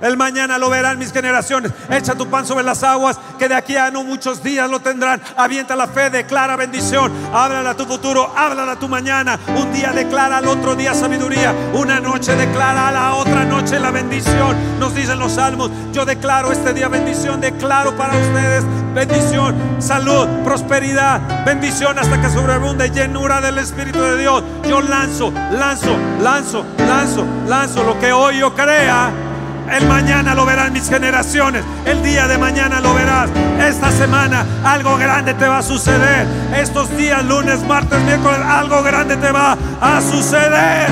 el 0.00 0.16
mañana 0.16 0.58
lo 0.58 0.68
verán 0.68 0.98
mis 0.98 1.12
generaciones. 1.12 1.72
Echa 1.88 2.14
tu 2.14 2.26
pan 2.28 2.44
sobre 2.44 2.64
las 2.64 2.82
aguas, 2.82 3.18
que 3.38 3.48
de 3.48 3.54
aquí 3.54 3.76
a 3.76 3.90
no 3.90 4.02
muchos 4.02 4.42
días 4.42 4.68
lo 4.68 4.80
tendrán. 4.80 5.22
Avienta 5.36 5.76
la 5.76 5.86
fe, 5.86 6.10
declara 6.10 6.56
bendición. 6.56 7.12
Háblala 7.32 7.70
a 7.70 7.76
tu 7.76 7.86
futuro, 7.86 8.30
háblala 8.36 8.72
a 8.72 8.78
tu 8.78 8.88
mañana. 8.88 9.38
Un 9.56 9.72
día 9.72 9.92
declara 9.92 10.38
al 10.38 10.48
otro 10.48 10.74
día 10.74 10.94
sabiduría. 10.94 11.54
Una 11.72 12.00
noche 12.00 12.34
declara 12.34 12.88
a 12.88 12.92
la 12.92 13.14
otra 13.14 13.44
noche 13.44 13.78
la 13.80 13.92
bendición. 13.92 14.78
Nos 14.78 14.94
dicen 14.94 15.18
los 15.18 15.32
salmos. 15.32 15.70
Yo 15.92 16.04
declaro 16.04 16.52
este 16.52 16.74
día 16.74 16.88
bendición. 16.88 17.40
Declaro 17.40 17.96
para 17.96 18.14
ustedes 18.14 18.64
bendición, 18.94 19.54
salud, 19.78 20.26
prosperidad, 20.44 21.44
bendición 21.44 21.98
hasta 21.98 22.20
que 22.20 22.28
sobreabunde 22.30 22.90
llenura 22.90 23.40
del 23.40 23.58
Espíritu 23.58 24.00
de 24.00 24.18
Dios. 24.18 24.42
Yo 24.68 24.80
lanzo, 24.80 25.32
lanzo, 25.52 25.96
lanzo, 26.22 26.64
lanzo, 26.86 27.24
lanzo 27.48 27.84
lo 27.84 27.98
que 27.98 28.12
hoy 28.12 28.38
yo 28.38 28.54
crea 28.54 29.12
el 29.70 29.86
mañana 29.88 30.34
lo 30.34 30.44
verán 30.44 30.72
mis 30.72 30.88
generaciones. 30.88 31.64
El 31.86 32.02
día 32.02 32.28
de 32.28 32.38
mañana 32.38 32.80
lo 32.80 32.94
verás. 32.94 33.30
Esta 33.58 33.90
semana 33.90 34.44
algo 34.64 34.96
grande 34.96 35.34
te 35.34 35.48
va 35.48 35.58
a 35.58 35.62
suceder. 35.62 36.26
Estos 36.54 36.94
días, 36.96 37.24
lunes, 37.24 37.62
martes, 37.66 38.00
miércoles, 38.02 38.40
algo 38.46 38.82
grande 38.82 39.16
te 39.16 39.32
va 39.32 39.56
a 39.80 40.00
suceder. 40.00 40.88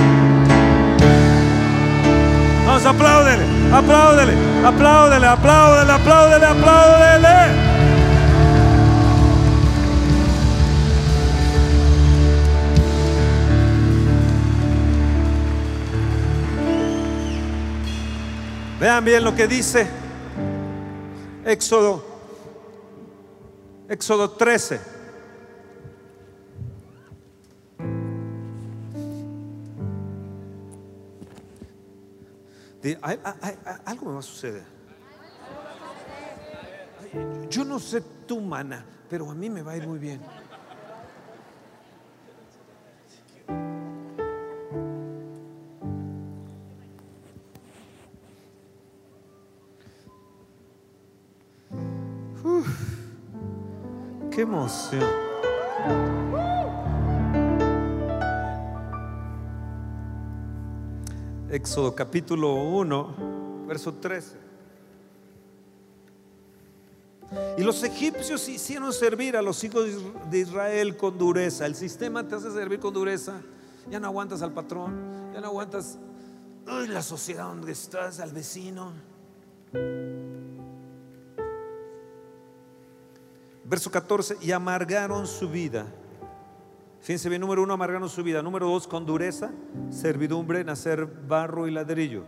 Vamos, 2.67 2.87
apláudele, 2.87 3.45
apláudele, 3.73 4.33
apláudele, 4.65 5.27
apláudele, 5.27 5.93
apláudele, 5.93 6.47
apláudele. 6.47 7.72
Vean 18.83 19.05
bien 19.05 19.23
lo 19.23 19.33
que 19.33 19.47
dice 19.47 19.87
Éxodo, 21.45 22.05
Éxodo 23.89 24.33
13. 24.33 24.81
algo 33.85 34.07
me 34.07 34.13
va 34.15 34.19
a 34.19 34.23
suceder. 34.23 34.65
Yo 37.51 37.65
no 37.65 37.79
sé 37.79 38.01
tu 38.27 38.41
mana, 38.41 38.85
pero 39.09 39.31
a 39.31 39.35
mí 39.37 39.49
me 39.49 39.63
va 39.63 39.73
a 39.73 39.77
ir 39.77 39.87
muy 39.87 40.01
bien. 40.01 40.21
Qué 54.31 54.43
emoción. 54.43 55.03
Éxodo 61.51 61.95
capítulo 61.95 62.55
1, 62.55 63.67
verso 63.69 63.93
13. 63.95 64.43
Y 67.59 67.63
los 67.63 67.83
egipcios 67.83 68.49
hicieron 68.49 68.93
servir 68.93 69.37
a 69.37 69.43
los 69.43 69.63
hijos 69.65 69.87
de 70.31 70.39
Israel 70.39 70.97
con 70.97 71.19
dureza. 71.19 71.67
El 71.67 71.75
sistema 71.75 72.27
te 72.27 72.35
hace 72.35 72.51
servir 72.51 72.81
con 72.81 72.93
dureza. 72.95 73.41
Ya 73.91 74.01
no 74.01 74.07
aguantas 74.07 74.43
al 74.43 74.53
patrón, 74.53 75.33
ya 75.35 75.41
no 75.41 75.49
aguantas 75.49 75.99
la 76.67 77.03
sociedad 77.03 77.45
donde 77.45 77.73
estás, 77.73 78.21
al 78.21 78.33
vecino. 78.33 78.93
Verso 83.65 83.91
14, 83.91 84.39
y 84.41 84.51
amargaron 84.53 85.27
su 85.27 85.49
vida. 85.49 85.87
Fíjense 87.01 87.29
bien, 87.29 87.41
número 87.41 87.63
uno, 87.63 87.75
amargaron 87.75 88.09
su 88.09 88.23
vida. 88.23 88.43
Número 88.43 88.69
dos, 88.69 88.87
con 88.87 89.07
dureza, 89.07 89.51
servidumbre 89.91 90.61
en 90.61 90.69
hacer 90.69 91.07
barro 91.07 91.67
y 91.67 91.71
ladrillo. 91.71 92.25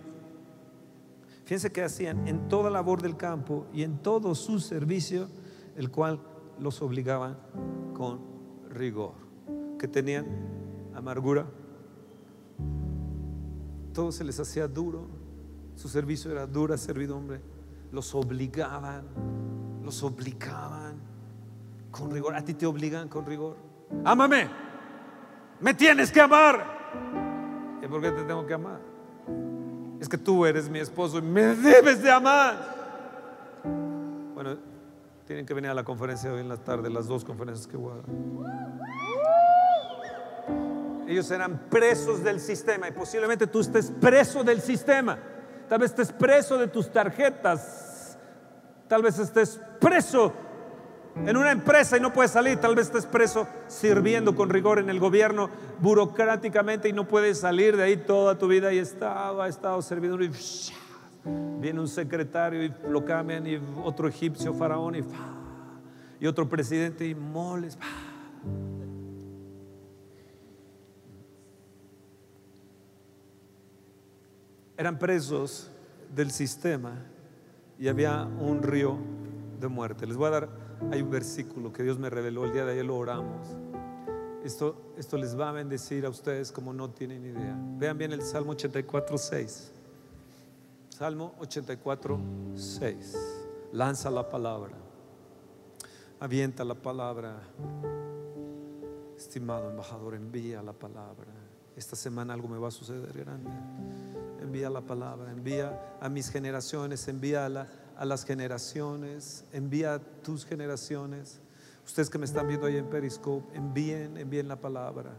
Fíjense 1.45 1.71
que 1.71 1.83
hacían 1.83 2.27
en 2.27 2.49
toda 2.49 2.71
labor 2.71 3.03
del 3.03 3.17
campo 3.17 3.67
y 3.73 3.83
en 3.83 3.99
todo 3.99 4.35
su 4.35 4.61
servicio, 4.61 5.29
el 5.77 5.91
cual 5.91 6.21
los 6.59 6.83
obligaban 6.83 7.37
con 7.95 8.21
rigor. 8.71 9.15
Que 9.79 9.89
tenían 9.89 10.27
amargura. 10.95 11.47
Todo 13.93 14.11
se 14.11 14.25
les 14.25 14.41
hacía 14.41 14.67
duro. 14.67 15.07
Su 15.77 15.89
servicio 15.89 16.31
era 16.33 16.47
dura 16.47 16.79
servidumbre. 16.79 17.41
Los 17.93 18.15
obligaban, 18.15 19.05
los 19.85 20.03
obligaban 20.03 20.84
con 21.95 22.11
rigor. 22.11 22.35
A 22.35 22.45
ti 22.45 22.55
te 22.55 22.67
obligan 22.67 23.09
con 23.09 23.25
rigor. 23.25 23.57
Ámame. 24.05 24.49
Me 25.61 25.75
tienes 25.75 26.11
que 26.11 26.21
amar. 26.21 27.79
¿Y 27.83 27.87
por 27.87 28.01
qué 28.01 28.11
te 28.11 28.23
tengo 28.25 28.47
que 28.47 28.55
amar? 28.55 28.81
Es 30.01 30.09
que 30.09 30.19
tú 30.19 30.45
eres 30.45 30.69
mi 30.69 30.81
esposo 30.81 31.19
y 31.19 31.23
me 31.23 31.55
debes 31.55 32.03
de 32.03 32.11
amar. 32.11 32.75
Bueno, 34.35 34.57
tienen 35.27 35.47
que 35.47 35.55
venir 35.55 35.71
a 35.71 35.75
la 35.75 35.85
conferencia 35.85 36.33
hoy 36.33 36.41
en 36.41 36.49
la 36.49 36.57
tarde, 36.57 36.91
las 36.91 37.07
dos 37.07 37.25
conferencias 37.25 37.67
que 37.67 37.77
voy 37.77 37.93
a 37.93 37.97
dar. 37.97 38.05
Ellos 41.07 41.31
eran 41.31 41.69
presos 41.71 42.25
del 42.25 42.41
sistema 42.41 42.89
y 42.89 42.93
posiblemente 42.93 43.47
tú 43.47 43.61
estés 43.61 43.91
preso 43.91 44.43
del 44.43 44.61
sistema. 44.61 45.19
Tal 45.69 45.79
vez 45.79 45.91
estés 45.91 46.13
preso 46.13 46.59
de 46.59 46.67
tus 46.67 46.91
tarjetas. 46.91 48.19
Tal 48.89 49.03
vez 49.03 49.19
estés 49.19 49.61
preso 49.81 50.33
en 51.17 51.37
una 51.37 51.53
empresa 51.53 51.97
y 51.97 52.01
no 52.01 52.13
puedes 52.13 52.33
salir, 52.33 52.59
tal 52.59 52.75
vez 52.75 52.87
estés 52.87 53.07
preso 53.07 53.47
sirviendo 53.69 54.35
con 54.35 54.51
rigor 54.51 54.79
en 54.79 54.91
el 54.91 54.99
gobierno 54.99 55.49
burocráticamente 55.81 56.89
y 56.89 56.93
no 56.93 57.07
puedes 57.07 57.39
salir 57.39 57.77
de 57.77 57.85
ahí 57.85 57.97
toda 57.97 58.37
tu 58.37 58.49
vida 58.49 58.73
y 58.73 58.79
estaba, 58.79 59.45
ha 59.45 59.49
estado 59.49 59.81
servidor 59.81 60.23
y 60.23 60.31
viene 61.61 61.81
un 61.81 61.89
secretario 61.89 62.65
y 62.65 62.75
lo 62.89 63.05
cambian 63.05 63.47
y 63.47 63.61
otro 63.83 64.09
egipcio 64.09 64.53
faraón 64.55 64.97
y, 64.97 65.05
y 66.21 66.27
otro 66.27 66.49
presidente 66.49 67.07
y 67.07 67.15
moles. 67.15 67.79
Eran 74.77 74.99
presos 74.99 75.71
del 76.15 76.33
sistema 76.33 76.99
y 77.79 77.89
había 77.89 78.25
un 78.25 78.63
río 78.63 78.99
de 79.61 79.69
muerte. 79.69 80.07
Les 80.07 80.17
voy 80.17 80.27
a 80.27 80.31
dar, 80.31 80.49
hay 80.91 81.03
un 81.03 81.11
versículo 81.11 81.73
que 81.73 81.83
Dios 81.83 81.99
me 81.99 82.11
reveló 82.11 82.45
el 82.45 82.53
día 82.53 82.65
de 82.65 82.73
ayer, 82.73 82.85
lo 82.85 82.97
oramos. 82.97 83.47
Esto, 84.43 84.93
esto 84.97 85.17
les 85.17 85.39
va 85.39 85.49
a 85.49 85.53
bendecir 85.53 86.05
a 86.05 86.11
ustedes 86.11 86.53
como 86.53 86.73
no 86.73 86.91
tienen 86.91 87.25
idea. 87.25 87.57
Vean 87.79 87.97
bien 87.97 88.13
el 88.13 88.23
Salmo 88.23 88.53
84, 88.53 89.17
6. 89.17 89.73
Salmo 90.91 91.35
84, 91.41 92.21
6. 92.55 93.17
Lanza 93.73 94.11
la 94.11 94.29
palabra. 94.29 94.75
Avienta 96.21 96.65
la 96.65 96.75
palabra. 96.75 97.41
Estimado 99.17 99.71
embajador, 99.71 100.15
envía 100.15 100.63
la 100.63 100.73
palabra. 100.73 101.33
Esta 101.77 101.97
semana 101.97 102.35
algo 102.35 102.49
me 102.49 102.59
va 102.59 102.69
a 102.69 102.71
suceder 102.71 103.13
grande 103.13 103.51
envía 104.45 104.71
la 104.71 104.83
palabra, 104.83 105.33
envía 105.33 105.97
a 106.01 106.09
mis 106.09 106.31
generaciones, 106.31 107.09
envía 107.09 107.45
a, 107.97 108.05
las 108.05 108.25
generaciones, 108.25 109.45
envía 109.53 109.95
a 109.95 109.99
tus 109.99 110.45
generaciones. 110.45 111.41
Ustedes 111.85 112.11
que 112.11 112.19
me 112.19 112.25
están 112.25 112.49
viendo 112.49 112.67
ahí 112.67 112.77
en 112.77 112.87
Periscope, 112.87 113.57
envíen, 113.57 114.17
envíen 114.17 114.49
la 114.49 114.57
palabra. 114.57 115.13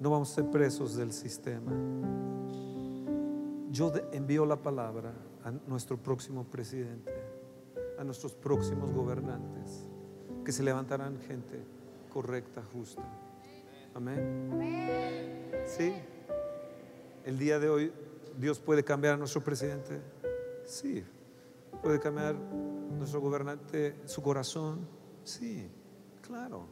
No 0.00 0.10
vamos 0.10 0.32
a 0.32 0.34
ser 0.36 0.50
presos 0.50 0.96
del 0.96 1.12
sistema. 1.12 1.72
Yo 3.70 3.92
envío 4.12 4.46
la 4.46 4.56
palabra 4.56 5.12
a 5.44 5.50
nuestro 5.50 5.96
próximo 5.96 6.44
presidente, 6.44 7.12
a 7.98 8.04
nuestros 8.04 8.34
próximos 8.34 8.92
gobernantes, 8.92 9.86
que 10.44 10.52
se 10.52 10.62
levantarán 10.62 11.18
gente 11.20 11.62
correcta, 12.10 12.62
justa. 12.72 13.02
Amén. 13.94 15.50
Sí. 15.66 15.94
El 17.24 17.38
día 17.38 17.58
de 17.58 17.68
hoy 17.68 17.92
Dios 18.38 18.58
puede 18.58 18.84
cambiar 18.84 19.14
a 19.14 19.16
nuestro 19.16 19.42
presidente. 19.42 20.00
Sí. 20.64 21.04
Puede 21.82 22.00
cambiar 22.00 22.34
nuestro 22.98 23.20
gobernante, 23.20 23.96
su 24.06 24.22
corazón. 24.22 24.86
Sí, 25.24 25.70
claro. 26.20 26.66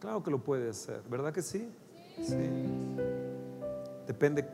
Claro 0.00 0.22
que 0.22 0.30
lo 0.30 0.42
puede 0.42 0.70
hacer. 0.70 1.02
¿Verdad 1.08 1.32
que 1.32 1.42
sí? 1.42 1.72
Sí. 2.22 2.36
Depende 4.06 4.46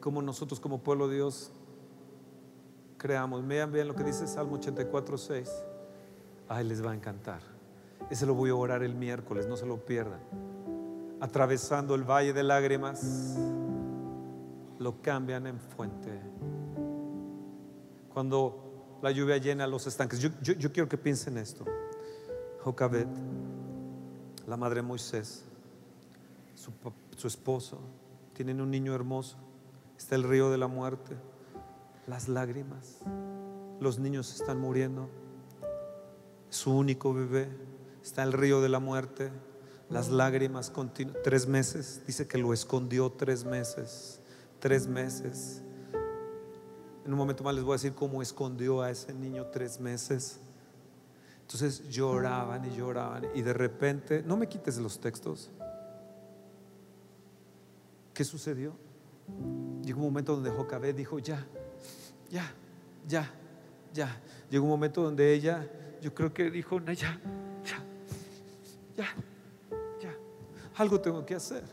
cómo 0.00 0.22
nosotros 0.22 0.60
como 0.60 0.78
pueblo 0.78 1.08
de 1.08 1.16
Dios 1.16 1.52
creamos. 2.96 3.46
Vean 3.46 3.72
bien 3.72 3.88
lo 3.88 3.94
que 3.94 4.04
dice 4.04 4.26
Salmo 4.26 4.54
84, 4.54 5.18
6. 5.18 5.50
Ay, 6.48 6.64
les 6.64 6.84
va 6.84 6.92
a 6.92 6.94
encantar. 6.94 7.40
Ese 8.10 8.26
lo 8.26 8.34
voy 8.34 8.50
a 8.50 8.54
orar 8.54 8.82
el 8.82 8.94
miércoles, 8.94 9.46
no 9.46 9.56
se 9.56 9.66
lo 9.66 9.84
pierdan. 9.84 10.20
Atravesando 11.20 11.94
el 11.94 12.04
valle 12.04 12.32
de 12.32 12.42
lágrimas 12.42 13.36
lo 14.78 15.02
cambian 15.02 15.46
en 15.46 15.58
fuente. 15.58 16.20
Cuando 18.12 18.69
la 19.02 19.10
lluvia 19.10 19.36
llena 19.38 19.66
los 19.66 19.86
estanques. 19.86 20.20
Yo, 20.20 20.30
quiero 20.72 20.88
que 20.88 20.98
piensen 20.98 21.38
esto. 21.38 21.64
Jocabet, 22.60 23.08
la 24.46 24.56
madre 24.56 24.76
de 24.76 24.82
Moisés, 24.82 25.44
su, 26.54 26.72
su 27.16 27.26
esposo, 27.26 27.78
tienen 28.34 28.60
un 28.60 28.70
niño 28.70 28.94
hermoso. 28.94 29.36
Está 29.96 30.14
el 30.14 30.22
río 30.22 30.50
de 30.50 30.58
la 30.58 30.66
muerte, 30.66 31.16
las 32.06 32.28
lágrimas. 32.28 32.98
Los 33.80 33.98
niños 33.98 34.34
están 34.34 34.58
muriendo. 34.58 35.08
Su 36.48 36.76
único 36.76 37.14
bebé 37.14 37.48
está 38.02 38.22
el 38.22 38.32
río 38.32 38.60
de 38.60 38.68
la 38.68 38.80
muerte. 38.80 39.30
Las 39.88 40.08
lágrimas 40.08 40.70
continuas. 40.70 41.16
Tres 41.24 41.46
meses. 41.46 42.02
Dice 42.06 42.26
que 42.26 42.38
lo 42.38 42.52
escondió 42.52 43.10
tres 43.10 43.44
meses 43.44 44.20
tres 44.60 44.86
meses. 44.86 45.62
En 47.04 47.12
un 47.12 47.18
momento 47.18 47.42
más 47.42 47.54
les 47.54 47.64
voy 47.64 47.72
a 47.72 47.76
decir 47.76 47.94
cómo 47.94 48.22
escondió 48.22 48.82
a 48.82 48.90
ese 48.90 49.14
niño 49.14 49.46
tres 49.46 49.80
meses. 49.80 50.38
Entonces 51.42 51.88
lloraban 51.88 52.64
y 52.64 52.76
lloraban 52.76 53.26
y 53.34 53.42
de 53.42 53.52
repente, 53.52 54.22
no 54.22 54.36
me 54.36 54.48
quites 54.48 54.78
los 54.78 55.00
textos. 55.00 55.50
¿Qué 58.14 58.22
sucedió? 58.22 58.74
Llegó 59.82 60.00
un 60.00 60.06
momento 60.06 60.34
donde 60.34 60.50
Jocabé 60.50 60.92
dijo, 60.92 61.18
ya, 61.18 61.44
ya, 62.30 62.52
ya, 63.08 63.28
ya. 63.92 64.20
Llegó 64.50 64.64
un 64.64 64.70
momento 64.70 65.02
donde 65.02 65.32
ella, 65.32 65.66
yo 66.00 66.14
creo 66.14 66.32
que 66.32 66.50
dijo, 66.50 66.78
ya, 66.80 66.92
ya, 66.94 67.18
ya, 68.96 69.14
ya. 70.00 70.14
Algo 70.76 71.00
tengo 71.00 71.24
que 71.24 71.34
hacer. 71.34 71.64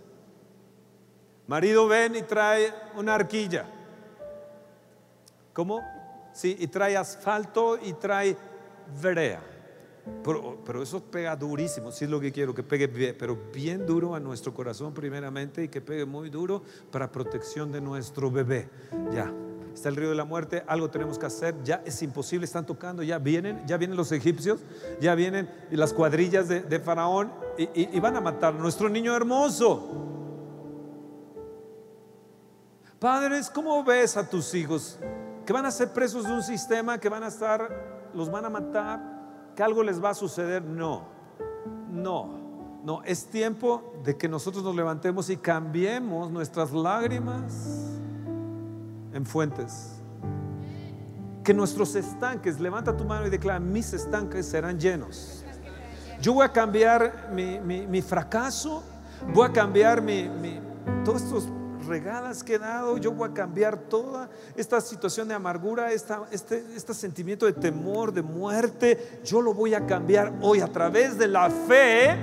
Marido 1.48 1.88
ven 1.88 2.16
y 2.16 2.24
trae 2.24 2.74
una 2.96 3.16
arquilla. 3.16 3.77
¿Cómo? 5.58 5.82
Sí, 6.34 6.56
y 6.60 6.68
trae 6.68 6.96
asfalto 6.96 7.80
y 7.82 7.94
trae 7.94 8.38
verea. 9.02 9.42
Pero, 10.24 10.84
eso 10.84 11.02
pega 11.02 11.36
durísimo, 11.36 11.92
si 11.92 12.06
es 12.06 12.12
lo 12.12 12.20
que 12.20 12.32
quiero, 12.32 12.54
que 12.54 12.62
pegue 12.62 12.86
bien, 12.86 13.16
pero 13.18 13.36
bien 13.52 13.84
duro 13.84 14.14
a 14.14 14.20
nuestro 14.20 14.54
corazón 14.54 14.94
primeramente 14.94 15.64
y 15.64 15.68
que 15.68 15.82
pegue 15.82 16.06
muy 16.06 16.30
duro 16.30 16.62
para 16.92 17.12
protección 17.12 17.72
de 17.72 17.82
nuestro 17.82 18.30
bebé. 18.30 18.70
Ya, 19.12 19.34
está 19.74 19.90
el 19.90 19.96
río 19.96 20.10
de 20.10 20.16
la 20.16 20.26
muerte, 20.26 20.64
algo 20.68 20.92
tenemos 20.92 21.18
que 21.18 21.26
hacer, 21.26 21.56
ya 21.64 21.82
es 21.84 22.04
imposible, 22.04 22.46
están 22.46 22.68
tocando, 22.68 23.02
ya 23.02 23.18
vienen, 23.18 23.66
ya 23.66 23.78
vienen 23.78 23.98
los 23.98 24.12
egipcios, 24.12 24.60
ya 25.02 25.16
vienen 25.16 25.50
las 25.72 25.92
cuadrillas 25.92 26.48
de, 26.48 26.80
Faraón 26.80 27.32
y, 27.58 27.98
y 27.98 28.00
van 28.00 28.16
a 28.16 28.22
matar 28.22 28.54
a 28.54 28.58
nuestro 28.60 28.90
niño 28.90 29.16
hermoso. 29.16 30.06
Padres, 33.00 33.50
¿cómo 33.50 33.84
ves 33.84 34.18
a 34.18 34.30
tus 34.30 34.54
hijos? 34.54 35.00
Que 35.48 35.54
van 35.54 35.66
a 35.66 35.72
ser 35.72 35.94
presos 35.94 36.26
de 36.26 36.34
un 36.34 36.44
sistema, 36.44 36.98
que 36.98 37.08
van 37.08 37.24
a 37.24 37.28
estar, 37.28 38.10
los 38.14 38.30
van 38.30 38.44
a 38.44 38.50
matar, 38.50 39.02
que 39.56 39.64
algo 39.64 39.82
les 39.82 40.04
va 40.04 40.10
a 40.10 40.14
suceder. 40.14 40.62
No, 40.62 41.08
no, 41.90 42.82
no. 42.84 43.02
Es 43.04 43.28
tiempo 43.28 43.94
de 44.04 44.18
que 44.18 44.28
nosotros 44.28 44.62
nos 44.62 44.76
levantemos 44.76 45.30
y 45.30 45.38
cambiemos 45.38 46.30
nuestras 46.30 46.74
lágrimas 46.74 47.98
en 49.14 49.26
fuentes. 49.26 50.02
Que 51.46 51.54
nuestros 51.54 51.96
estanques, 51.96 52.60
levanta 52.60 52.98
tu 52.98 53.06
mano 53.06 53.26
y 53.26 53.30
declara, 53.30 53.58
mis 53.58 53.94
estanques 53.94 54.48
serán 54.48 54.78
llenos. 54.78 55.46
Yo 56.22 56.34
voy 56.34 56.44
a 56.44 56.52
cambiar 56.52 57.30
mi, 57.32 58.02
fracaso, 58.02 58.84
voy 59.34 59.48
a 59.48 59.54
cambiar 59.54 60.02
mi, 60.02 60.30
todos 61.06 61.22
estos 61.22 61.48
regadas 61.88 62.44
que 62.44 62.56
he 62.56 62.60
dado, 62.60 62.98
yo 62.98 63.12
voy 63.12 63.30
a 63.30 63.34
cambiar 63.34 63.78
toda 63.78 64.30
esta 64.56 64.82
situación 64.82 65.28
de 65.28 65.34
amargura, 65.34 65.92
esta, 65.92 66.24
este, 66.32 66.64
este 66.76 66.94
sentimiento 66.94 67.46
de 67.46 67.54
temor, 67.54 68.14
de 68.14 68.22
muerte, 68.22 69.20
yo 69.24 69.42
lo 69.42 69.54
voy 69.54 69.74
a 69.74 69.86
cambiar 69.86 70.34
hoy 70.42 70.60
a 70.60 70.68
través 70.68 71.18
de 71.18 71.28
la 71.28 71.50
fe, 71.50 72.16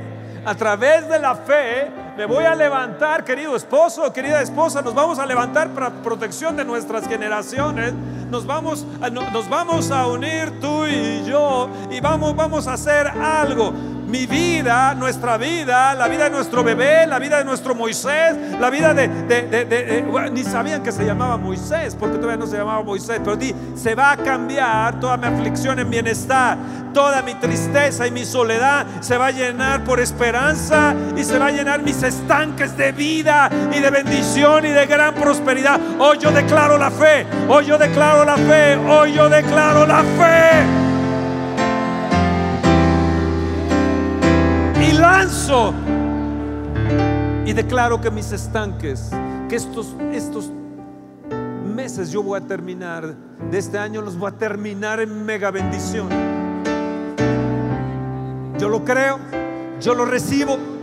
a 0.44 0.54
través 0.54 1.08
de 1.08 1.18
la 1.18 1.34
fe, 1.34 1.90
me 2.16 2.26
voy 2.26 2.44
a 2.44 2.54
levantar, 2.54 3.24
querido 3.24 3.56
esposo, 3.56 4.12
querida 4.12 4.42
esposa, 4.42 4.82
nos 4.82 4.94
vamos 4.94 5.18
a 5.18 5.26
levantar 5.26 5.70
para 5.70 5.90
protección 6.02 6.56
de 6.56 6.64
nuestras 6.64 7.08
generaciones, 7.08 7.94
nos 8.30 8.46
vamos, 8.46 8.86
nos 9.32 9.48
vamos 9.48 9.90
a 9.90 10.06
unir 10.06 10.60
tú 10.60 10.86
y 10.86 11.24
yo 11.24 11.68
y 11.90 12.00
vamos, 12.00 12.36
vamos 12.36 12.66
a 12.66 12.74
hacer 12.74 13.06
algo 13.08 13.72
mi 14.06 14.26
vida, 14.26 14.94
nuestra 14.94 15.36
vida, 15.36 15.94
la 15.94 16.08
vida 16.08 16.24
de 16.24 16.30
nuestro 16.30 16.62
bebé, 16.62 17.06
la 17.06 17.18
vida 17.18 17.38
de 17.38 17.44
nuestro 17.44 17.74
Moisés, 17.74 18.36
la 18.60 18.70
vida 18.70 18.94
de... 18.94 19.08
ni 20.32 20.44
sabían 20.44 20.82
que 20.82 20.92
se 20.92 21.04
llamaba 21.04 21.36
Moisés, 21.36 21.96
porque 21.98 22.16
todavía 22.16 22.36
no 22.36 22.46
se 22.46 22.56
llamaba 22.56 22.82
Moisés, 22.82 23.20
pero 23.22 23.36
di, 23.36 23.54
se 23.74 23.94
va 23.94 24.12
a 24.12 24.16
cambiar 24.16 25.00
toda 25.00 25.16
mi 25.16 25.26
aflicción 25.26 25.78
en 25.78 25.90
bienestar, 25.90 26.56
toda 26.92 27.22
mi 27.22 27.34
tristeza 27.34 28.06
y 28.06 28.10
mi 28.10 28.24
soledad 28.24 28.86
se 29.00 29.16
va 29.16 29.26
a 29.26 29.30
llenar 29.30 29.84
por 29.84 30.00
esperanza 30.00 30.94
y 31.16 31.24
se 31.24 31.38
va 31.38 31.46
a 31.46 31.50
llenar 31.50 31.82
mis 31.82 32.02
estanques 32.02 32.76
de 32.76 32.92
vida 32.92 33.50
y 33.74 33.80
de 33.80 33.90
bendición 33.90 34.64
y 34.66 34.70
de 34.70 34.86
gran 34.86 35.14
prosperidad. 35.14 35.80
Hoy 35.98 36.18
yo 36.18 36.30
declaro 36.30 36.78
la 36.78 36.90
fe, 36.90 37.26
hoy 37.48 37.66
yo 37.66 37.78
declaro 37.78 38.24
la 38.24 38.36
fe, 38.36 38.76
hoy 38.76 39.14
yo 39.14 39.28
declaro 39.28 39.86
la 39.86 40.02
fe. 40.02 40.93
Y 47.46 47.52
declaro 47.52 48.00
que 48.00 48.10
mis 48.10 48.32
estanques, 48.32 49.10
que 49.48 49.54
estos, 49.54 49.94
estos 50.12 50.50
meses 51.74 52.10
yo 52.10 52.20
voy 52.20 52.40
a 52.40 52.40
terminar, 52.40 53.14
de 53.50 53.58
este 53.58 53.78
año 53.78 54.02
los 54.02 54.18
voy 54.18 54.30
a 54.32 54.36
terminar 54.36 54.98
en 54.98 55.24
mega 55.24 55.52
bendición. 55.52 56.08
Yo 58.58 58.68
lo 58.68 58.84
creo, 58.84 59.20
yo 59.80 59.94
lo 59.94 60.04
recibo. 60.04 60.73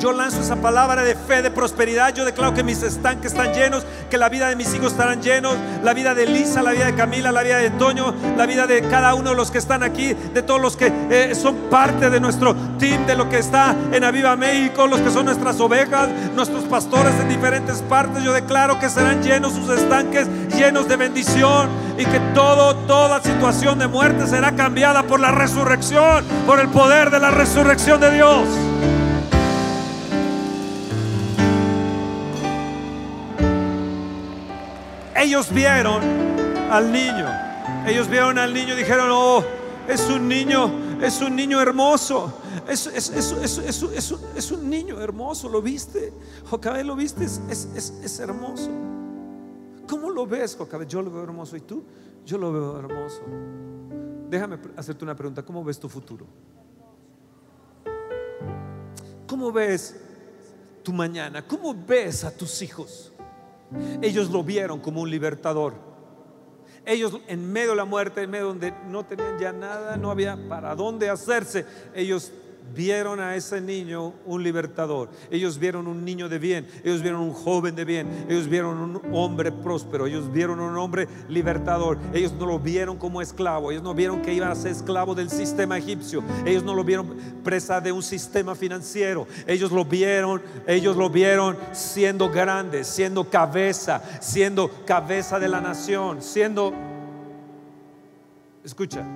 Yo 0.00 0.12
lanzo 0.12 0.40
esa 0.40 0.56
palabra 0.56 1.02
de 1.04 1.14
fe, 1.14 1.42
de 1.42 1.50
prosperidad. 1.50 2.14
Yo 2.14 2.24
declaro 2.24 2.54
que 2.54 2.64
mis 2.64 2.82
estanques 2.82 3.32
están 3.32 3.52
llenos, 3.52 3.84
que 4.08 4.16
la 4.16 4.30
vida 4.30 4.48
de 4.48 4.56
mis 4.56 4.72
hijos 4.74 4.92
estarán 4.92 5.20
llenos, 5.20 5.56
la 5.82 5.92
vida 5.92 6.14
de 6.14 6.24
Lisa, 6.24 6.62
la 6.62 6.70
vida 6.70 6.86
de 6.86 6.94
Camila, 6.94 7.30
la 7.30 7.42
vida 7.42 7.58
de 7.58 7.68
Toño, 7.68 8.14
la 8.34 8.46
vida 8.46 8.66
de 8.66 8.80
cada 8.88 9.14
uno 9.14 9.30
de 9.30 9.36
los 9.36 9.50
que 9.50 9.58
están 9.58 9.82
aquí, 9.82 10.14
de 10.14 10.40
todos 10.40 10.58
los 10.58 10.74
que 10.78 10.90
eh, 11.10 11.34
son 11.34 11.54
parte 11.68 12.08
de 12.08 12.18
nuestro 12.18 12.56
team, 12.78 13.04
de 13.06 13.14
lo 13.14 13.28
que 13.28 13.38
está 13.38 13.76
en 13.92 14.02
Aviva 14.02 14.34
México, 14.36 14.86
los 14.86 15.00
que 15.00 15.10
son 15.10 15.26
nuestras 15.26 15.60
ovejas, 15.60 16.08
nuestros 16.34 16.64
pastores 16.64 17.12
en 17.20 17.28
diferentes 17.28 17.82
partes. 17.82 18.24
Yo 18.24 18.32
declaro 18.32 18.78
que 18.78 18.88
serán 18.88 19.22
llenos 19.22 19.52
sus 19.52 19.68
estanques, 19.68 20.26
llenos 20.56 20.88
de 20.88 20.96
bendición 20.96 21.68
y 21.98 22.06
que 22.06 22.20
todo, 22.34 22.74
toda 22.86 23.22
situación 23.22 23.78
de 23.78 23.86
muerte 23.86 24.26
será 24.26 24.56
cambiada 24.56 25.02
por 25.02 25.20
la 25.20 25.30
resurrección, 25.30 26.24
por 26.46 26.58
el 26.58 26.68
poder 26.68 27.10
de 27.10 27.18
la 27.18 27.30
resurrección 27.30 28.00
de 28.00 28.12
Dios. 28.12 28.69
Ellos 35.20 35.52
vieron 35.52 36.02
al 36.70 36.90
niño. 36.90 37.28
Ellos 37.86 38.08
vieron 38.08 38.38
al 38.38 38.52
niño 38.52 38.74
y 38.74 38.78
dijeron, 38.78 39.08
oh, 39.10 39.44
es 39.88 40.08
un 40.08 40.28
niño, 40.28 40.70
es 41.02 41.20
un 41.20 41.36
niño 41.36 41.60
hermoso. 41.60 42.32
Es, 42.68 42.86
es, 42.86 44.52
un 44.52 44.70
niño 44.70 45.00
hermoso, 45.00 45.48
¿lo 45.48 45.60
viste? 45.60 46.12
Jocabé, 46.48 46.84
¿lo 46.84 46.94
viste? 46.96 47.24
Es, 47.24 48.20
hermoso. 48.20 48.70
¿Cómo 49.88 50.10
lo 50.10 50.26
ves, 50.26 50.56
Jocabé? 50.56 50.86
Yo 50.86 51.02
lo 51.02 51.10
veo 51.10 51.24
hermoso. 51.24 51.56
¿Y 51.56 51.60
tú? 51.60 51.84
Yo 52.24 52.38
lo 52.38 52.52
veo 52.52 52.78
hermoso. 52.78 53.22
Déjame 54.28 54.58
hacerte 54.76 55.04
una 55.04 55.16
pregunta. 55.16 55.42
¿Cómo 55.42 55.64
ves 55.64 55.80
tu 55.80 55.88
futuro? 55.88 56.26
¿Cómo 59.26 59.50
ves 59.50 59.96
tu 60.82 60.92
mañana? 60.92 61.46
¿Cómo 61.46 61.74
ves 61.74 62.24
a 62.24 62.30
tus 62.30 62.62
hijos? 62.62 63.09
Ellos 64.02 64.30
lo 64.30 64.42
vieron 64.42 64.80
como 64.80 65.00
un 65.02 65.10
libertador. 65.10 65.74
Ellos 66.86 67.20
en 67.28 67.52
medio 67.52 67.70
de 67.70 67.76
la 67.76 67.84
muerte, 67.84 68.22
en 68.22 68.30
medio 68.30 68.46
donde 68.46 68.72
no 68.88 69.04
tenían 69.04 69.38
ya 69.38 69.52
nada, 69.52 69.96
no 69.96 70.10
había 70.10 70.38
para 70.48 70.74
dónde 70.74 71.10
hacerse, 71.10 71.66
ellos 71.94 72.32
vieron 72.74 73.20
a 73.20 73.36
ese 73.36 73.60
niño 73.60 74.14
un 74.26 74.42
libertador. 74.42 75.10
Ellos 75.30 75.58
vieron 75.58 75.86
un 75.86 76.04
niño 76.04 76.28
de 76.28 76.38
bien, 76.38 76.66
ellos 76.84 77.02
vieron 77.02 77.20
un 77.20 77.32
joven 77.32 77.74
de 77.74 77.84
bien, 77.84 78.26
ellos 78.28 78.48
vieron 78.48 78.78
un 78.78 79.00
hombre 79.12 79.52
próspero, 79.52 80.06
ellos 80.06 80.30
vieron 80.32 80.60
un 80.60 80.76
hombre 80.76 81.08
libertador. 81.28 81.98
Ellos 82.12 82.32
no 82.32 82.46
lo 82.46 82.58
vieron 82.58 82.96
como 82.96 83.20
esclavo, 83.20 83.70
ellos 83.70 83.82
no 83.82 83.94
vieron 83.94 84.22
que 84.22 84.32
iba 84.32 84.50
a 84.50 84.54
ser 84.54 84.72
esclavo 84.72 85.14
del 85.14 85.30
sistema 85.30 85.78
egipcio, 85.78 86.22
ellos 86.44 86.62
no 86.62 86.74
lo 86.74 86.84
vieron 86.84 87.16
presa 87.42 87.80
de 87.80 87.92
un 87.92 88.02
sistema 88.02 88.54
financiero, 88.54 89.26
ellos 89.46 89.72
lo 89.72 89.84
vieron, 89.84 90.40
ellos 90.66 90.96
lo 90.96 91.10
vieron 91.10 91.56
siendo 91.72 92.28
grande, 92.30 92.84
siendo 92.84 93.28
cabeza, 93.28 94.02
siendo 94.20 94.70
cabeza 94.84 95.38
de 95.38 95.48
la 95.48 95.60
nación, 95.60 96.22
siendo 96.22 96.72
Escucha, 98.62 99.06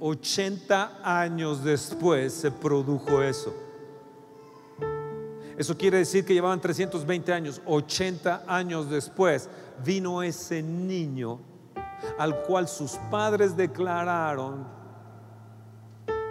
80 0.00 1.00
años 1.02 1.64
después 1.64 2.32
se 2.32 2.50
produjo 2.50 3.22
eso. 3.22 3.54
Eso 5.56 5.76
quiere 5.76 5.98
decir 5.98 6.24
que 6.24 6.34
llevaban 6.34 6.60
320 6.60 7.32
años. 7.32 7.60
80 7.66 8.44
años 8.46 8.88
después 8.88 9.48
vino 9.84 10.22
ese 10.22 10.62
niño 10.62 11.40
al 12.18 12.42
cual 12.42 12.68
sus 12.68 12.92
padres 13.10 13.56
declararon 13.56 14.66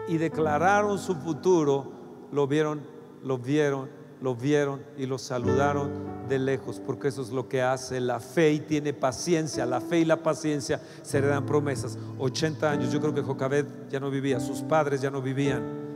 y 0.07 0.17
declararon 0.17 0.97
su 0.97 1.15
futuro. 1.15 1.91
Lo 2.31 2.47
vieron, 2.47 2.85
lo 3.23 3.37
vieron, 3.37 3.89
lo 4.21 4.35
vieron 4.35 4.81
y 4.97 5.05
lo 5.05 5.17
saludaron 5.17 5.91
de 6.27 6.39
lejos, 6.39 6.81
porque 6.85 7.07
eso 7.07 7.21
es 7.21 7.29
lo 7.29 7.47
que 7.47 7.61
hace 7.61 7.99
la 7.99 8.19
fe 8.19 8.51
y 8.51 8.59
tiene 8.59 8.93
paciencia. 8.93 9.65
La 9.65 9.81
fe 9.81 9.99
y 9.99 10.05
la 10.05 10.21
paciencia 10.23 10.81
se 11.01 11.21
le 11.21 11.27
dan 11.27 11.45
promesas. 11.45 11.97
80 12.17 12.69
años, 12.69 12.91
yo 12.91 12.99
creo 12.99 13.13
que 13.13 13.21
Jocabed 13.21 13.65
ya 13.89 13.99
no 13.99 14.09
vivía, 14.09 14.39
sus 14.39 14.61
padres 14.61 15.01
ya 15.01 15.11
no 15.11 15.21
vivían. 15.21 15.87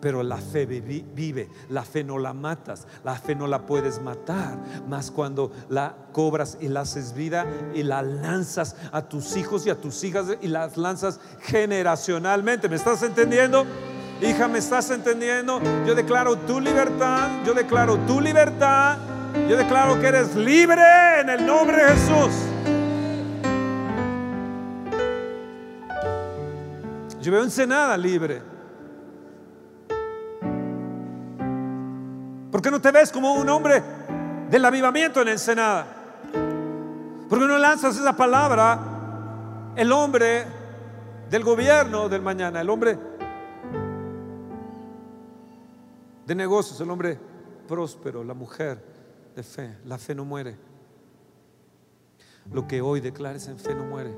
Pero 0.00 0.22
la 0.22 0.36
fe 0.36 0.66
vive, 0.66 1.48
la 1.70 1.82
fe 1.82 2.04
no 2.04 2.18
la 2.18 2.34
matas, 2.34 2.86
la 3.04 3.14
fe 3.14 3.34
no 3.34 3.46
la 3.46 3.64
puedes 3.64 4.02
matar, 4.02 4.58
más 4.86 5.10
cuando 5.10 5.50
la 5.70 5.96
cobras 6.12 6.58
y 6.60 6.68
la 6.68 6.80
haces 6.80 7.14
vida 7.14 7.46
y 7.74 7.82
la 7.84 8.02
lanzas 8.02 8.76
a 8.92 9.08
tus 9.08 9.34
hijos 9.38 9.66
y 9.66 9.70
a 9.70 9.80
tus 9.80 10.04
hijas 10.04 10.26
y 10.42 10.48
las 10.48 10.76
lanzas 10.76 11.20
generacionalmente. 11.40 12.68
¿Me 12.68 12.76
estás 12.76 13.02
entendiendo? 13.02 13.64
Hija, 14.24 14.48
¿me 14.48 14.58
estás 14.58 14.90
entendiendo? 14.90 15.60
Yo 15.86 15.94
declaro 15.94 16.36
tu 16.36 16.60
libertad, 16.60 17.28
yo 17.44 17.54
declaro 17.54 17.98
tu 18.06 18.20
libertad 18.20 18.96
yo 19.48 19.58
declaro 19.58 20.00
que 20.00 20.06
eres 20.06 20.34
libre 20.36 21.20
en 21.20 21.28
el 21.28 21.44
nombre 21.44 21.76
de 21.76 21.82
Jesús. 21.82 22.32
Yo 27.20 27.32
veo 27.32 27.42
Ensenada 27.42 27.96
libre. 27.98 28.40
¿Por 32.50 32.62
qué 32.62 32.70
no 32.70 32.80
te 32.80 32.90
ves 32.90 33.12
como 33.12 33.34
un 33.34 33.48
hombre 33.50 33.82
del 34.48 34.64
avivamiento 34.64 35.20
en 35.20 35.28
Ensenada? 35.28 35.84
¿Por 37.28 37.38
qué 37.38 37.46
no 37.46 37.58
lanzas 37.58 37.98
esa 37.98 38.16
palabra? 38.16 38.78
El 39.76 39.92
hombre 39.92 40.46
del 41.28 41.42
gobierno 41.42 42.08
del 42.08 42.22
mañana, 42.22 42.62
el 42.62 42.70
hombre 42.70 42.96
de 46.26 46.34
negocios, 46.34 46.80
el 46.80 46.90
hombre 46.90 47.18
próspero, 47.68 48.24
la 48.24 48.34
mujer 48.34 48.82
de 49.34 49.42
fe. 49.42 49.76
La 49.84 49.98
fe 49.98 50.14
no 50.14 50.24
muere. 50.24 50.56
Lo 52.52 52.66
que 52.66 52.80
hoy 52.80 53.00
declares 53.00 53.48
en 53.48 53.58
fe 53.58 53.74
no 53.74 53.84
muere. 53.84 54.14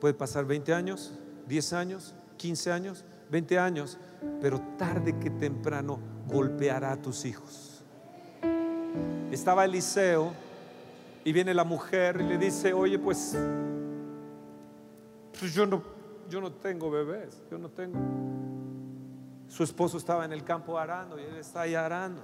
Puede 0.00 0.14
pasar 0.14 0.44
20 0.44 0.72
años, 0.74 1.12
10 1.48 1.72
años, 1.72 2.14
15 2.36 2.72
años, 2.72 3.04
20 3.30 3.58
años, 3.58 3.98
pero 4.40 4.60
tarde 4.78 5.18
que 5.18 5.30
temprano 5.30 5.98
golpeará 6.26 6.92
a 6.92 6.96
tus 6.96 7.24
hijos. 7.24 7.82
Estaba 9.30 9.64
Eliseo 9.64 10.32
y 11.24 11.32
viene 11.32 11.54
la 11.54 11.64
mujer 11.64 12.20
y 12.20 12.24
le 12.24 12.38
dice, 12.38 12.72
oye, 12.72 12.98
pues, 12.98 13.36
pues 15.38 15.52
yo, 15.52 15.66
no, 15.66 15.82
yo 16.28 16.40
no 16.40 16.52
tengo 16.52 16.90
bebés, 16.90 17.42
yo 17.50 17.58
no 17.58 17.68
tengo. 17.68 17.98
Su 19.48 19.62
esposo 19.62 19.98
estaba 19.98 20.24
en 20.24 20.32
el 20.32 20.44
campo 20.44 20.78
arando 20.78 21.18
y 21.18 21.22
él 21.22 21.36
está 21.36 21.62
ahí 21.62 21.74
arando, 21.74 22.22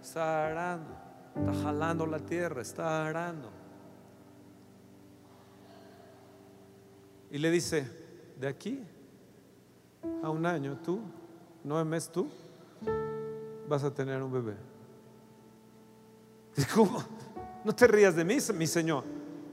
está 0.00 0.46
arando. 0.46 1.04
Está 1.36 1.52
jalando 1.52 2.06
la 2.06 2.20
tierra, 2.20 2.62
está 2.62 3.06
arando. 3.06 3.50
Y 7.30 7.38
le 7.38 7.50
dice, 7.50 7.88
de 8.38 8.46
aquí 8.46 8.84
a 10.22 10.30
un 10.30 10.46
año, 10.46 10.78
tú, 10.84 11.00
nueve 11.64 11.84
meses 11.84 12.12
tú, 12.12 12.28
vas 13.68 13.82
a 13.82 13.92
tener 13.92 14.22
un 14.22 14.32
bebé. 14.32 14.54
¿Cómo? 16.74 17.02
No 17.64 17.74
te 17.74 17.88
rías 17.88 18.14
de 18.14 18.24
mí, 18.24 18.36
mi 18.54 18.66
Señor. 18.66 19.02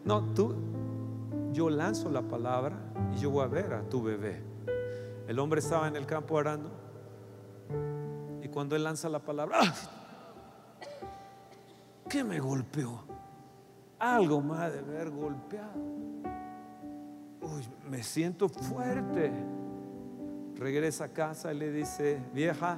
No, 0.05 0.22
tú, 0.36 0.53
yo 1.51 1.69
lanzo 1.69 2.11
la 2.11 2.22
palabra 2.22 2.78
y 3.15 3.19
yo 3.19 3.32
voy 3.32 3.43
a 3.43 3.47
ver 3.47 3.74
a 3.74 3.82
tu 3.89 4.03
bebé. 4.03 4.43
El 5.28 5.39
hombre 5.39 5.61
estaba 5.61 5.88
en 5.88 5.95
el 5.95 6.05
campo 6.05 6.38
arando 6.38 6.69
cuando 8.52 8.76
él 8.76 8.84
lanza 8.84 9.10
la 9.10 9.20
palabra, 9.20 9.60
¡ah! 9.62 9.74
¿Qué 12.10 12.24
me 12.24 12.39
golpeó? 12.39 13.04
Algo 13.99 14.41
más 14.41 14.74
de 14.74 14.80
haber 14.80 15.10
golpeado. 15.12 15.80
Uy, 17.41 17.68
me 17.89 18.04
siento 18.04 18.49
fuerte. 18.49 19.32
Regresa 20.58 21.06
a 21.06 21.08
casa 21.10 21.54
y 21.54 21.58
le 21.58 21.72
dice, 21.72 22.22
vieja, 22.34 22.78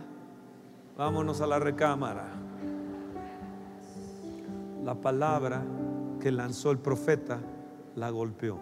vámonos 0.97 1.41
a 1.41 1.47
la 1.47 1.59
recámara. 1.59 2.27
La 4.83 4.95
palabra 4.95 5.63
que 6.19 6.31
lanzó 6.31 6.71
el 6.71 6.77
profeta 6.77 7.39
la 7.95 8.09
golpeó. 8.09 8.59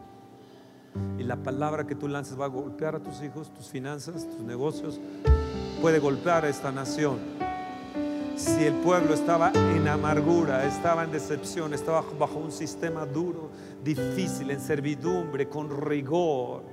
Y 1.17 1.23
la 1.23 1.37
palabra 1.37 1.85
que 1.85 1.95
tú 1.95 2.07
lanzas 2.07 2.39
va 2.39 2.45
a 2.45 2.49
golpear 2.49 2.95
a 2.95 2.99
tus 2.99 3.21
hijos, 3.21 3.53
tus 3.53 3.67
finanzas, 3.67 4.27
tus 4.27 4.41
negocios. 4.41 4.99
Puede 5.81 5.99
golpear 5.99 6.45
a 6.45 6.49
esta 6.49 6.71
nación 6.71 7.19
si 8.35 8.65
el 8.65 8.73
pueblo 8.73 9.13
estaba 9.13 9.51
en 9.53 9.87
amargura, 9.87 10.65
estaba 10.65 11.03
en 11.03 11.11
decepción, 11.11 11.75
estaba 11.75 12.03
bajo 12.17 12.39
un 12.39 12.51
sistema 12.51 13.05
duro, 13.05 13.51
difícil, 13.83 14.49
en 14.49 14.59
servidumbre, 14.59 15.47
con 15.47 15.69
rigor, 15.81 16.63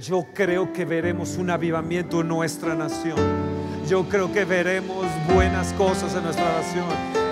yo 0.00 0.24
creo 0.34 0.72
que 0.72 0.84
veremos 0.84 1.36
un 1.36 1.50
avivamiento 1.50 2.22
en 2.22 2.28
nuestra 2.28 2.74
nación. 2.74 3.18
Yo 3.88 4.08
creo 4.08 4.32
que 4.32 4.44
veremos 4.44 5.06
buenas 5.32 5.72
cosas 5.74 6.14
en 6.14 6.24
nuestra 6.24 6.44
nación. 6.44 6.86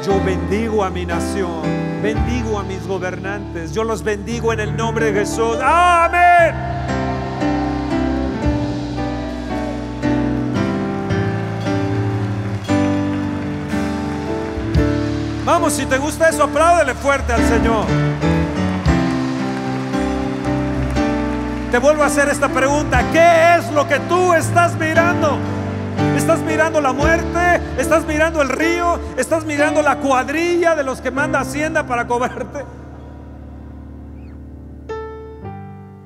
Yo 0.05 0.23
bendigo 0.25 0.85
a 0.85 0.91
mi 0.91 1.07
nación, 1.07 1.63
bendigo 2.03 2.59
a 2.59 2.63
mis 2.63 2.87
gobernantes, 2.87 3.73
yo 3.73 3.85
los 3.85 4.03
bendigo 4.03 4.53
en 4.53 4.61
el 4.61 4.77
nombre 4.77 5.07
de 5.07 5.21
Jesús. 5.21 5.57
Amén. 5.63 7.00
Vamos, 15.51 15.73
si 15.73 15.85
te 15.85 15.99
gusta 15.99 16.29
eso, 16.29 16.45
apláudele 16.45 16.95
fuerte 16.95 17.33
al 17.33 17.43
Señor. 17.43 17.85
Te 21.73 21.79
vuelvo 21.79 22.05
a 22.05 22.07
hacer 22.07 22.29
esta 22.29 22.49
pregunta. 22.49 23.03
¿Qué 23.11 23.57
es 23.57 23.69
lo 23.73 23.85
que 23.89 23.99
tú 24.09 24.33
estás 24.33 24.79
mirando? 24.79 25.39
¿Estás 26.17 26.39
mirando 26.43 26.81
la 26.81 26.93
muerte? 26.93 27.61
¿Estás 27.79 28.07
mirando 28.07 28.43
el 28.43 28.49
río? 28.49 29.01
¿Estás 29.17 29.45
mirando 29.45 29.83
la 29.83 29.97
cuadrilla 29.97 30.77
de 30.77 30.85
los 30.85 31.01
que 31.01 31.11
manda 31.11 31.41
Hacienda 31.41 31.85
para 31.85 32.07
cobrarte? 32.07 32.65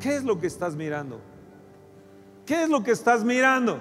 ¿Qué 0.00 0.16
es 0.16 0.24
lo 0.24 0.40
que 0.40 0.46
estás 0.46 0.74
mirando? 0.74 1.20
¿Qué 2.46 2.62
es 2.62 2.70
lo 2.70 2.82
que 2.82 2.92
estás 2.92 3.22
mirando? 3.22 3.78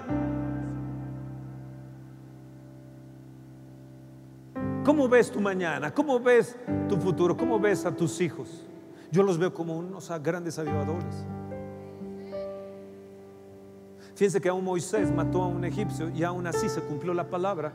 ¿Cómo 4.84 5.08
ves 5.08 5.30
tu 5.30 5.40
mañana? 5.40 5.94
¿Cómo 5.94 6.20
ves 6.20 6.56
tu 6.90 6.98
futuro? 6.98 7.34
¿Cómo 7.34 7.58
ves 7.58 7.86
a 7.86 7.96
tus 7.96 8.20
hijos? 8.20 8.66
Yo 9.10 9.22
los 9.22 9.38
veo 9.38 9.54
como 9.54 9.78
unos 9.78 10.10
grandes 10.22 10.58
avivadores. 10.58 11.24
Fíjense 14.14 14.40
que 14.40 14.48
aún 14.48 14.62
Moisés 14.62 15.10
mató 15.10 15.42
a 15.42 15.48
un 15.48 15.64
egipcio 15.64 16.10
y 16.10 16.22
aún 16.22 16.46
así 16.46 16.68
se 16.68 16.82
cumplió 16.82 17.14
la 17.14 17.28
palabra. 17.30 17.72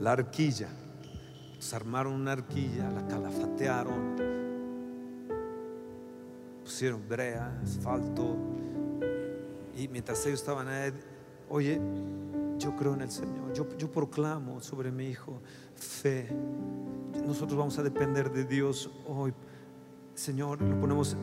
La 0.00 0.12
arquilla. 0.12 0.68
Se 1.60 1.76
armaron 1.76 2.14
una 2.14 2.32
arquilla, 2.32 2.90
la 2.90 3.06
calafatearon, 3.06 4.16
pusieron 6.70 7.02
brea, 7.08 7.60
asfalto. 7.64 8.36
Y 9.76 9.88
mientras 9.88 10.24
ellos 10.24 10.38
estaban 10.38 10.68
ahí, 10.68 10.92
oye, 11.48 11.80
yo 12.58 12.76
creo 12.76 12.94
en 12.94 13.00
el 13.00 13.10
Señor, 13.10 13.52
yo, 13.52 13.66
yo 13.76 13.90
proclamo 13.90 14.60
sobre 14.60 14.92
mi 14.92 15.06
hijo 15.08 15.42
fe. 15.74 16.28
Nosotros 17.26 17.58
vamos 17.58 17.76
a 17.80 17.82
depender 17.82 18.30
de 18.30 18.44
Dios 18.44 18.88
hoy. 19.08 19.34
Señor, 20.14 20.62
lo 20.62 20.78
ponemos 20.78 21.16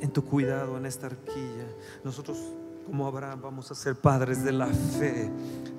en 0.00 0.10
tu 0.10 0.24
cuidado 0.24 0.76
en 0.76 0.84
esta 0.86 1.06
arquilla. 1.06 1.68
Nosotros 2.02 2.38
como 2.84 3.06
Abraham 3.06 3.40
vamos 3.42 3.70
a 3.70 3.74
ser 3.74 3.94
padres 3.94 4.44
de 4.44 4.52
la 4.52 4.66
fe, 4.66 5.30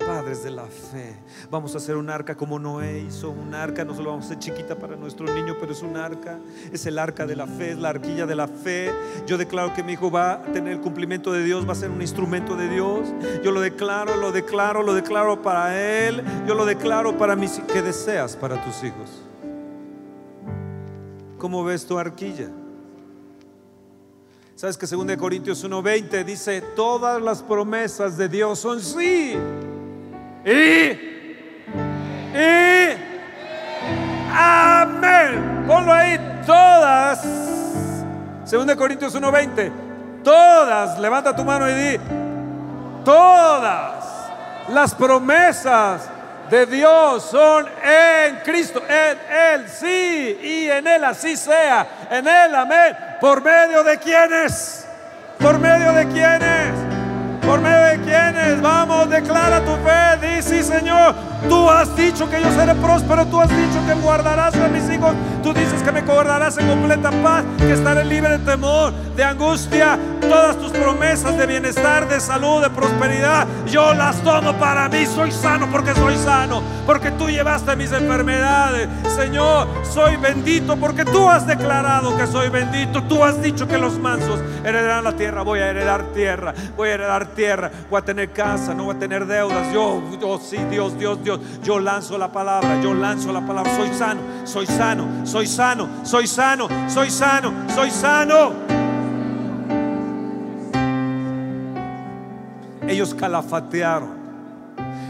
padres 0.06 0.42
de 0.42 0.50
la 0.50 0.64
fe. 0.64 1.16
Vamos 1.50 1.74
a 1.74 1.78
hacer 1.78 1.96
un 1.96 2.10
arca 2.10 2.34
como 2.36 2.58
Noé 2.58 3.00
hizo 3.00 3.30
un 3.30 3.54
arca, 3.54 3.84
no 3.84 3.94
solo 3.94 4.10
vamos 4.10 4.26
a 4.26 4.28
ser 4.28 4.38
chiquita 4.38 4.76
para 4.76 4.96
nuestro 4.96 5.26
niño, 5.34 5.56
pero 5.60 5.72
es 5.72 5.82
un 5.82 5.96
arca, 5.96 6.38
es 6.72 6.86
el 6.86 6.98
arca 6.98 7.26
de 7.26 7.36
la 7.36 7.46
fe, 7.46 7.72
es 7.72 7.78
la 7.78 7.90
arquilla 7.90 8.26
de 8.26 8.34
la 8.34 8.48
fe. 8.48 8.90
Yo 9.26 9.38
declaro 9.38 9.74
que 9.74 9.82
mi 9.82 9.92
hijo 9.92 10.10
va 10.10 10.34
a 10.34 10.42
tener 10.52 10.72
el 10.72 10.80
cumplimiento 10.80 11.32
de 11.32 11.44
Dios, 11.44 11.68
va 11.68 11.72
a 11.72 11.76
ser 11.76 11.90
un 11.90 12.00
instrumento 12.00 12.56
de 12.56 12.68
Dios. 12.68 13.12
Yo 13.42 13.52
lo 13.52 13.60
declaro, 13.60 14.16
lo 14.16 14.32
declaro, 14.32 14.82
lo 14.82 14.94
declaro 14.94 15.42
para 15.42 15.78
él. 15.78 16.22
Yo 16.46 16.54
lo 16.54 16.64
declaro 16.64 17.16
para 17.18 17.36
mis 17.36 17.60
que 17.60 17.82
deseas 17.82 18.36
para 18.36 18.62
tus 18.64 18.82
hijos. 18.82 19.22
¿Cómo 21.38 21.62
ves 21.64 21.86
tu 21.86 21.98
arquilla? 21.98 22.48
¿Sabes 24.64 24.78
que 24.78 24.86
2 24.86 25.18
Corintios 25.18 25.62
1:20 25.62 26.24
dice, 26.24 26.62
todas 26.74 27.20
las 27.20 27.42
promesas 27.42 28.16
de 28.16 28.30
Dios 28.30 28.58
son 28.58 28.80
sí? 28.80 29.36
Y, 30.42 30.50
y, 32.34 32.96
amén. 34.32 35.66
Ponlo 35.68 35.92
ahí, 35.92 36.18
todas. 36.46 37.22
2 38.50 38.74
Corintios 38.74 39.14
1:20, 39.14 39.70
todas, 40.22 40.98
levanta 40.98 41.36
tu 41.36 41.44
mano 41.44 41.68
y 41.68 41.74
di, 41.74 41.98
todas 43.04 44.02
las 44.70 44.94
promesas 44.94 46.08
de 46.50 46.66
Dios 46.66 47.24
son 47.30 47.66
en 47.82 48.36
Cristo, 48.44 48.82
en 48.88 49.18
Él 49.30 49.68
sí 49.68 50.38
y 50.42 50.70
en 50.70 50.86
Él 50.86 51.04
así 51.04 51.36
sea, 51.36 51.86
en 52.10 52.26
Él 52.26 52.54
amén. 52.54 52.96
¿Por 53.20 53.42
medio 53.42 53.82
de 53.82 53.98
quiénes? 53.98 54.86
¿Por 55.38 55.58
medio 55.58 55.92
de 55.92 56.06
quiénes? 56.08 56.93
¿Por 57.46 57.60
medio 57.60 57.84
de 57.84 58.00
quiénes? 58.00 58.62
Vamos, 58.62 59.10
declara 59.10 59.60
tu 59.60 59.72
fe. 59.76 60.16
Di, 60.20 60.42
sí, 60.42 60.62
Señor. 60.62 61.14
Tú 61.48 61.68
has 61.68 61.94
dicho 61.94 62.28
que 62.30 62.40
yo 62.40 62.50
seré 62.52 62.74
próspero. 62.76 63.26
Tú 63.26 63.38
has 63.38 63.50
dicho 63.50 63.86
que 63.86 63.92
guardarás 64.00 64.54
a 64.54 64.68
mis 64.68 64.88
hijos. 64.90 65.12
Tú 65.42 65.52
dices 65.52 65.82
que 65.82 65.92
me 65.92 66.00
guardarás 66.00 66.56
en 66.56 66.68
completa 66.68 67.10
paz. 67.22 67.44
Que 67.58 67.72
estaré 67.72 68.04
libre 68.04 68.38
de 68.38 68.38
temor, 68.38 68.94
de 69.14 69.24
angustia. 69.24 69.98
Todas 70.22 70.56
tus 70.56 70.72
promesas 70.72 71.36
de 71.36 71.46
bienestar, 71.46 72.08
de 72.08 72.18
salud, 72.18 72.62
de 72.62 72.70
prosperidad. 72.70 73.46
Yo 73.66 73.92
las 73.92 74.16
tomo 74.22 74.54
para 74.54 74.88
mí. 74.88 75.04
Soy 75.04 75.30
sano 75.30 75.68
porque 75.70 75.94
soy 75.94 76.16
sano. 76.16 76.62
Porque 76.86 77.10
tú 77.10 77.28
llevaste 77.28 77.76
mis 77.76 77.92
enfermedades. 77.92 78.88
Señor, 79.14 79.68
soy 79.82 80.16
bendito 80.16 80.78
porque 80.78 81.04
tú 81.04 81.28
has 81.28 81.46
declarado 81.46 82.16
que 82.16 82.26
soy 82.26 82.48
bendito. 82.48 83.02
Tú 83.02 83.22
has 83.22 83.42
dicho 83.42 83.68
que 83.68 83.76
los 83.76 83.98
mansos 83.98 84.40
heredarán 84.64 85.04
la 85.04 85.12
tierra. 85.12 85.42
Voy 85.42 85.60
a 85.60 85.68
heredar 85.68 86.04
tierra. 86.14 86.54
Voy 86.74 86.88
a 86.88 86.94
heredar 86.94 87.26
tierra. 87.26 87.33
Voy 87.90 87.98
a 87.98 88.04
tener 88.04 88.32
casa. 88.32 88.74
No 88.74 88.84
voy 88.84 88.96
a 88.96 88.98
tener 88.98 89.26
deudas. 89.26 89.72
Yo, 89.72 90.02
yo 90.20 90.38
sí, 90.38 90.56
Dios, 90.70 90.98
Dios, 90.98 91.22
Dios. 91.22 91.40
Yo 91.62 91.78
lanzo 91.80 92.16
la 92.18 92.30
palabra, 92.30 92.80
yo 92.80 92.94
lanzo 92.94 93.32
la 93.32 93.44
palabra. 93.44 93.74
Soy 93.76 93.88
sano, 93.88 94.20
soy 94.44 94.66
sano, 94.66 95.26
soy 95.26 95.46
sano, 95.46 95.88
soy 96.04 96.26
sano, 96.26 96.68
soy 96.88 97.10
sano, 97.10 97.52
soy 97.74 97.90
sano. 97.90 98.52
Ellos 102.86 103.14
calafatearon. 103.14 104.24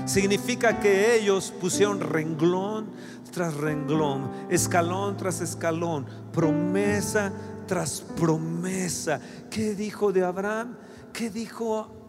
Significa 0.06 0.80
que 0.80 1.16
ellos 1.16 1.52
pusieron 1.60 2.00
renglón 2.00 2.88
tras 3.32 3.54
renglón, 3.54 4.30
escalón 4.48 5.16
tras 5.16 5.40
escalón, 5.40 6.06
promesa 6.32 7.32
tras 7.66 8.00
promesa. 8.00 9.20
¿Qué 9.50 9.74
dijo 9.74 10.12
de 10.12 10.24
Abraham? 10.24 10.76
¿Qué 11.12 11.30
dijo 11.30 12.03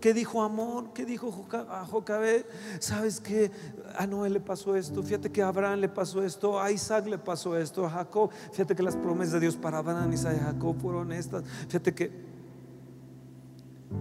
¿Qué 0.00 0.14
dijo 0.14 0.42
Amor? 0.42 0.92
¿Qué 0.92 1.04
dijo 1.04 1.46
a 1.52 1.84
Jocabed? 1.84 2.44
¿Sabes 2.78 3.20
que 3.20 3.50
A 3.96 4.06
Noé 4.06 4.30
le 4.30 4.40
pasó 4.40 4.76
esto. 4.76 5.02
Fíjate 5.02 5.30
que 5.30 5.42
a 5.42 5.48
Abraham 5.48 5.80
le 5.80 5.88
pasó 5.88 6.22
esto. 6.22 6.60
A 6.60 6.70
Isaac 6.70 7.06
le 7.06 7.18
pasó 7.18 7.56
esto. 7.56 7.84
A 7.84 7.90
Jacob. 7.90 8.30
Fíjate 8.52 8.74
que 8.76 8.82
las 8.82 8.96
promesas 8.96 9.34
de 9.34 9.40
Dios 9.40 9.56
para 9.56 9.78
Abraham, 9.78 10.12
Isaac 10.12 10.36
y 10.36 10.44
Jacob 10.44 10.76
fueron 10.80 11.12
estas. 11.12 11.44
Fíjate 11.66 11.94
que 11.94 12.28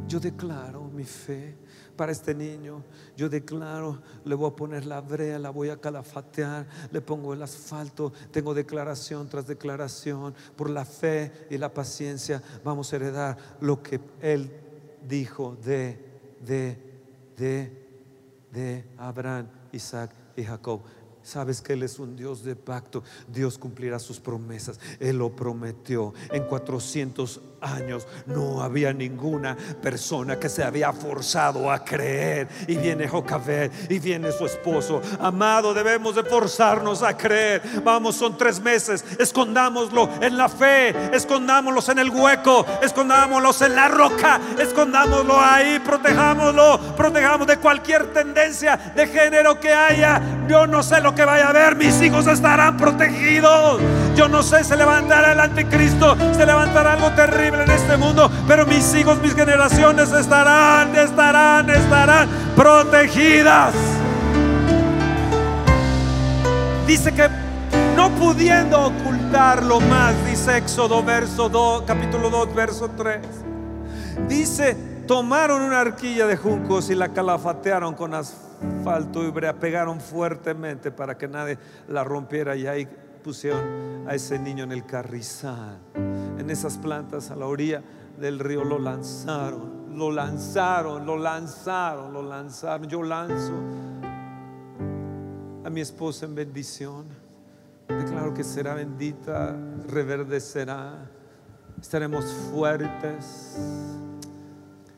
yo 0.08 0.20
declaro 0.20 0.84
mi 0.84 1.04
fe 1.04 1.56
para 1.96 2.12
este 2.12 2.36
niño. 2.36 2.84
Yo 3.16 3.28
declaro, 3.28 4.02
le 4.24 4.36
voy 4.36 4.52
a 4.52 4.56
poner 4.56 4.86
la 4.86 5.02
brea, 5.02 5.40
la 5.40 5.50
voy 5.50 5.70
a 5.70 5.78
calafatear, 5.78 6.68
le 6.92 7.02
pongo 7.02 7.34
el 7.34 7.42
asfalto. 7.42 8.14
Tengo 8.32 8.54
declaración 8.54 9.28
tras 9.28 9.48
declaración. 9.48 10.36
Por 10.56 10.70
la 10.70 10.86
fe 10.86 11.48
y 11.50 11.58
la 11.58 11.74
paciencia 11.74 12.42
vamos 12.64 12.94
a 12.94 12.98
heredar 12.98 13.38
lo 13.62 13.82
que 13.82 14.00
Él 14.22 14.67
dijo 15.08 15.58
de, 15.64 15.98
de, 16.46 16.78
de, 17.38 17.72
de 18.52 18.86
Abraham, 18.98 19.48
Isaac 19.72 20.12
y 20.36 20.44
Jacob. 20.44 20.82
Sabes 21.24 21.62
que 21.62 21.74
Él 21.74 21.84
es 21.84 22.00
un 22.00 22.16
Dios 22.16 22.44
de 22.44 22.56
pacto. 22.56 23.04
Dios 23.28 23.58
cumplirá 23.58 24.00
sus 24.00 24.18
promesas. 24.20 24.80
Él 24.98 25.18
lo 25.18 25.36
prometió. 25.36 26.14
En 26.32 26.46
400 26.46 27.42
años 27.62 28.08
no 28.26 28.62
había 28.62 28.94
ninguna 28.94 29.56
persona 29.82 30.38
que 30.40 30.50
se 30.50 30.64
había 30.64 30.92
forzado 30.94 31.72
a 31.72 31.84
creer. 31.84 32.48
Y 32.68 32.76
viene 32.76 33.08
Jocabed 33.08 33.72
y 33.90 34.00
viene 34.00 34.32
su 34.32 34.46
esposo. 34.46 35.02
Amado, 35.20 35.74
debemos 35.74 36.16
de 36.16 36.24
forzarnos 36.24 37.04
a 37.04 37.16
creer. 37.16 37.62
Vamos, 37.84 38.16
son 38.16 38.38
tres 38.38 38.60
meses. 38.60 39.04
Escondámoslo 39.20 40.10
en 40.22 40.38
la 40.38 40.50
fe. 40.50 41.16
Escondámoslos 41.16 41.90
en 41.90 42.00
el 42.00 42.10
hueco. 42.10 42.66
Escondámoslos 42.82 43.62
en 43.62 43.76
la 43.76 43.88
roca. 43.88 44.40
Escondámoslo 44.60 45.40
ahí. 45.40 45.80
Protejámoslo. 45.80 46.80
Protejamos 46.96 47.48
de 47.48 47.58
cualquier 47.58 48.14
tendencia 48.14 48.78
de 48.96 49.08
género 49.08 49.60
que 49.60 49.74
haya. 49.74 50.22
Yo 50.48 50.68
no 50.68 50.84
sé 50.84 51.02
lo 51.02 51.14
que 51.16 51.26
vaya 51.26 51.50
a 51.50 51.54
ver. 51.54 51.76
Mis 51.76 52.02
hijos 52.02 52.28
estarán 52.28 52.78
protegidos. 52.78 53.82
Yo 54.16 54.28
no 54.28 54.42
sé, 54.44 54.64
se 54.64 54.76
levantará 54.76 55.34
el 55.34 55.40
anticristo. 55.40 56.16
Se 56.34 56.46
levantará 56.46 56.94
algo 56.94 57.12
terrible 57.12 57.48
en 57.62 57.72
este 57.72 57.98
mundo, 57.98 58.30
pero 58.48 58.66
mis 58.66 58.94
hijos, 58.96 59.22
mis 59.22 59.34
generaciones 59.34 60.12
estarán, 60.12 60.96
estarán, 60.96 61.70
estarán 61.70 62.30
protegidas. 62.56 63.74
Dice 66.86 67.14
que 67.14 67.30
no 67.96 68.10
pudiendo 68.12 68.88
ocultarlo 68.88 69.80
más, 69.82 70.14
dice 70.26 70.58
Éxodo 70.58 71.04
verso 71.04 71.50
2, 71.50 71.84
capítulo 71.86 72.30
2, 72.30 72.56
verso 72.56 72.90
3. 72.96 73.20
Dice, 74.28 74.76
tomaron 75.08 75.62
una 75.62 75.82
arquilla 75.82 76.28
de 76.28 76.38
juncos 76.38 76.90
y 76.90 76.96
la 76.96 77.10
calafatearon 77.10 77.94
con 77.94 78.14
asfalto 78.14 79.24
y 79.26 79.32
pegaron 79.60 80.00
fuertemente 80.00 80.92
para 80.92 81.18
que 81.18 81.28
nadie 81.28 81.58
la 81.88 82.04
rompiera 82.04 82.56
y 82.56 82.68
ahí 82.68 82.88
a 84.06 84.16
ese 84.16 84.40
niño 84.40 84.64
en 84.64 84.72
el 84.72 84.86
carrizal 84.86 85.80
en 86.48 86.52
esas 86.52 86.78
plantas 86.78 87.30
a 87.30 87.36
la 87.36 87.46
orilla 87.46 87.84
del 88.18 88.40
río, 88.40 88.64
lo 88.64 88.80
lanzaron, 88.80 89.98
lo 89.98 90.12
lanzaron, 90.12 91.06
lo 91.06 91.18
lanzaron, 91.18 92.14
lo 92.14 92.24
lanzaron. 92.24 92.88
Yo 92.88 93.04
lanzo 93.04 93.54
a 95.66 95.70
mi 95.70 95.82
esposa 95.82 96.26
en 96.26 96.36
bendición. 96.36 97.06
Declaro 97.90 98.34
que 98.34 98.46
será 98.46 98.76
bendita, 98.76 99.58
reverdecerá, 99.88 101.10
estaremos 101.82 102.26
fuertes, 102.52 103.58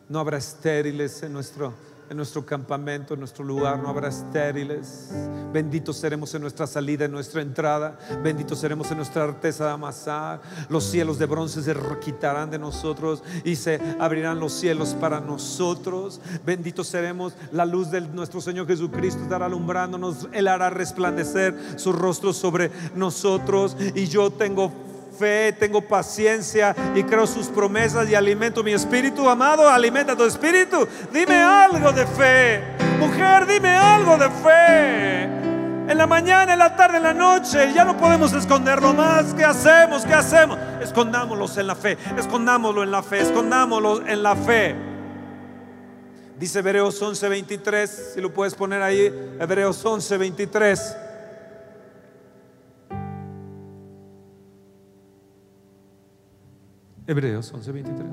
no 0.07 0.19
habrá 0.19 0.37
estériles 0.37 1.23
en 1.23 1.33
nuestro 1.33 1.73
en 2.09 2.17
nuestro 2.17 2.45
campamento, 2.45 3.13
en 3.13 3.19
nuestro 3.19 3.45
lugar, 3.45 3.79
no 3.79 3.89
habrá 3.89 4.09
estériles. 4.09 5.09
Benditos 5.53 5.97
seremos 5.97 6.33
en 6.33 6.41
nuestra 6.41 6.65
salida, 6.67 7.05
en 7.05 7.11
nuestra 7.11 7.41
entrada. 7.41 7.97
Benditos 8.23 8.59
seremos 8.59 8.89
en 8.91 8.97
nuestra 8.97 9.23
artesa 9.23 9.65
de 9.65 9.71
amasar. 9.71 10.41
Los 10.69 10.85
cielos 10.85 11.19
de 11.19 11.25
bronce 11.25 11.61
se 11.61 11.75
quitarán 12.03 12.49
de 12.49 12.59
nosotros 12.59 13.23
y 13.43 13.55
se 13.55 13.79
abrirán 13.99 14.39
los 14.39 14.53
cielos 14.53 14.95
para 14.99 15.19
nosotros. 15.19 16.19
Benditos 16.45 16.87
seremos. 16.87 17.33
La 17.51 17.65
luz 17.65 17.91
de 17.91 18.01
nuestro 18.01 18.41
Señor 18.41 18.67
Jesucristo 18.67 19.21
estará 19.23 19.45
alumbrándonos. 19.45 20.27
Él 20.31 20.47
hará 20.47 20.69
resplandecer 20.69 21.55
su 21.77 21.93
rostro 21.93 22.33
sobre 22.33 22.71
nosotros. 22.95 23.77
Y 23.95 24.07
yo 24.07 24.31
tengo 24.31 24.88
fe, 25.19 25.53
tengo 25.53 25.81
paciencia 25.81 26.73
y 26.95 27.03
creo 27.03 27.27
sus 27.27 27.47
promesas 27.47 28.09
y 28.09 28.15
alimento 28.15 28.63
mi 28.63 28.71
espíritu. 28.71 29.29
Amado, 29.29 29.67
alimenta 29.67 30.15
tu 30.15 30.23
espíritu. 30.23 30.87
Dime 31.11 31.35
algo 31.35 31.91
de 31.91 32.07
fe. 32.07 32.63
Mujer, 32.97 33.45
dime 33.45 33.75
algo 33.75 34.17
de 34.17 34.29
fe. 34.29 35.23
En 35.91 35.97
la 35.97 36.07
mañana, 36.07 36.53
en 36.53 36.59
la 36.59 36.75
tarde, 36.75 36.97
en 36.97 37.03
la 37.03 37.13
noche, 37.13 37.73
ya 37.73 37.83
no 37.83 37.97
podemos 37.97 38.31
esconderlo 38.33 38.93
más. 38.93 39.33
¿Qué 39.33 39.43
hacemos? 39.43 40.05
¿Qué 40.05 40.13
hacemos? 40.13 40.57
Escondámoslos 40.81 41.57
en 41.57 41.67
la 41.67 41.75
fe, 41.75 41.97
escondámoslo 42.17 42.83
en 42.83 42.91
la 42.91 43.03
fe, 43.03 43.21
escondámoslo 43.21 44.07
en 44.07 44.23
la 44.23 44.35
fe. 44.35 44.75
Dice 46.39 46.59
Hebreos 46.59 47.01
11:23, 47.01 48.13
si 48.13 48.21
lo 48.21 48.31
puedes 48.33 48.55
poner 48.55 48.81
ahí, 48.81 49.11
Hebreos 49.39 49.83
11:23. 49.83 51.08
Hebreos 57.09 57.51
11:23. 57.51 58.05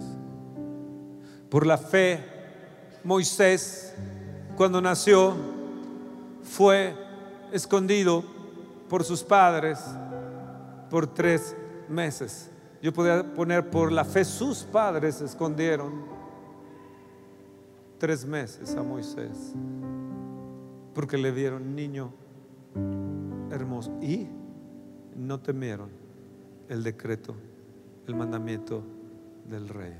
Por 1.51 1.66
la 1.66 1.76
fe, 1.76 2.18
Moisés, 3.05 3.94
cuando 4.57 4.80
nació, 4.80 5.34
fue 6.42 6.94
escondido 7.53 8.24
por 8.88 9.05
sus 9.05 9.22
padres 9.22 9.78
por 10.88 11.07
tres 11.12 11.55
meses. 11.90 12.51
Yo 12.80 12.90
podría 12.90 13.34
poner 13.34 13.68
por 13.68 13.92
la 13.92 14.03
fe, 14.03 14.24
sus 14.24 14.62
padres 14.62 15.20
escondieron 15.20 15.92
tres 17.99 18.24
meses 18.24 18.74
a 18.76 18.82
Moisés 18.82 19.53
porque 20.94 21.18
le 21.18 21.32
vieron 21.32 21.76
niño 21.76 22.14
hermoso 23.51 23.92
y 24.01 24.26
no 25.14 25.38
temieron 25.38 25.90
el 26.70 26.82
decreto 26.82 27.34
el 28.07 28.15
mandamiento 28.15 28.83
del 29.49 29.69
rey. 29.69 29.95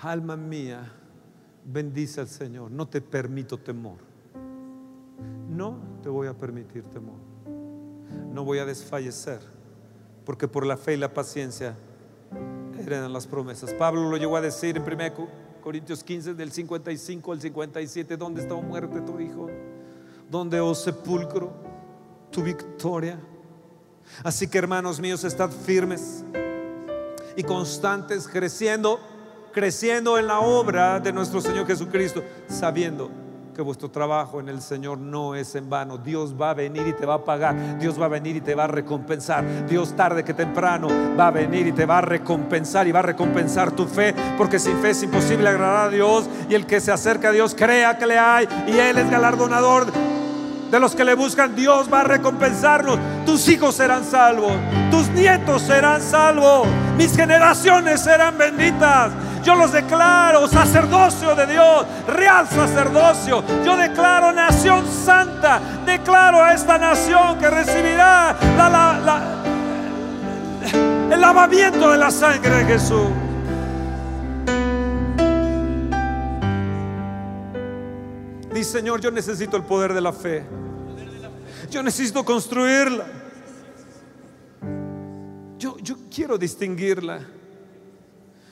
Alma 0.00 0.36
mía, 0.36 0.92
bendice 1.64 2.20
al 2.20 2.28
Señor. 2.28 2.70
No 2.70 2.88
te 2.88 3.00
permito 3.00 3.58
temor. 3.58 3.98
No 5.48 5.78
te 6.02 6.08
voy 6.08 6.26
a 6.26 6.34
permitir 6.34 6.82
temor. 6.84 7.18
No 8.32 8.44
voy 8.44 8.58
a 8.58 8.64
desfallecer, 8.64 9.40
porque 10.24 10.48
por 10.48 10.66
la 10.66 10.76
fe 10.76 10.94
y 10.94 10.96
la 10.96 11.12
paciencia 11.12 11.76
heredan 12.78 13.12
las 13.12 13.26
promesas. 13.26 13.74
Pablo 13.74 14.08
lo 14.10 14.16
llegó 14.16 14.36
a 14.36 14.40
decir 14.40 14.76
en 14.76 14.82
1 14.82 15.28
Corintios 15.62 16.02
15, 16.02 16.34
del 16.34 16.50
55 16.50 17.32
al 17.32 17.40
57, 17.40 18.16
¿dónde 18.16 18.42
está, 18.42 18.54
muerte, 18.54 19.00
tu 19.02 19.20
hijo? 19.20 19.48
¿Dónde, 20.28 20.58
oh 20.58 20.74
sepulcro, 20.74 21.52
tu 22.30 22.42
victoria? 22.42 23.20
Así 24.24 24.46
que 24.46 24.58
hermanos 24.58 25.00
míos, 25.00 25.24
estad 25.24 25.50
firmes 25.50 26.24
y 27.36 27.42
constantes, 27.42 28.28
creciendo, 28.28 29.00
creciendo 29.52 30.18
en 30.18 30.26
la 30.26 30.40
obra 30.40 31.00
de 31.00 31.12
nuestro 31.12 31.40
Señor 31.40 31.66
Jesucristo, 31.66 32.22
sabiendo 32.48 33.10
que 33.54 33.60
vuestro 33.60 33.90
trabajo 33.90 34.40
en 34.40 34.48
el 34.48 34.62
Señor 34.62 34.98
no 34.98 35.34
es 35.34 35.54
en 35.54 35.68
vano. 35.68 35.98
Dios 35.98 36.34
va 36.40 36.50
a 36.50 36.54
venir 36.54 36.86
y 36.86 36.92
te 36.94 37.04
va 37.04 37.14
a 37.14 37.24
pagar. 37.24 37.78
Dios 37.78 38.00
va 38.00 38.06
a 38.06 38.08
venir 38.08 38.36
y 38.36 38.40
te 38.40 38.54
va 38.54 38.64
a 38.64 38.68
recompensar. 38.68 39.44
Dios 39.68 39.94
tarde 39.94 40.24
que 40.24 40.32
temprano 40.32 40.88
va 41.18 41.26
a 41.26 41.30
venir 41.30 41.66
y 41.66 41.72
te 41.72 41.84
va 41.84 41.98
a 41.98 42.00
recompensar 42.00 42.88
y 42.88 42.92
va 42.92 43.00
a 43.00 43.02
recompensar 43.02 43.72
tu 43.72 43.86
fe, 43.86 44.14
porque 44.38 44.58
sin 44.58 44.78
fe 44.78 44.90
es 44.90 45.02
imposible 45.02 45.48
agradar 45.48 45.88
a 45.88 45.90
Dios 45.90 46.28
y 46.48 46.54
el 46.54 46.66
que 46.66 46.80
se 46.80 46.92
acerca 46.92 47.28
a 47.28 47.32
Dios 47.32 47.54
crea 47.54 47.98
que 47.98 48.06
le 48.06 48.18
hay 48.18 48.48
y 48.66 48.78
Él 48.78 48.96
es 48.96 49.10
galardonador 49.10 49.86
de 50.72 50.80
los 50.80 50.94
que 50.94 51.04
le 51.04 51.14
buscan, 51.14 51.54
Dios 51.54 51.92
va 51.92 52.00
a 52.00 52.04
recompensarlos. 52.04 52.98
Tus 53.26 53.46
hijos 53.50 53.76
serán 53.76 54.04
salvos, 54.04 54.54
tus 54.90 55.06
nietos 55.10 55.60
serán 55.60 56.00
salvos, 56.00 56.66
mis 56.96 57.14
generaciones 57.14 58.00
serán 58.00 58.38
benditas. 58.38 59.12
Yo 59.44 59.54
los 59.54 59.70
declaro 59.70 60.48
sacerdocio 60.48 61.34
de 61.34 61.46
Dios, 61.46 61.84
real 62.08 62.48
sacerdocio. 62.48 63.44
Yo 63.66 63.76
declaro 63.76 64.32
nación 64.32 64.86
santa. 64.86 65.60
Declaro 65.84 66.42
a 66.42 66.54
esta 66.54 66.78
nación 66.78 67.38
que 67.38 67.50
recibirá 67.50 68.34
el 71.10 71.20
lavamiento 71.20 71.90
de 71.90 71.98
la 71.98 72.10
sangre 72.10 72.64
de 72.64 72.64
Jesús. 72.64 73.08
Señor, 78.64 79.00
yo 79.00 79.10
necesito 79.10 79.56
el 79.56 79.64
poder 79.64 79.92
de 79.92 80.00
la 80.00 80.12
fe. 80.12 80.44
Yo 81.70 81.82
necesito 81.82 82.24
construirla. 82.24 83.06
Yo, 85.58 85.76
yo 85.78 85.96
quiero 86.14 86.36
distinguirla. 86.36 87.20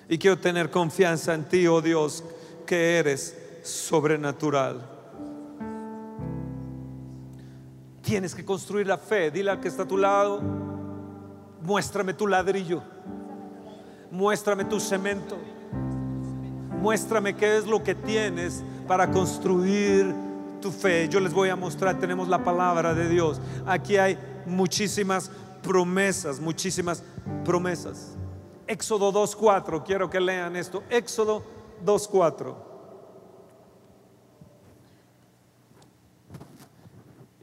Y 0.09 0.19
quiero 0.19 0.39
tener 0.39 0.71
confianza 0.71 1.35
en 1.35 1.45
ti, 1.45 1.67
oh 1.69 1.81
Dios, 1.81 2.25
que 2.67 2.99
eres 2.99 3.37
sobrenatural. 3.63 4.81
Tienes 8.03 8.35
que 8.35 8.45
construir 8.45 8.87
la 8.87 8.99
fe. 8.99 9.31
Dile 9.31 9.51
al 9.51 9.61
que 9.61 9.69
está 9.69 9.85
a 9.85 9.89
tu 9.89 9.97
lado, 9.97 10.41
muéstrame 11.63 12.15
tu 12.15 12.27
ladrillo. 12.27 12.83
Muéstrame 14.11 14.65
tu 14.65 14.81
cemento. 14.81 15.39
Muéstrame 16.81 17.37
qué 17.37 17.59
es 17.59 17.67
lo 17.67 17.85
que 17.85 17.95
tienes 17.95 18.65
para 18.91 19.09
construir 19.09 20.13
tu 20.61 20.73
fe. 20.73 21.09
Yo 21.09 21.21
les 21.21 21.33
voy 21.33 21.49
a 21.49 21.55
mostrar, 21.55 22.01
tenemos 22.01 22.27
la 22.27 22.43
palabra 22.43 22.93
de 22.93 23.09
Dios. 23.09 23.41
Aquí 23.65 23.97
hay 23.97 24.19
muchísimas 24.47 25.31
promesas, 25.63 26.41
muchísimas 26.41 27.05
promesas. 27.45 28.17
Éxodo 28.67 29.13
2.4, 29.13 29.85
quiero 29.85 30.11
que 30.11 30.19
lean 30.19 30.57
esto. 30.57 30.83
Éxodo 30.91 31.45
2.4. 31.87 32.57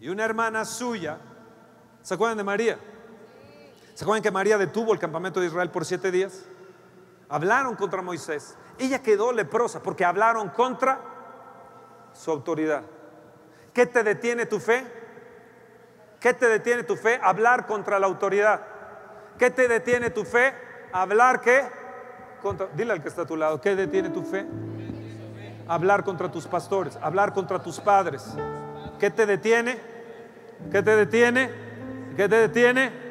Y 0.01 0.09
una 0.09 0.25
hermana 0.25 0.65
suya, 0.65 1.17
¿se 2.01 2.13
acuerdan 2.13 2.39
de 2.39 2.43
María? 2.43 2.77
¿Se 3.93 4.03
acuerdan 4.03 4.21
que 4.21 4.31
María 4.31 4.57
detuvo 4.57 4.91
el 4.91 4.99
campamento 4.99 5.39
de 5.39 5.47
Israel 5.47 5.69
por 5.69 5.85
siete 5.85 6.11
días? 6.11 6.43
Hablaron 7.29 7.77
contra 7.77 8.01
Moisés. 8.01 8.57
Ella 8.77 9.01
quedó 9.01 9.31
leprosa 9.31 9.81
porque 9.81 10.03
hablaron 10.03 10.49
contra 10.49 11.15
su 12.17 12.31
autoridad. 12.31 12.81
¿Qué 13.73 13.85
te 13.85 14.03
detiene 14.03 14.45
tu 14.45 14.59
fe? 14.59 14.83
¿Qué 16.19 16.33
te 16.33 16.47
detiene 16.47 16.83
tu 16.83 16.95
fe? 16.95 17.19
Hablar 17.21 17.67
contra 17.67 17.99
la 17.99 18.07
autoridad. 18.07 18.61
¿Qué 19.37 19.51
te 19.51 19.67
detiene 19.67 20.09
tu 20.09 20.25
fe? 20.25 20.53
Hablar 20.91 21.41
qué? 21.41 21.63
Contra, 22.41 22.67
dile 22.75 22.93
al 22.93 23.01
que 23.01 23.09
está 23.09 23.23
a 23.23 23.25
tu 23.25 23.35
lado, 23.35 23.61
¿qué 23.61 23.75
detiene 23.75 24.09
tu 24.09 24.23
fe? 24.23 24.45
Hablar 25.67 26.03
contra 26.03 26.31
tus 26.31 26.47
pastores, 26.47 26.97
hablar 27.01 27.33
contra 27.33 27.61
tus 27.61 27.79
padres. 27.79 28.25
¿Qué 28.99 29.11
te 29.11 29.25
detiene? 29.25 29.77
¿Qué 30.71 30.81
te 30.81 30.95
detiene? 30.95 31.51
¿Qué 32.15 32.27
te 32.27 32.35
detiene? 32.35 33.06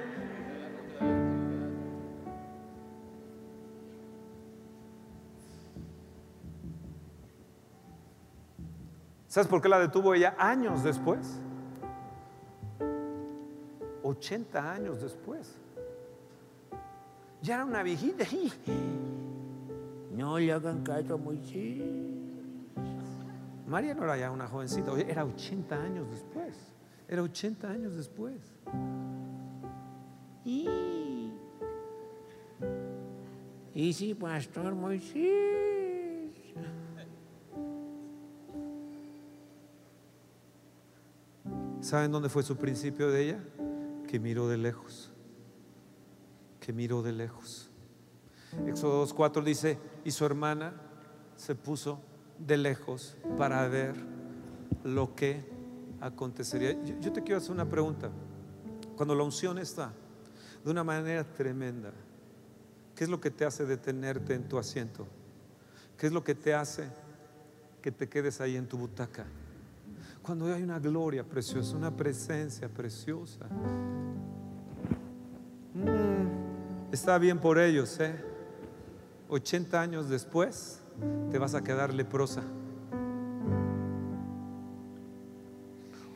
¿Sabes 9.37 9.51
por 9.51 9.61
qué 9.61 9.69
la 9.69 9.79
detuvo 9.79 10.15
ella 10.15 10.35
años 10.39 10.83
después? 10.83 11.39
80 14.03 14.73
años 14.73 15.03
después. 15.03 15.59
Ya 17.43 17.57
era 17.57 17.67
una 17.67 17.83
viejita. 17.83 18.25
No 20.13 20.39
le 20.39 20.51
hagan 20.51 20.83
caso 20.83 21.13
a 21.13 21.17
Moisés. 21.19 21.83
María 23.67 23.93
no 23.93 24.05
era 24.05 24.17
ya 24.17 24.31
una 24.31 24.49
jovencita, 24.49 24.93
era 25.07 25.27
80 25.27 25.83
años 25.83 26.11
después. 26.11 26.57
Era 27.07 27.21
80 27.21 27.69
años 27.69 27.95
después. 27.95 28.41
Y, 30.47 31.31
y 33.75 33.93
sí, 33.93 34.15
pastor 34.15 34.75
Moisés. 34.75 35.96
¿Saben 41.87 42.11
dónde 42.11 42.29
fue 42.29 42.43
su 42.43 42.57
principio 42.57 43.13
de 43.13 43.23
ella? 43.23 43.39
Que 44.09 44.19
miró 44.19 44.49
de 44.49 44.57
lejos. 44.57 45.13
Que 46.59 46.73
miró 46.73 47.01
de 47.01 47.13
lejos. 47.13 47.71
Éxodo 48.67 49.07
2.4 49.07 49.45
dice, 49.45 49.79
y 50.05 50.11
su 50.11 50.25
hermana 50.25 50.75
se 51.37 51.55
puso 51.55 52.01
de 52.41 52.57
lejos 52.57 53.17
para 53.39 53.69
ver 53.69 53.95
lo 54.83 55.15
que 55.15 55.49
acontecería. 56.01 56.73
Yo, 56.73 56.99
yo 56.99 57.13
te 57.13 57.23
quiero 57.23 57.39
hacer 57.39 57.53
una 57.53 57.71
pregunta. 57.71 58.11
Cuando 58.97 59.15
la 59.15 59.23
unción 59.23 59.57
está 59.57 59.93
de 60.65 60.71
una 60.73 60.83
manera 60.83 61.23
tremenda, 61.23 61.93
¿qué 62.97 63.05
es 63.05 63.11
lo 63.11 63.21
que 63.21 63.31
te 63.31 63.45
hace 63.45 63.65
detenerte 63.65 64.35
en 64.35 64.49
tu 64.49 64.59
asiento? 64.59 65.07
¿Qué 65.97 66.09
es 66.09 66.13
lo 66.13 66.25
que 66.25 66.35
te 66.35 66.53
hace 66.53 66.89
que 67.81 67.93
te 67.93 68.09
quedes 68.09 68.41
ahí 68.41 68.57
en 68.57 68.67
tu 68.67 68.77
butaca? 68.77 69.25
Cuando 70.27 70.53
hay 70.53 70.65
una 70.65 70.81
gloria 70.81 71.23
preciosa, 71.23 71.77
una 71.77 71.97
presencia 71.97 72.69
preciosa. 72.69 73.45
Mm, 75.73 76.91
está 76.93 77.17
bien 77.17 77.39
por 77.39 77.61
ellos, 77.61 78.01
¿eh? 78.01 78.13
80 79.29 79.81
años 79.81 80.09
después 80.09 80.83
te 81.31 81.39
vas 81.39 81.55
a 81.55 81.63
quedar 81.63 81.95
leprosa. 81.95 82.43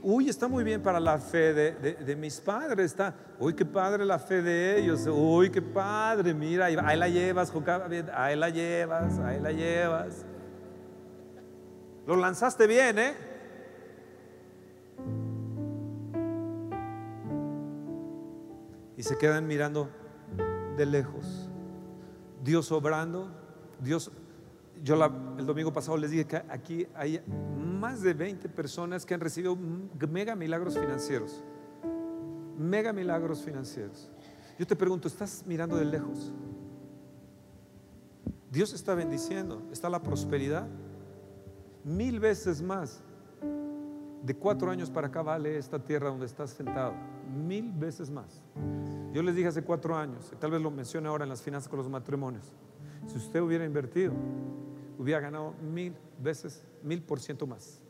Uy, 0.02 0.28
está 0.28 0.48
muy 0.48 0.64
bien 0.64 0.82
para 0.82 0.98
la 0.98 1.18
fe 1.18 1.54
de, 1.54 2.16
mis 2.16 2.40
padres. 2.40 2.86
Está, 2.86 3.14
uy, 3.38 3.54
qué 3.54 3.64
padre 3.64 4.04
la 4.04 4.18
fe 4.18 4.42
de 4.42 4.80
ellos. 4.80 5.06
Uy, 5.06 5.50
qué 5.50 5.62
padre. 5.62 6.34
Mira, 6.34 6.66
ahí, 6.66 6.74
la 6.74 7.06
llevas, 7.08 7.52
ahí 8.12 8.34
la 8.34 8.48
llevas, 8.48 9.18
ahí 9.20 9.38
la 9.38 9.52
llevas. 9.52 10.24
Lo 12.08 12.16
lanzaste 12.16 12.66
bien, 12.66 12.98
¿eh? 12.98 13.29
Y 19.00 19.02
se 19.02 19.16
quedan 19.16 19.46
mirando 19.46 19.88
de 20.76 20.84
lejos. 20.84 21.48
Dios 22.44 22.70
obrando, 22.70 23.30
Dios 23.80 24.12
yo 24.84 25.02
el 25.38 25.46
domingo 25.46 25.72
pasado 25.72 25.96
les 25.96 26.10
dije 26.10 26.26
que 26.26 26.36
aquí 26.36 26.86
hay 26.94 27.22
más 27.80 28.02
de 28.02 28.12
20 28.12 28.50
personas 28.50 29.06
que 29.06 29.14
han 29.14 29.20
recibido 29.20 29.56
mega 29.56 30.36
milagros 30.36 30.78
financieros. 30.78 31.42
Mega 32.58 32.92
milagros 32.92 33.40
financieros. 33.42 34.10
Yo 34.58 34.66
te 34.66 34.76
pregunto, 34.76 35.08
¿estás 35.08 35.44
mirando 35.46 35.76
de 35.76 35.86
lejos? 35.86 36.34
Dios 38.50 38.74
está 38.74 38.94
bendiciendo, 38.94 39.62
está 39.72 39.88
la 39.88 40.02
prosperidad. 40.02 40.68
Mil 41.84 42.20
veces 42.20 42.60
más. 42.60 43.02
De 44.22 44.36
cuatro 44.36 44.70
años 44.70 44.90
para 44.90 45.06
acá 45.06 45.22
vale 45.22 45.56
esta 45.56 45.78
tierra 45.78 46.10
donde 46.10 46.26
estás 46.26 46.50
sentado. 46.50 46.92
Mil 47.30 47.72
veces 47.72 48.10
más. 48.10 48.42
Yo 49.12 49.22
les 49.22 49.34
dije 49.34 49.48
hace 49.48 49.62
cuatro 49.62 49.96
años, 49.96 50.32
tal 50.38 50.50
vez 50.50 50.60
lo 50.60 50.70
mencione 50.70 51.08
ahora 51.08 51.24
en 51.24 51.30
las 51.30 51.42
finanzas 51.42 51.68
con 51.68 51.78
los 51.78 51.88
matrimonios. 51.88 52.52
Si 53.06 53.16
usted 53.16 53.40
hubiera 53.40 53.64
invertido 53.64 54.12
hubiera 55.00 55.18
ganado 55.18 55.54
mil 55.62 55.94
veces, 56.22 56.62
mil 56.82 57.00
por 57.02 57.20
ciento 57.20 57.46
más. 57.46 57.80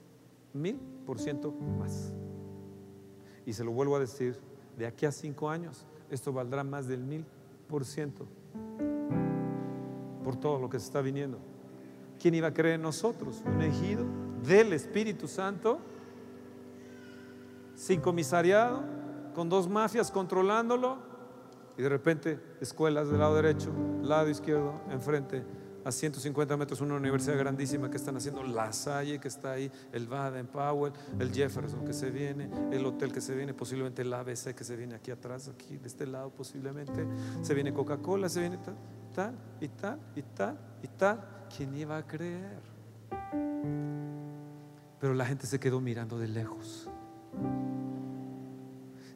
Mil 0.52 0.78
por 1.04 1.18
ciento 1.18 1.50
más. 1.50 2.12
Y 3.44 3.52
se 3.52 3.64
lo 3.64 3.72
vuelvo 3.72 3.96
a 3.96 3.98
decir, 3.98 4.38
de 4.78 4.86
aquí 4.86 5.06
a 5.06 5.12
cinco 5.12 5.50
años, 5.50 5.86
esto 6.08 6.32
valdrá 6.32 6.62
más 6.62 6.86
del 6.86 7.02
mil 7.02 7.24
por 7.66 7.84
ciento 7.84 8.28
por 10.22 10.36
todo 10.36 10.60
lo 10.60 10.70
que 10.70 10.78
se 10.78 10.86
está 10.86 11.00
viniendo. 11.00 11.38
¿Quién 12.20 12.34
iba 12.34 12.46
a 12.46 12.54
creer 12.54 12.76
en 12.76 12.82
nosotros? 12.82 13.42
Un 13.44 13.60
ejido 13.62 14.04
del 14.46 14.72
Espíritu 14.72 15.26
Santo, 15.26 15.80
sin 17.74 18.00
comisariado, 18.00 18.84
con 19.34 19.48
dos 19.48 19.68
mafias 19.68 20.10
controlándolo, 20.10 20.98
y 21.76 21.82
de 21.82 21.88
repente 21.88 22.38
escuelas 22.60 23.08
del 23.08 23.20
lado 23.20 23.34
derecho, 23.36 23.70
lado 24.02 24.28
izquierdo, 24.28 24.80
enfrente, 24.90 25.44
a 25.84 25.90
150 25.90 26.56
metros 26.56 26.80
una 26.80 26.96
universidad 26.96 27.38
grandísima 27.38 27.90
que 27.90 27.96
están 27.96 28.16
haciendo 28.16 28.42
La 28.42 28.72
Salle, 28.72 29.18
que 29.18 29.28
está 29.28 29.52
ahí, 29.52 29.70
el 29.92 30.06
Baden 30.06 30.46
Powell, 30.46 30.92
el 31.18 31.32
Jefferson 31.32 31.84
que 31.84 31.92
se 31.92 32.10
viene, 32.10 32.50
el 32.70 32.84
hotel 32.84 33.12
que 33.12 33.20
se 33.20 33.34
viene, 33.34 33.54
posiblemente 33.54 34.02
el 34.02 34.12
ABC 34.12 34.54
que 34.54 34.64
se 34.64 34.76
viene 34.76 34.94
aquí 34.94 35.10
atrás, 35.10 35.48
aquí 35.48 35.78
de 35.78 35.88
este 35.88 36.06
lado 36.06 36.30
posiblemente, 36.30 37.06
se 37.42 37.54
viene 37.54 37.72
Coca-Cola, 37.72 38.28
se 38.28 38.40
viene 38.40 38.58
tal, 38.58 38.76
tal 39.14 39.34
y 39.60 39.68
tal 39.68 39.98
y 40.14 40.22
tal 40.22 40.58
y 40.82 40.88
tal. 40.88 41.46
¿Quién 41.56 41.74
iba 41.74 41.96
a 41.96 42.06
creer? 42.06 42.60
Pero 45.00 45.14
la 45.14 45.24
gente 45.24 45.46
se 45.46 45.58
quedó 45.58 45.80
mirando 45.80 46.18
de 46.18 46.28
lejos. 46.28 46.88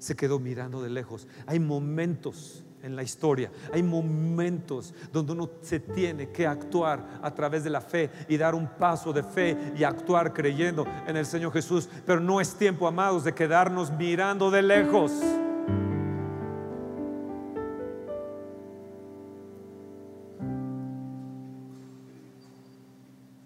Se 0.04 0.14
quedó 0.14 0.38
mirando 0.38 0.82
de 0.82 0.90
lejos. 0.90 1.26
Hay 1.46 1.58
momentos 1.58 2.62
en 2.82 2.94
la 2.94 3.02
historia. 3.02 3.50
Hay 3.72 3.82
momentos 3.82 4.92
donde 5.10 5.32
uno 5.32 5.48
se 5.62 5.80
tiene 5.80 6.28
que 6.28 6.46
actuar 6.46 7.20
a 7.22 7.34
través 7.34 7.64
de 7.64 7.70
la 7.70 7.80
fe 7.80 8.10
y 8.28 8.36
dar 8.36 8.54
un 8.54 8.68
paso 8.68 9.14
de 9.14 9.22
fe 9.22 9.72
y 9.74 9.82
actuar 9.82 10.34
creyendo 10.34 10.86
en 11.06 11.16
el 11.16 11.24
Señor 11.24 11.54
Jesús. 11.54 11.88
Pero 12.04 12.20
no 12.20 12.38
es 12.38 12.54
tiempo, 12.54 12.86
amados, 12.86 13.24
de 13.24 13.32
quedarnos 13.32 13.90
mirando 13.92 14.50
de 14.50 14.60
lejos. 14.60 15.10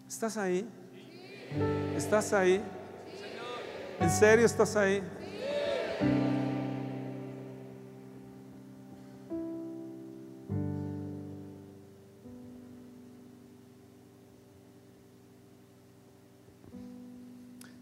¿Estás 0.08 0.36
ahí? 0.36 0.68
¿Estás 1.96 2.32
ahí? 2.32 2.60
¿En 4.00 4.10
serio 4.10 4.44
estás 4.44 4.74
ahí? 4.74 5.00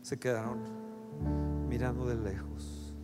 Se 0.07 0.21
quedaron 0.21 0.61
mirando 1.69 2.07
de 2.07 2.15
lejos. 2.15 2.95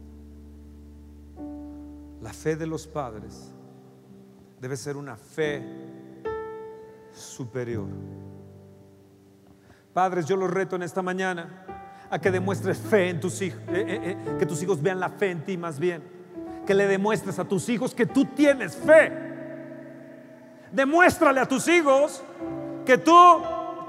La 2.21 2.33
fe 2.33 2.55
de 2.55 2.65
los 2.65 2.87
padres 2.87 3.53
debe 4.61 4.77
ser 4.77 4.97
una 4.97 5.17
fe 5.17 5.65
superior. 7.11 7.89
Padres, 9.93 10.27
yo 10.27 10.37
los 10.37 10.49
reto 10.49 10.77
en 10.77 10.85
esta 10.85 11.03
mañana 11.03 11.67
a 12.09 12.21
que 12.21 12.31
demuestres 12.31 12.79
fe 12.79 13.09
en 13.09 13.19
tus 13.19 13.43
hijos, 13.43 13.59
eh, 13.71 13.85
eh, 13.85 14.01
eh, 14.05 14.37
que 14.39 14.47
tus 14.47 14.63
hijos 14.63 14.81
vean 14.81 15.01
la 15.01 15.09
fe 15.09 15.33
en 15.33 15.45
ti 15.45 15.57
más 15.57 15.81
bien, 15.81 16.05
que 16.65 16.73
le 16.73 16.87
demuestres 16.87 17.37
a 17.41 17.45
tus 17.45 17.69
hijos 17.69 17.97
que 17.97 18.07
tú 18.07 18.27
tienes 18.27 18.77
fe. 18.77 19.11
Demuéstrale 20.71 21.41
a 21.41 21.49
tus 21.49 21.67
hijos 21.67 22.23
que 22.87 22.97
tú 22.97 23.43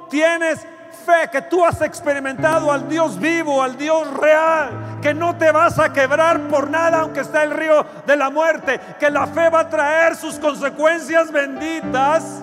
tienes 0.09 0.65
fe 0.93 1.29
que 1.31 1.41
tú 1.41 1.65
has 1.65 1.81
experimentado 1.81 2.71
al 2.71 2.87
Dios 2.87 3.19
vivo, 3.19 3.61
al 3.61 3.77
Dios 3.77 4.11
real, 4.15 4.99
que 5.01 5.13
no 5.13 5.37
te 5.37 5.51
vas 5.51 5.79
a 5.79 5.91
quebrar 5.91 6.47
por 6.47 6.69
nada 6.69 7.01
aunque 7.01 7.21
esté 7.21 7.43
el 7.43 7.51
río 7.51 7.85
de 8.05 8.15
la 8.15 8.29
muerte, 8.29 8.79
que 8.99 9.09
la 9.09 9.27
fe 9.27 9.49
va 9.49 9.61
a 9.61 9.69
traer 9.69 10.15
sus 10.15 10.39
consecuencias 10.39 11.31
benditas 11.31 12.41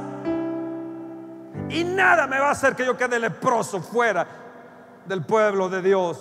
y 1.70 1.84
nada 1.84 2.26
me 2.26 2.38
va 2.38 2.48
a 2.48 2.52
hacer 2.52 2.74
que 2.74 2.84
yo 2.84 2.96
quede 2.96 3.18
leproso 3.18 3.80
fuera 3.80 4.26
del 5.06 5.24
pueblo 5.24 5.68
de 5.68 5.80
Dios. 5.80 6.20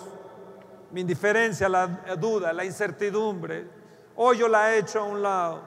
Mi 0.92 1.02
indiferencia, 1.02 1.68
la 1.68 1.88
duda, 1.88 2.54
la 2.54 2.64
incertidumbre, 2.66 3.68
hoy 4.16 4.38
yo 4.38 4.48
la 4.48 4.74
he 4.74 4.80
hecho 4.80 5.00
a 5.00 5.04
un 5.04 5.22
lado. 5.22 5.62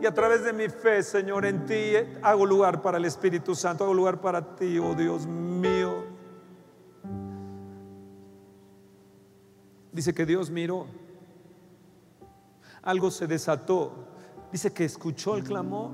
Y 0.00 0.06
a 0.06 0.14
través 0.14 0.44
de 0.44 0.52
mi 0.52 0.68
fe, 0.68 1.02
Señor, 1.02 1.44
en 1.44 1.66
ti 1.66 1.92
hago 2.22 2.46
lugar 2.46 2.80
para 2.80 2.96
el 2.96 3.04
Espíritu 3.04 3.54
Santo, 3.54 3.84
hago 3.84 3.92
lugar 3.92 4.18
para 4.18 4.40
ti, 4.56 4.78
oh 4.78 4.94
Dios 4.94 5.26
mío. 5.26 5.69
Dice 9.92 10.14
que 10.14 10.24
Dios 10.24 10.50
miró, 10.50 10.86
algo 12.82 13.10
se 13.10 13.26
desató. 13.26 14.06
Dice 14.52 14.72
que 14.72 14.84
escuchó 14.84 15.36
el 15.36 15.44
clamor, 15.44 15.90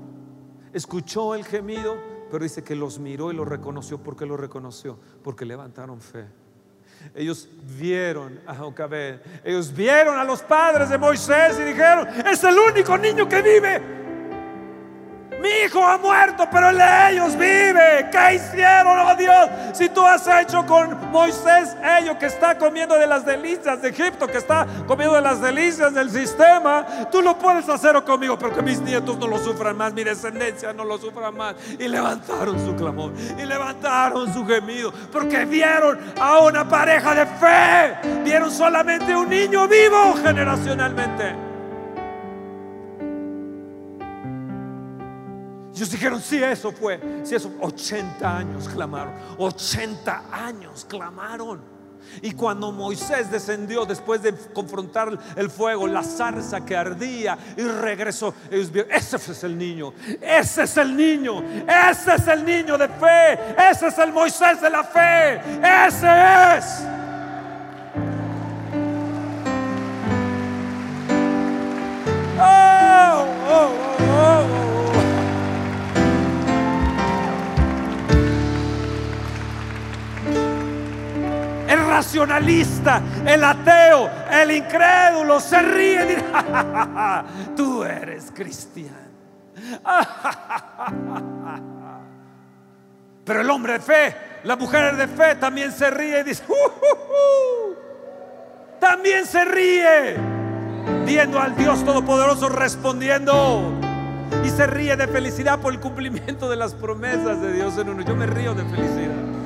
escuchó 0.73 1.35
el 1.35 1.45
gemido, 1.45 1.97
pero 2.31 2.43
dice 2.43 2.63
que 2.63 2.75
los 2.75 2.99
miró 2.99 3.31
y 3.31 3.35
los 3.35 3.47
reconoció. 3.47 3.97
¿Por 3.97 4.15
qué 4.15 4.25
los 4.25 4.39
reconoció? 4.39 4.97
Porque 5.23 5.45
levantaron 5.45 6.01
fe. 6.01 6.25
Ellos 7.13 7.47
vieron 7.77 8.39
a 8.47 8.55
Jocabed, 8.55 9.19
ellos 9.43 9.71
vieron 9.73 10.17
a 10.17 10.23
los 10.23 10.41
padres 10.41 10.89
de 10.89 10.97
Moisés 10.97 11.57
y 11.59 11.63
dijeron, 11.63 12.07
es 12.07 12.43
el 12.43 12.57
único 12.57 12.97
niño 12.97 13.29
que 13.29 13.41
vive. 13.41 14.06
Mi 15.41 15.49
hijo 15.65 15.83
ha 15.85 15.97
muerto, 15.97 16.47
pero 16.51 16.69
el 16.69 16.77
de 16.77 17.11
ellos 17.11 17.33
vive. 17.37 18.09
¿Qué 18.11 18.35
hicieron, 18.35 18.99
oh 18.99 19.15
Dios? 19.15 19.49
Si 19.73 19.89
tú 19.89 20.05
has 20.05 20.27
hecho 20.27 20.65
con 20.65 21.11
Moisés 21.11 21.75
ello 21.99 22.17
que 22.17 22.25
está 22.25 22.57
comiendo 22.57 22.95
de 22.95 23.05
las 23.05 23.25
delicias 23.25 23.81
de 23.81 23.89
Egipto, 23.89 24.27
que 24.27 24.37
está 24.37 24.65
comiendo 24.87 25.15
de 25.15 25.21
las 25.21 25.41
delicias 25.41 25.93
del 25.93 26.09
sistema, 26.09 26.85
tú 27.11 27.21
lo 27.21 27.37
puedes 27.37 27.69
hacer 27.69 28.01
conmigo, 28.03 28.37
pero 28.37 28.53
que 28.53 28.61
mis 28.61 28.79
nietos 28.81 29.17
no 29.17 29.27
lo 29.27 29.37
sufran 29.37 29.77
más, 29.77 29.93
mi 29.93 30.03
descendencia 30.03 30.73
no 30.73 30.83
lo 30.83 30.97
sufra 30.97 31.31
más. 31.31 31.55
Y 31.77 31.87
levantaron 31.87 32.59
su 32.65 32.75
clamor, 32.75 33.11
y 33.37 33.45
levantaron 33.45 34.33
su 34.33 34.45
gemido, 34.45 34.91
porque 35.11 35.45
vieron 35.45 35.99
a 36.19 36.39
una 36.39 36.67
pareja 36.67 37.13
de 37.13 37.25
fe, 37.25 37.97
vieron 38.23 38.51
solamente 38.51 39.15
un 39.15 39.29
niño 39.29 39.67
vivo 39.67 40.15
generacionalmente. 40.23 41.46
Ellos 45.77 45.91
dijeron, 45.91 46.19
sí, 46.19 46.41
eso 46.43 46.71
fue. 46.71 46.99
Sí, 47.23 47.35
eso. 47.35 47.51
80 47.61 48.37
años 48.37 48.67
clamaron. 48.67 49.13
80 49.37 50.23
años 50.31 50.83
clamaron. 50.89 51.61
Y 52.23 52.31
cuando 52.31 52.71
Moisés 52.71 53.29
descendió 53.29 53.85
después 53.85 54.23
de 54.23 54.33
confrontar 54.55 55.15
el 55.35 55.51
fuego, 55.51 55.85
la 55.85 56.01
zarza 56.01 56.65
que 56.65 56.75
ardía 56.75 57.37
y 57.55 57.61
regresó, 57.61 58.33
ellos 58.49 58.71
vieron, 58.71 58.91
ese 58.91 59.17
es 59.17 59.43
el 59.43 59.55
niño, 59.55 59.93
ese 60.19 60.63
es 60.63 60.77
el 60.77 60.97
niño, 60.97 61.43
ese 61.67 62.15
es 62.15 62.27
el 62.27 62.43
niño 62.43 62.75
de 62.75 62.87
fe, 62.87 63.33
ese 63.69 63.87
es 63.87 63.97
el 63.99 64.11
Moisés 64.11 64.59
de 64.59 64.69
la 64.71 64.83
fe, 64.83 65.35
ese 65.85 66.57
es. 66.57 66.81
Oh, 72.39 73.25
oh, 73.49 73.73
oh, 73.91 73.96
racionalista, 81.97 83.01
el 83.25 83.43
ateo, 83.43 84.07
el 84.31 84.51
incrédulo 84.51 85.39
se 85.39 85.59
ríe 85.63 86.03
y 86.03 86.07
dice, 86.09 86.23
tú 87.55 87.83
eres 87.83 88.31
cristiano. 88.31 88.95
Pero 93.25 93.41
el 93.41 93.49
hombre 93.49 93.73
de 93.73 93.79
fe, 93.79 94.15
la 94.43 94.55
mujer 94.55 94.95
de 94.95 95.07
fe 95.07 95.33
también 95.35 95.71
se 95.71 95.89
ríe 95.89 96.19
y 96.19 96.23
dice, 96.23 96.43
también 98.79 99.25
se 99.25 99.43
ríe, 99.43 100.17
viendo 101.03 101.39
al 101.39 101.55
Dios 101.55 101.83
Todopoderoso 101.83 102.47
respondiendo. 102.49 103.73
Y 104.43 104.49
se 104.49 104.67
ríe 104.67 104.95
de 104.95 105.07
felicidad 105.07 105.57
por 105.59 105.73
el 105.73 105.79
cumplimiento 105.79 106.47
de 106.47 106.57
las 106.57 106.75
promesas 106.75 107.41
de 107.41 107.53
Dios 107.53 107.75
en 107.79 107.89
uno. 107.89 108.03
Yo 108.03 108.15
me 108.15 108.27
río 108.27 108.53
de 108.53 108.63
felicidad. 108.65 109.36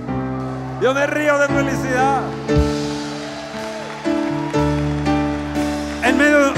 Yo 0.81 0.95
me 0.95 1.05
río 1.05 1.37
de 1.37 1.47
felicidad. 1.47 2.23
En 6.03 6.17
medio 6.17 6.53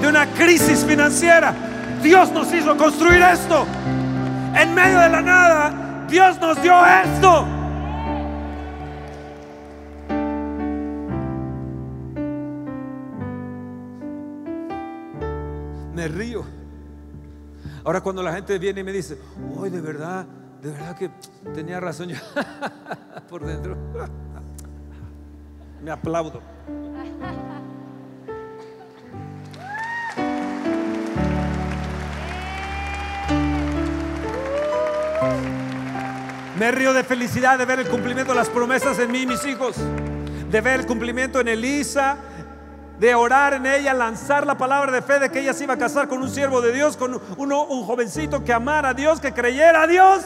de 0.00 0.06
una 0.06 0.24
crisis 0.34 0.84
financiera, 0.84 1.52
Dios 2.00 2.30
nos 2.30 2.54
hizo 2.54 2.76
construir 2.76 3.20
esto. 3.20 3.66
En 4.54 4.72
medio 4.72 5.00
de 5.00 5.08
la 5.08 5.20
nada, 5.20 6.06
Dios 6.08 6.40
nos 6.40 6.62
dio 6.62 6.74
esto. 6.86 7.44
Me 15.92 16.06
río. 16.06 16.44
Ahora 17.82 18.00
cuando 18.00 18.22
la 18.22 18.32
gente 18.32 18.60
viene 18.60 18.82
y 18.82 18.84
me 18.84 18.92
dice, 18.92 19.18
hoy 19.56 19.70
de 19.70 19.80
verdad, 19.80 20.24
de 20.64 20.70
verdad 20.70 20.96
que 20.96 21.10
tenía 21.54 21.78
razón 21.78 22.08
yo 22.08 22.16
por 23.28 23.44
dentro. 23.44 23.76
Me 25.82 25.90
aplaudo. 25.90 26.40
Me 36.58 36.70
río 36.70 36.94
de 36.94 37.04
felicidad 37.04 37.58
de 37.58 37.66
ver 37.66 37.80
el 37.80 37.88
cumplimiento 37.88 38.32
de 38.32 38.38
las 38.38 38.48
promesas 38.48 38.98
en 38.98 39.12
mí 39.12 39.22
y 39.22 39.26
mis 39.26 39.44
hijos, 39.44 39.76
de 40.50 40.60
ver 40.62 40.80
el 40.80 40.86
cumplimiento 40.86 41.40
en 41.40 41.48
Elisa, 41.48 42.16
de 42.98 43.14
orar 43.14 43.52
en 43.52 43.66
ella, 43.66 43.92
lanzar 43.92 44.46
la 44.46 44.56
palabra 44.56 44.90
de 44.90 45.02
fe 45.02 45.18
de 45.18 45.28
que 45.28 45.40
ella 45.40 45.52
se 45.52 45.64
iba 45.64 45.74
a 45.74 45.78
casar 45.78 46.08
con 46.08 46.22
un 46.22 46.30
siervo 46.30 46.62
de 46.62 46.72
Dios, 46.72 46.96
con 46.96 47.20
un 47.36 47.84
jovencito 47.84 48.42
que 48.42 48.52
amara 48.54 48.90
a 48.90 48.94
Dios, 48.94 49.20
que 49.20 49.34
creyera 49.34 49.82
a 49.82 49.86
Dios. 49.86 50.24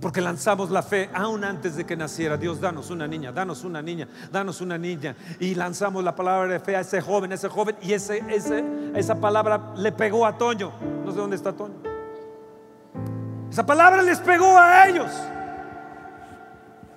Porque 0.00 0.20
lanzamos 0.20 0.70
la 0.70 0.82
fe 0.82 1.10
aún 1.12 1.44
antes 1.44 1.76
de 1.76 1.84
que 1.84 1.96
naciera. 1.96 2.36
Dios, 2.36 2.60
danos 2.60 2.90
una 2.90 3.06
niña, 3.06 3.32
danos 3.32 3.64
una 3.64 3.82
niña, 3.82 4.08
danos 4.32 4.60
una 4.60 4.78
niña. 4.78 5.14
Y 5.38 5.54
lanzamos 5.54 6.02
la 6.02 6.14
palabra 6.14 6.50
de 6.50 6.60
fe 6.60 6.74
a 6.76 6.80
ese 6.80 7.02
joven, 7.02 7.32
ese 7.32 7.48
joven. 7.48 7.76
Y 7.82 7.92
ese, 7.92 8.24
esa 8.94 9.14
palabra 9.16 9.74
le 9.76 9.92
pegó 9.92 10.24
a 10.24 10.38
Toño. 10.38 10.72
No 11.04 11.12
sé 11.12 11.18
dónde 11.18 11.36
está 11.36 11.52
Toño. 11.52 11.74
Esa 13.50 13.66
palabra 13.66 14.00
les 14.00 14.18
pegó 14.20 14.56
a 14.56 14.88
ellos. 14.88 15.10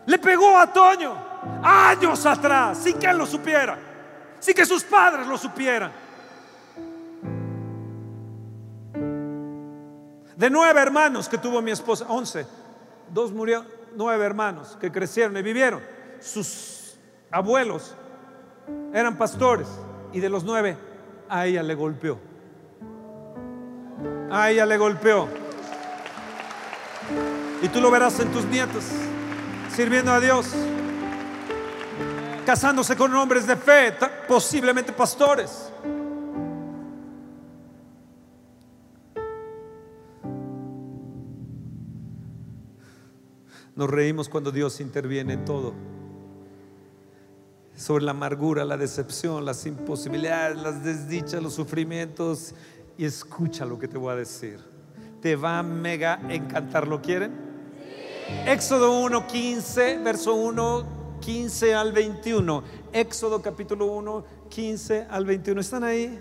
Le 0.05 0.17
pegó 0.17 0.57
a 0.57 0.71
Toño 0.71 1.33
años 1.61 2.25
atrás, 2.25 2.77
sin 2.77 2.97
que 2.97 3.07
él 3.07 3.17
lo 3.17 3.25
supiera, 3.25 3.77
sin 4.39 4.53
que 4.53 4.65
sus 4.65 4.83
padres 4.83 5.27
lo 5.27 5.37
supieran. 5.37 5.91
De 10.35 10.49
nueve 10.49 10.81
hermanos 10.81 11.29
que 11.29 11.37
tuvo 11.37 11.61
mi 11.61 11.71
esposa, 11.71 12.05
once 12.07 12.45
dos 13.13 13.31
murieron, 13.31 13.67
nueve 13.95 14.25
hermanos 14.25 14.77
que 14.79 14.91
crecieron 14.91 15.37
y 15.37 15.41
vivieron. 15.41 15.81
Sus 16.19 16.97
abuelos 17.31 17.95
eran 18.93 19.17
pastores 19.17 19.67
y 20.11 20.19
de 20.19 20.29
los 20.29 20.43
nueve 20.43 20.77
a 21.29 21.45
ella 21.45 21.63
le 21.63 21.75
golpeó. 21.75 22.19
A 24.31 24.49
ella 24.49 24.65
le 24.65 24.77
golpeó. 24.77 25.27
Y 27.61 27.67
tú 27.69 27.79
lo 27.79 27.91
verás 27.91 28.19
en 28.19 28.31
tus 28.31 28.45
nietos, 28.45 28.83
sirviendo 29.73 30.11
a 30.11 30.19
Dios, 30.19 30.53
casándose 32.45 32.95
con 32.95 33.13
hombres 33.15 33.47
de 33.47 33.55
fe, 33.55 33.93
posiblemente 34.27 34.91
pastores. 34.91 35.72
Nos 43.75 43.89
reímos 43.89 44.29
cuando 44.29 44.51
Dios 44.51 44.79
interviene 44.79 45.33
en 45.33 45.45
todo. 45.45 45.73
Sobre 47.75 48.03
la 48.03 48.11
amargura, 48.11 48.65
la 48.65 48.77
decepción, 48.77 49.45
las 49.45 49.65
imposibilidades, 49.65 50.61
las 50.61 50.83
desdichas, 50.83 51.41
los 51.41 51.53
sufrimientos. 51.53 52.53
Y 52.97 53.05
escucha 53.05 53.65
lo 53.65 53.79
que 53.79 53.87
te 53.87 53.97
voy 53.97 54.13
a 54.13 54.15
decir. 54.15 54.59
Te 55.21 55.35
va 55.35 55.59
a 55.59 55.63
mega 55.63 56.21
encantar. 56.29 56.87
¿Lo 56.87 57.01
quieren? 57.01 57.31
Éxodo 58.45 58.99
1, 59.01 59.25
15, 59.25 59.97
verso 59.99 60.35
1, 60.35 61.17
15 61.19 61.73
al 61.73 61.91
21. 61.93 62.63
Éxodo 62.91 63.41
capítulo 63.41 63.87
1, 63.87 64.23
15 64.49 65.07
al 65.09 65.25
21. 65.25 65.61
¿Están 65.61 65.83
ahí? 65.83 66.19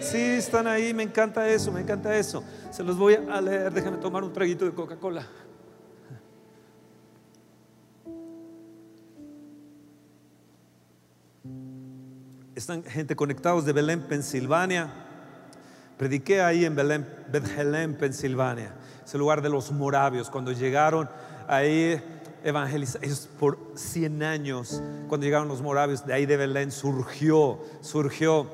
Sí, 0.00 0.16
están 0.16 0.68
ahí. 0.68 0.94
Me 0.94 1.02
encanta 1.02 1.48
eso, 1.48 1.72
me 1.72 1.80
encanta 1.80 2.16
eso. 2.16 2.44
Se 2.70 2.84
los 2.84 2.96
voy 2.96 3.14
a 3.14 3.40
leer. 3.40 3.72
Déjenme 3.72 3.98
tomar 3.98 4.22
un 4.22 4.32
traguito 4.32 4.64
de 4.64 4.72
Coca-Cola. 4.72 5.26
Están 12.68 12.84
gente 12.84 13.16
conectados 13.16 13.64
de 13.64 13.72
Belén, 13.72 14.02
Pensilvania. 14.02 14.92
Prediqué 15.96 16.42
ahí 16.42 16.66
en 16.66 16.76
Belén, 16.76 17.08
Bethlehem, 17.32 17.94
Pensilvania, 17.94 18.74
ese 19.06 19.16
lugar 19.16 19.40
de 19.40 19.48
los 19.48 19.72
moravios. 19.72 20.28
Cuando 20.28 20.52
llegaron 20.52 21.08
ahí, 21.46 21.98
evangelizar, 22.44 23.02
ellos 23.02 23.26
por 23.40 23.58
100 23.74 24.22
años, 24.22 24.82
cuando 25.08 25.24
llegaron 25.24 25.48
los 25.48 25.62
moravios, 25.62 26.04
de 26.04 26.12
ahí 26.12 26.26
de 26.26 26.36
Belén 26.36 26.70
surgió, 26.70 27.58
surgió, 27.80 28.46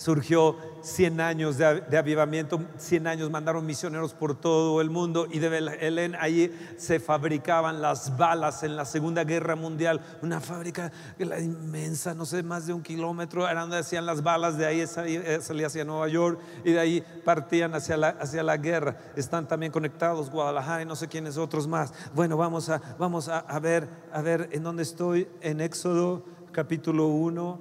surgió 0.00 0.56
100 0.80 1.20
años 1.20 1.58
de, 1.58 1.98
avivamiento, 1.98 2.58
100 2.78 3.06
años 3.06 3.30
mandaron 3.30 3.66
misioneros 3.66 4.14
por 4.14 4.34
todo 4.34 4.80
el 4.80 4.88
mundo 4.88 5.26
y 5.30 5.40
de 5.40 5.50
Belén 5.50 6.16
allí 6.18 6.50
se 6.78 7.00
fabricaban 7.00 7.82
las 7.82 8.16
balas 8.16 8.62
en 8.62 8.76
la 8.76 8.86
Segunda 8.86 9.24
Guerra 9.24 9.56
Mundial, 9.56 10.00
una 10.22 10.40
fábrica 10.40 10.90
inmensa, 11.18 12.14
no 12.14 12.24
sé, 12.24 12.42
más 12.42 12.66
de 12.66 12.72
un 12.72 12.82
kilómetro, 12.82 13.46
era 13.46 13.60
donde 13.60 13.76
hacían 13.76 14.06
las 14.06 14.22
balas, 14.22 14.56
de 14.56 14.64
ahí 14.64 14.80
eh, 14.80 15.38
salía 15.42 15.66
hacia 15.66 15.84
Nueva 15.84 16.08
York 16.08 16.40
y 16.64 16.72
de 16.72 16.80
ahí 16.80 17.04
partían 17.22 17.74
hacia 17.74 17.98
la, 17.98 18.56
guerra. 18.56 18.96
Están 19.16 19.46
también 19.48 19.70
conectados 19.70 20.30
Guadalajara 20.30 20.80
y 20.80 20.86
no 20.86 20.96
sé 20.96 21.08
quiénes 21.08 21.36
otros 21.36 21.68
más. 21.68 21.92
Bueno, 22.14 22.38
vamos 22.38 22.70
a, 22.70 22.80
vamos 22.98 23.28
a, 23.28 23.40
a 23.40 23.60
ver, 23.60 23.86
a 24.14 24.22
ver 24.22 24.48
en 24.52 24.62
dónde 24.62 24.82
estoy, 24.82 25.28
en 25.42 25.60
Éxodo 25.60 26.24
capítulo 26.52 27.08
1, 27.08 27.60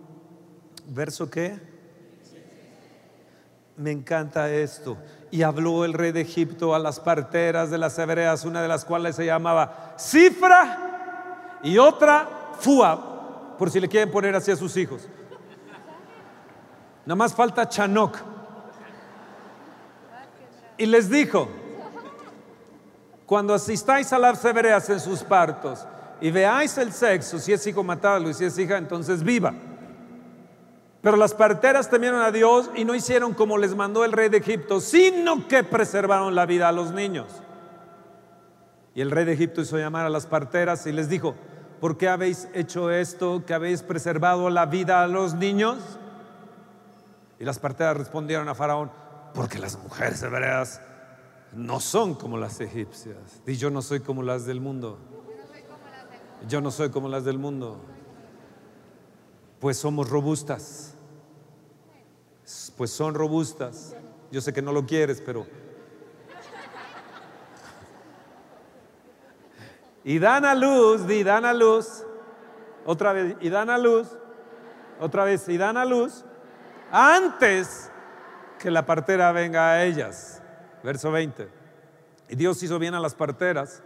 verso 0.87 1.29
qué? 1.29 1.68
Me 3.79 3.91
encanta 3.91 4.51
esto. 4.51 4.97
Y 5.31 5.41
habló 5.41 5.85
el 5.85 5.93
rey 5.93 6.11
de 6.11 6.19
Egipto 6.19 6.75
a 6.75 6.79
las 6.79 6.99
parteras 6.99 7.71
de 7.71 7.77
las 7.77 7.97
hebreas, 7.97 8.43
una 8.43 8.61
de 8.61 8.67
las 8.67 8.83
cuales 8.83 9.15
se 9.15 9.25
llamaba 9.25 9.95
Cifra 9.97 11.59
y 11.63 11.77
otra 11.77 12.27
Fua, 12.59 13.55
por 13.57 13.71
si 13.71 13.79
le 13.79 13.87
quieren 13.87 14.11
poner 14.11 14.35
así 14.35 14.51
a 14.51 14.57
sus 14.57 14.75
hijos. 14.75 15.07
Nada 17.05 17.15
más 17.15 17.33
falta 17.33 17.69
Chanok. 17.69 18.17
Y 20.77 20.85
les 20.85 21.09
dijo, 21.09 21.47
cuando 23.25 23.53
asistáis 23.53 24.11
a 24.11 24.19
las 24.19 24.43
hebreas 24.43 24.89
en 24.89 24.99
sus 24.99 25.23
partos 25.23 25.87
y 26.19 26.31
veáis 26.31 26.77
el 26.77 26.91
sexo, 26.91 27.39
si 27.39 27.53
es 27.53 27.65
hijo 27.65 27.81
matadlo 27.81 28.29
y 28.29 28.33
si 28.33 28.43
es 28.43 28.59
hija, 28.59 28.77
entonces 28.77 29.23
viva. 29.23 29.53
Pero 31.01 31.15
las 31.15 31.33
parteras 31.33 31.89
temieron 31.89 32.21
a 32.21 32.31
Dios 32.31 32.69
y 32.75 32.83
no 32.83 32.93
hicieron 32.93 33.33
como 33.33 33.57
les 33.57 33.75
mandó 33.75 34.03
el 34.03 34.11
rey 34.11 34.29
de 34.29 34.37
Egipto, 34.37 34.81
sino 34.81 35.47
que 35.47 35.63
preservaron 35.63 36.35
la 36.35 36.45
vida 36.45 36.67
a 36.67 36.73
los 36.73 36.91
niños. 36.91 37.27
Y 38.95 39.01
el 39.01 39.11
rey 39.11 39.23
de 39.23 39.33
Egipto 39.33 39.61
hizo 39.61 39.77
llamar 39.77 40.05
a 40.05 40.09
las 40.09 40.25
parteras 40.25 40.85
y 40.85 40.91
les 40.91 41.07
dijo, 41.07 41.35
¿por 41.79 41.97
qué 41.97 42.09
habéis 42.09 42.49
hecho 42.53 42.91
esto, 42.91 43.43
que 43.45 43.53
habéis 43.53 43.81
preservado 43.81 44.49
la 44.49 44.65
vida 44.65 45.01
a 45.01 45.07
los 45.07 45.35
niños? 45.35 45.77
Y 47.39 47.45
las 47.45 47.59
parteras 47.59 47.95
respondieron 47.95 48.49
a 48.49 48.55
Faraón, 48.55 48.91
porque 49.33 49.59
las 49.59 49.77
mujeres 49.81 50.21
hebreas 50.21 50.81
no 51.53 51.79
son 51.79 52.15
como 52.15 52.37
las 52.37 52.59
egipcias. 52.59 53.41
Y 53.47 53.55
yo 53.55 53.69
no 53.69 53.81
soy 53.81 54.01
como 54.01 54.21
las 54.23 54.45
del 54.45 54.59
mundo. 54.59 54.97
Yo 56.47 56.61
no 56.61 56.71
soy 56.71 56.89
como 56.89 57.07
las 57.07 57.23
del 57.23 57.37
mundo. 57.37 57.79
Pues 59.59 59.77
somos 59.77 60.09
robustas. 60.09 60.88
Pues 62.79 62.91
son 62.91 63.13
robustas. 63.13 63.93
Yo 64.31 64.39
sé 64.39 64.53
que 64.53 64.61
no 64.61 64.71
lo 64.71 64.85
quieres, 64.85 65.21
pero... 65.25 65.45
Y 70.05 70.17
dan 70.17 70.45
a 70.45 70.55
luz, 70.55 71.01
y 71.09 71.23
dan 71.25 71.43
a 71.43 71.53
luz. 71.53 72.05
Otra 72.85 73.11
vez, 73.11 73.35
y 73.41 73.49
dan 73.49 73.69
a 73.69 73.77
luz. 73.77 74.07
Otra 74.97 75.25
vez, 75.25 75.49
y 75.49 75.57
dan 75.57 75.75
a 75.75 75.83
luz. 75.83 76.23
Antes 76.89 77.91
que 78.59 78.71
la 78.71 78.85
partera 78.85 79.33
venga 79.33 79.71
a 79.71 79.83
ellas. 79.83 80.41
Verso 80.81 81.11
20. 81.11 81.49
Y 82.29 82.35
Dios 82.37 82.63
hizo 82.63 82.79
bien 82.79 82.95
a 82.95 83.01
las 83.01 83.13
parteras 83.13 83.83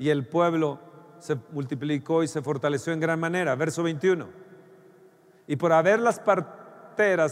y 0.00 0.08
el 0.08 0.26
pueblo 0.26 0.80
se 1.20 1.36
multiplicó 1.52 2.24
y 2.24 2.26
se 2.26 2.42
fortaleció 2.42 2.92
en 2.92 2.98
gran 2.98 3.20
manera. 3.20 3.54
Verso 3.54 3.84
21. 3.84 4.26
Y 5.46 5.54
por 5.54 5.72
haber 5.72 6.00
las 6.00 6.18
parteras 6.18 6.59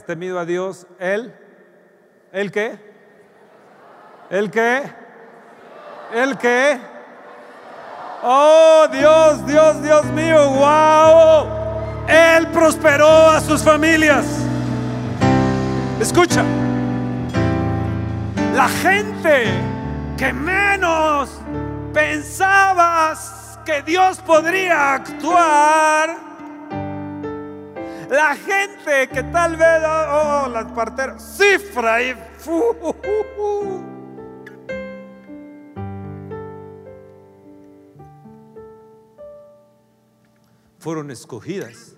temido 0.06 0.38
a 0.38 0.44
Dios, 0.44 0.86
Él, 0.98 1.34
¿el 2.32 2.50
qué? 2.50 2.78
¿El 4.30 4.50
qué? 4.50 4.82
¿El 6.14 6.38
qué? 6.38 6.78
Oh 8.22 8.86
Dios, 8.90 9.46
Dios, 9.46 9.82
Dios 9.82 10.04
mío, 10.06 10.50
wow. 10.50 11.46
Él 12.08 12.46
prosperó 12.48 13.30
a 13.30 13.40
sus 13.40 13.62
familias. 13.62 14.26
Escucha, 16.00 16.42
la 18.54 18.68
gente 18.68 19.44
que 20.16 20.32
menos 20.32 21.30
pensabas 21.92 23.58
que 23.64 23.82
Dios 23.82 24.18
podría 24.18 24.94
actuar, 24.94 26.27
la 28.08 28.36
gente 28.36 29.08
que 29.12 29.22
tal 29.24 29.56
vez, 29.56 29.82
oh, 29.84 30.44
oh 30.44 30.48
las 30.48 30.64
parteras, 30.72 31.22
cifra 31.36 32.02
y 32.02 32.14
fueron 40.78 41.10
escogidas 41.10 41.94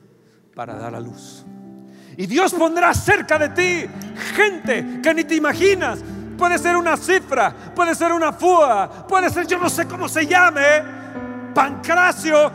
para 0.54 0.74
dar 0.74 0.94
a 0.94 1.00
luz. 1.00 1.44
Y 2.16 2.26
Dios 2.26 2.52
pondrá 2.52 2.92
cerca 2.92 3.38
de 3.38 3.48
ti 3.50 3.88
gente 4.34 5.00
que 5.02 5.14
ni 5.14 5.24
te 5.24 5.36
imaginas. 5.36 6.00
Puede 6.36 6.58
ser 6.58 6.76
una 6.76 6.96
cifra, 6.96 7.54
puede 7.74 7.94
ser 7.94 8.12
una 8.12 8.32
fua, 8.32 9.06
puede 9.06 9.30
ser 9.30 9.46
yo 9.46 9.58
no 9.58 9.68
sé 9.68 9.86
cómo 9.86 10.08
se 10.08 10.26
llame, 10.26 10.82
Pancracio, 11.54 12.50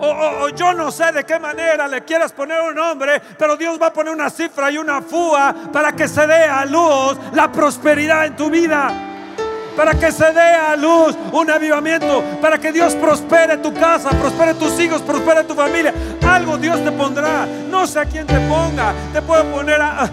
o, 0.00 0.48
yo 0.50 0.72
no 0.72 0.90
sé 0.90 1.12
de 1.12 1.24
qué 1.24 1.38
manera 1.38 1.86
le 1.88 2.02
quieras 2.02 2.32
poner 2.32 2.60
un 2.62 2.74
nombre, 2.74 3.20
pero 3.38 3.56
Dios 3.56 3.80
va 3.80 3.88
a 3.88 3.92
poner 3.92 4.12
una 4.12 4.30
cifra 4.30 4.70
y 4.70 4.78
una 4.78 5.00
fúa 5.02 5.54
para 5.72 5.92
que 5.92 6.08
se 6.08 6.26
dé 6.26 6.44
a 6.44 6.64
luz 6.64 7.16
la 7.32 7.50
prosperidad 7.50 8.26
en 8.26 8.36
tu 8.36 8.50
vida. 8.50 8.92
Para 9.76 9.92
que 9.94 10.12
se 10.12 10.32
dé 10.32 10.40
a 10.40 10.76
luz 10.76 11.16
un 11.32 11.50
avivamiento, 11.50 12.22
para 12.40 12.58
que 12.58 12.70
Dios 12.70 12.94
prospere 12.94 13.56
tu 13.56 13.74
casa, 13.74 14.10
prospere 14.10 14.54
tus 14.54 14.78
hijos, 14.78 15.02
prospere 15.02 15.42
tu 15.42 15.54
familia. 15.54 15.92
Algo 16.28 16.56
Dios 16.58 16.82
te 16.84 16.92
pondrá. 16.92 17.44
No 17.68 17.84
sé 17.84 17.98
a 17.98 18.04
quién 18.04 18.24
te 18.24 18.38
ponga. 18.48 18.92
Te 19.12 19.20
puede 19.20 19.42
poner 19.44 19.82
a. 19.82 20.08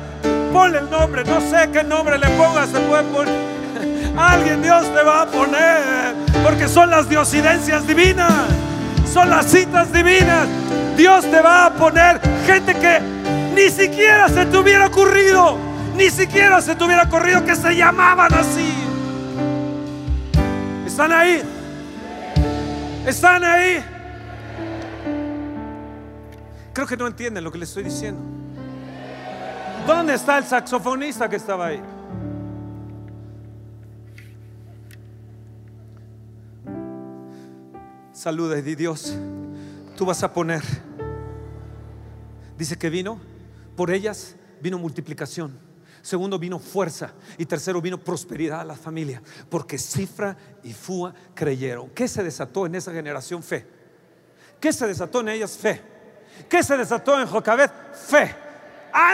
Ponle 0.51 0.79
el 0.79 0.89
nombre. 0.89 1.23
No 1.25 1.39
sé 1.41 1.69
qué 1.71 1.83
nombre 1.83 2.17
le 2.17 2.27
pongas. 2.29 2.69
Se 2.69 2.79
puede 2.79 3.03
poner. 3.03 3.35
Alguien 4.17 4.63
Dios 4.63 4.83
te 4.95 5.03
va 5.03 5.21
a 5.21 5.25
poner. 5.27 6.15
Porque 6.43 6.67
son 6.67 6.89
las 6.89 7.07
diosidencias 7.07 7.85
divinas 7.85 8.31
son 9.11 9.29
las 9.29 9.45
citas 9.47 9.91
divinas. 9.91 10.47
Dios 10.95 11.29
te 11.29 11.41
va 11.41 11.65
a 11.65 11.73
poner 11.73 12.19
gente 12.45 12.73
que 12.75 12.99
ni 13.53 13.69
siquiera 13.69 14.29
se 14.29 14.45
te 14.45 14.57
hubiera 14.57 14.87
ocurrido, 14.87 15.57
ni 15.95 16.09
siquiera 16.09 16.61
se 16.61 16.75
te 16.75 16.83
hubiera 16.83 17.03
ocurrido 17.03 17.43
que 17.45 17.55
se 17.55 17.75
llamaban 17.75 18.33
así. 18.33 18.73
¿Están 20.85 21.11
ahí? 21.11 21.41
¿Están 23.05 23.43
ahí? 23.43 23.83
Creo 26.73 26.87
que 26.87 26.95
no 26.95 27.07
entienden 27.07 27.43
lo 27.43 27.51
que 27.51 27.57
les 27.57 27.69
estoy 27.69 27.83
diciendo. 27.83 28.21
¿Dónde 29.85 30.13
está 30.13 30.37
el 30.37 30.45
saxofonista 30.45 31.27
que 31.27 31.35
estaba 31.35 31.67
ahí? 31.67 31.81
Saluda 38.21 38.55
y 38.55 38.61
di 38.61 38.75
Dios, 38.75 39.15
tú 39.97 40.05
vas 40.05 40.21
a 40.21 40.31
poner. 40.31 40.61
Dice 42.55 42.77
que 42.77 42.91
vino, 42.91 43.19
por 43.75 43.89
ellas 43.89 44.35
vino 44.61 44.77
multiplicación. 44.77 45.57
Segundo 46.03 46.37
vino 46.37 46.59
fuerza 46.59 47.13
y 47.39 47.47
tercero 47.47 47.81
vino 47.81 47.97
prosperidad 47.97 48.61
a 48.61 48.63
la 48.63 48.75
familia, 48.75 49.23
porque 49.49 49.79
Cifra 49.79 50.37
y 50.63 50.71
Fua 50.71 51.15
creyeron. 51.33 51.89
¿Qué 51.89 52.07
se 52.07 52.23
desató 52.23 52.67
en 52.67 52.75
esa 52.75 52.91
generación? 52.91 53.41
Fe. 53.41 53.65
¿Qué 54.59 54.71
se 54.71 54.85
desató 54.85 55.21
en 55.21 55.29
ellas? 55.29 55.57
Fe. 55.57 55.81
¿Qué 56.47 56.61
se 56.61 56.77
desató 56.77 57.19
en 57.19 57.25
Jocabet? 57.25 57.71
Fe. 57.95 58.35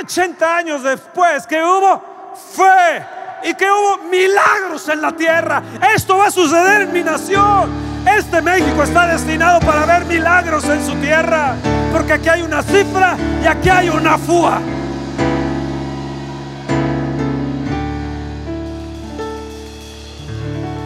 80 0.02 0.58
años 0.58 0.84
después, 0.84 1.48
que 1.48 1.64
hubo? 1.64 2.34
Fe. 2.36 3.50
Y 3.50 3.54
que 3.54 3.72
hubo 3.72 4.04
milagros 4.10 4.90
en 4.90 5.02
la 5.02 5.16
tierra. 5.16 5.64
Esto 5.96 6.18
va 6.18 6.28
a 6.28 6.32
suceder 6.32 6.82
en 6.82 6.92
mi 6.92 7.04
nación. 7.04 7.87
Este 8.16 8.42
México 8.42 8.84
está 8.84 9.08
destinado 9.08 9.60
para 9.60 9.86
ver 9.86 10.06
milagros 10.06 10.64
en 10.66 10.86
su 10.86 10.96
tierra. 10.96 11.56
Porque 11.92 12.14
aquí 12.14 12.30
hay 12.30 12.42
una 12.42 12.62
cifra 12.62 13.18
y 13.44 13.48
aquí 13.48 13.70
hay 13.70 13.90
una 13.90 14.18
fúa. 14.18 14.60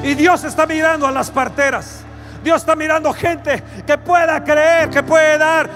Y 0.04 0.16
Dios 0.16 0.44
está 0.44 0.66
mirando 0.66 1.06
a 1.06 1.12
las 1.12 1.30
parteras. 1.30 2.02
Dios 2.44 2.58
está 2.58 2.76
mirando 2.76 3.14
gente 3.14 3.64
que 3.86 3.98
pueda 3.98 4.44
creer, 4.44 4.90
que 4.90 5.04
puede 5.04 5.38
dar 5.38 5.70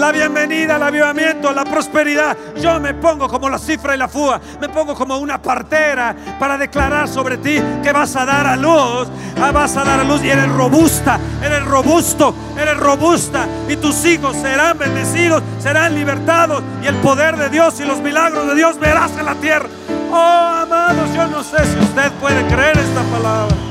la 0.00 0.12
bienvenida 0.12 0.76
al 0.76 0.82
avivamiento, 0.82 1.52
la 1.52 1.64
prosperidad. 1.64 2.34
Yo 2.56 2.80
me 2.80 2.94
pongo 2.94 3.28
como 3.28 3.50
la 3.50 3.58
cifra 3.58 3.94
y 3.94 3.98
la 3.98 4.08
fúa, 4.08 4.40
me 4.58 4.70
pongo 4.70 4.94
como 4.94 5.18
una 5.18 5.40
partera 5.40 6.16
para 6.38 6.56
declarar 6.56 7.06
sobre 7.06 7.36
ti 7.36 7.60
que 7.82 7.92
vas 7.92 8.16
a 8.16 8.24
dar 8.24 8.46
a 8.46 8.56
luz, 8.56 9.08
ah, 9.40 9.52
vas 9.52 9.76
a 9.76 9.84
dar 9.84 10.00
a 10.00 10.04
luz 10.04 10.24
y 10.24 10.30
eres 10.30 10.48
robusta, 10.48 11.20
eres 11.44 11.62
robusto, 11.66 12.34
eres 12.58 12.78
robusta 12.78 13.46
y 13.68 13.76
tus 13.76 14.02
hijos 14.06 14.36
serán 14.36 14.78
bendecidos, 14.78 15.42
serán 15.58 15.94
libertados 15.94 16.62
y 16.82 16.86
el 16.86 16.96
poder 16.96 17.36
de 17.36 17.50
Dios 17.50 17.78
y 17.80 17.84
los 17.84 18.00
milagros 18.00 18.46
de 18.46 18.54
Dios 18.54 18.80
verás 18.80 19.12
en 19.18 19.26
la 19.26 19.34
tierra. 19.34 19.68
Oh, 20.10 20.62
amados, 20.62 21.12
yo 21.14 21.26
no 21.26 21.44
sé 21.44 21.58
si 21.66 21.78
usted 21.78 22.10
puede 22.12 22.42
creer 22.46 22.78
esta 22.78 23.02
palabra. 23.02 23.69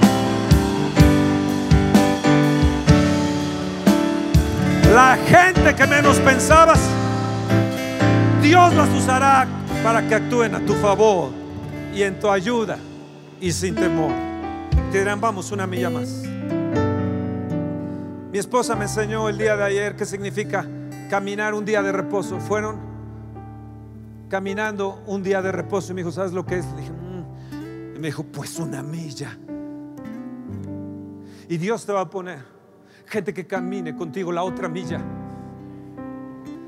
La 4.94 5.18
gente 5.18 5.76
que 5.76 5.86
menos 5.86 6.18
pensabas, 6.20 6.80
Dios 8.42 8.74
las 8.74 8.90
usará 8.90 9.48
para 9.84 10.08
que 10.08 10.16
actúen 10.16 10.56
a 10.56 10.60
tu 10.66 10.74
favor 10.74 11.30
y 11.94 12.02
en 12.02 12.20
tu 12.20 12.30
ayuda 12.30 12.78
y 13.40 13.52
sin 13.52 13.76
temor. 13.76 14.12
Te 14.92 15.00
dirán, 15.00 15.22
vamos 15.22 15.52
una 15.52 15.68
milla 15.68 15.90
más. 15.92 16.24
Mi 18.32 18.38
esposa 18.40 18.76
me 18.76 18.86
enseñó 18.86 19.30
el 19.30 19.38
día 19.38 19.56
de 19.56 19.64
ayer 19.64 19.96
qué 19.96 20.06
significa 20.06 20.66
caminar 21.10 21.54
un 21.54 21.66
día 21.66 21.82
de 21.84 21.92
reposo. 21.92 22.40
Fueron 22.40 22.78
caminando 24.30 25.04
un 25.06 25.22
día 25.24 25.42
de 25.42 25.52
reposo 25.52 25.92
y 25.92 25.96
me 25.96 26.02
dijo, 26.02 26.12
¿sabes 26.12 26.32
lo 26.34 26.46
que 26.46 26.58
es? 26.60 26.66
"Mm". 26.66 27.96
Y 27.96 28.00
me 28.00 28.08
dijo, 28.08 28.24
pues 28.24 28.58
una 28.60 28.82
milla. 28.82 29.38
Y 31.48 31.58
Dios 31.58 31.86
te 31.86 31.92
va 31.92 32.02
a 32.02 32.10
poner 32.10 32.59
gente 33.10 33.34
que 33.34 33.46
camine 33.46 33.96
contigo 33.96 34.32
la 34.32 34.44
otra 34.44 34.70
milla. 34.70 35.02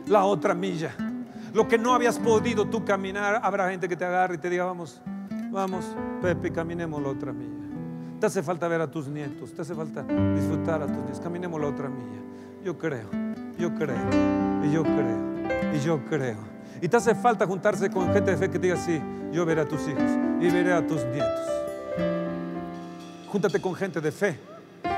La 0.08 0.26
otra 0.26 0.54
milla. 0.54 0.94
Lo 1.54 1.68
que 1.68 1.78
no 1.78 1.94
habías 1.94 2.18
podido 2.18 2.66
tú 2.66 2.84
caminar, 2.84 3.40
habrá 3.44 3.70
gente 3.70 3.88
que 3.88 3.96
te 3.96 4.06
agarre 4.06 4.36
y 4.36 4.38
te 4.38 4.50
diga, 4.50 4.66
vamos, 4.66 5.02
vamos, 5.52 5.86
Pepe, 6.22 6.52
caminemos 6.52 7.02
la 7.02 7.10
otra 7.10 7.32
milla. 7.32 7.52
Te 8.20 8.26
hace 8.26 8.42
falta 8.42 8.68
ver 8.68 8.82
a 8.82 8.90
tus 8.90 9.08
nietos, 9.08 9.54
te 9.54 9.62
hace 9.62 9.76
falta 9.76 10.04
disfrutar 10.04 10.82
a 10.82 10.88
tus 10.88 10.98
nietos. 10.98 11.20
Caminemos 11.20 11.60
la 11.60 11.68
otra 11.68 11.90
milla. 11.90 12.22
Yo 12.64 12.78
creo, 12.78 13.10
yo 13.58 13.74
creo, 13.74 14.10
y 14.64 14.72
yo 14.72 14.84
creo, 14.84 15.76
y 15.76 15.80
yo 15.80 16.06
creo. 16.06 16.38
Y 16.82 16.88
te 16.88 16.98
hace 16.98 17.14
falta 17.16 17.46
juntarse 17.46 17.90
con 17.90 18.12
gente 18.14 18.32
de 18.32 18.38
fe 18.38 18.50
que 18.50 18.60
diga, 18.60 18.76
sí, 18.76 19.02
yo 19.32 19.46
veré 19.46 19.62
a 19.62 19.68
tus 19.68 19.82
hijos 19.88 20.12
y 20.40 20.50
veré 20.50 20.74
a 20.74 20.86
tus 20.86 21.04
nietos. 21.06 21.48
Júntate 23.28 23.62
con 23.62 23.76
gente 23.76 24.02
de 24.02 24.12
fe. 24.12 24.51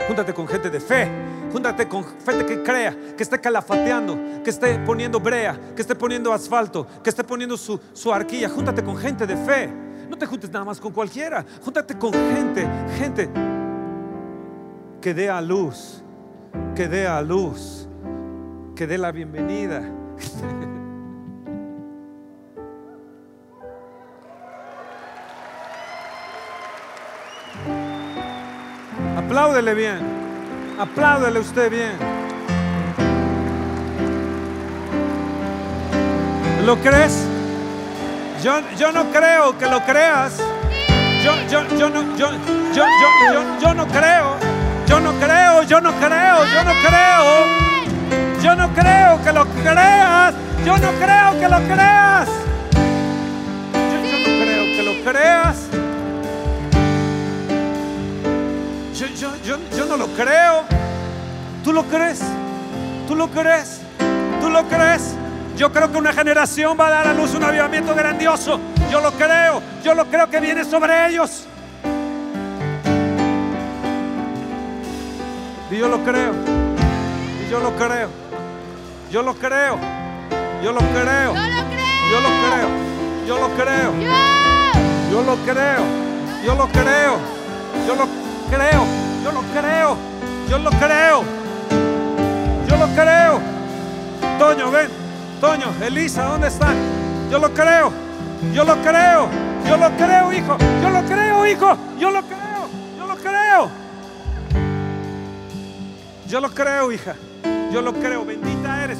Júntate 0.07 0.33
con 0.33 0.47
gente 0.47 0.69
de 0.69 0.79
fe. 0.79 1.09
Júntate 1.51 1.87
con 1.87 2.03
gente 2.03 2.45
que 2.45 2.63
crea, 2.63 2.97
que 3.15 3.21
esté 3.21 3.39
calafateando, 3.39 4.17
que 4.43 4.49
esté 4.49 4.79
poniendo 4.79 5.19
brea, 5.19 5.59
que 5.75 5.81
esté 5.81 5.93
poniendo 5.93 6.33
asfalto, 6.33 6.87
que 7.03 7.09
esté 7.09 7.23
poniendo 7.23 7.57
su, 7.57 7.79
su 7.93 8.11
arquilla. 8.11 8.49
Júntate 8.49 8.83
con 8.83 8.97
gente 8.97 9.27
de 9.27 9.37
fe. 9.37 9.69
No 10.09 10.17
te 10.17 10.25
juntes 10.25 10.49
nada 10.51 10.65
más 10.65 10.79
con 10.79 10.91
cualquiera. 10.91 11.45
Júntate 11.63 11.97
con 11.97 12.11
gente, 12.11 12.67
gente 12.97 13.29
que 15.01 15.13
dé 15.13 15.29
a 15.29 15.41
luz, 15.41 16.01
que 16.75 16.87
dé 16.87 17.07
a 17.07 17.21
luz, 17.21 17.87
que 18.75 18.87
dé 18.87 18.97
la 18.97 19.11
bienvenida. 19.11 19.83
Apláudele 29.25 29.73
bien. 29.73 29.99
Apláudele 30.79 31.39
usted 31.39 31.71
bien. 31.71 31.93
¿Lo 36.65 36.77
crees? 36.77 37.25
Yo, 38.43 38.59
yo 38.77 38.91
no 38.91 39.05
creo 39.11 39.57
que 39.57 39.65
lo 39.65 39.81
creas. 39.83 40.37
Yo, 41.23 41.33
yo, 41.49 41.77
yo, 41.77 41.89
no, 41.89 42.17
yo, 42.17 42.31
yo, 42.31 42.37
yo, 42.73 42.85
yo, 43.33 43.59
yo 43.61 43.73
no 43.73 43.87
creo. 43.87 44.35
Yo 44.87 44.99
no 44.99 45.13
creo, 45.13 45.63
yo 45.63 45.81
no 45.81 45.91
creo, 45.93 46.45
yo 46.53 46.63
no 46.63 46.73
creo. 46.85 47.63
Yo 48.41 48.55
no 48.55 48.73
creo 48.73 49.23
que 49.23 49.31
lo 49.31 49.45
creas. 49.63 50.33
Yo 50.65 50.77
no 50.77 50.91
creo 50.91 51.39
que 51.39 51.47
lo 51.47 51.59
creas. 51.73 52.29
Yo, 53.73 53.97
yo 54.01 54.19
no 54.19 54.43
creo 54.43 54.63
que 54.75 54.83
lo 54.83 55.11
creas. 55.11 55.92
Yo, 59.03 59.09
yo, 59.09 59.35
yo, 59.43 59.57
yo 59.77 59.85
no 59.85 59.97
lo 59.97 60.07
creo. 60.15 60.63
¿Tú 61.61 61.73
lo 61.73 61.83
crees? 61.83 62.21
¿Tú 63.05 63.15
lo 63.15 63.29
crees? 63.29 63.81
¿Tú 64.39 64.49
lo 64.49 64.63
crees? 64.69 65.15
Yo 65.57 65.73
creo 65.73 65.91
que 65.91 65.97
una 65.97 66.13
generación 66.13 66.77
va 66.79 66.87
a 66.87 66.89
dar 66.89 67.07
a 67.07 67.13
luz 67.13 67.35
un 67.35 67.43
avivamiento 67.43 67.93
grandioso. 67.93 68.61
Yo 68.89 69.01
lo 69.01 69.11
creo. 69.11 69.61
Yo 69.83 69.93
lo 69.93 70.05
creo 70.05 70.29
que 70.29 70.39
viene 70.39 70.63
sobre 70.63 71.07
ellos. 71.09 71.43
Y 75.69 75.77
yo 75.77 75.89
lo 75.89 76.01
creo. 76.05 76.33
Y 77.45 77.51
yo 77.51 77.59
lo 77.59 77.75
creo. 77.75 78.09
Yo 79.11 79.21
lo 79.21 79.35
creo. 79.35 79.77
Yo 80.63 80.71
lo 80.71 80.79
creo. 80.79 81.33
Yo 82.13 82.21
lo 82.21 82.21
creo. 82.21 82.21
Yo 82.21 82.21
lo 82.21 82.29
creo. 82.39 82.67
Yo 83.27 83.37
lo 83.37 83.49
creo. 83.57 83.91
Yo 85.11 85.23
lo 85.23 85.35
creo. 85.45 85.83
Yo 86.45 86.55
lo 86.55 86.67
creo. 86.69 87.17
Yo 87.85 87.95
lo 87.95 88.05
creo. 88.05 88.22
Yo 90.49 90.59
lo 90.59 90.69
creo. 90.69 91.23
Yo 92.67 92.77
lo 92.77 92.85
creo. 92.95 93.41
Toño, 94.37 94.71
ven. 94.71 94.89
Toño, 95.41 95.65
Elisa, 95.81 96.25
¿dónde 96.25 96.49
están? 96.49 96.75
Yo 97.31 97.39
lo 97.39 97.51
creo. 97.51 97.91
Yo 98.53 98.63
lo 98.63 98.75
creo. 98.81 99.27
Yo 99.67 99.77
lo 99.77 99.89
creo, 99.97 100.31
hijo. 100.31 100.57
Yo 100.81 100.89
lo 100.89 101.01
creo, 101.03 101.47
hijo. 101.47 101.77
Yo 101.97 102.11
lo 102.11 102.21
creo. 102.21 102.69
Yo 102.97 103.07
lo 103.07 103.15
creo. 103.15 103.69
Yo 106.27 106.39
lo 106.39 106.49
creo, 106.49 106.91
hija. 106.91 107.15
Yo 107.71 107.81
lo 107.81 107.93
creo. 107.93 108.23
Bendita 108.23 108.83
eres. 108.83 108.99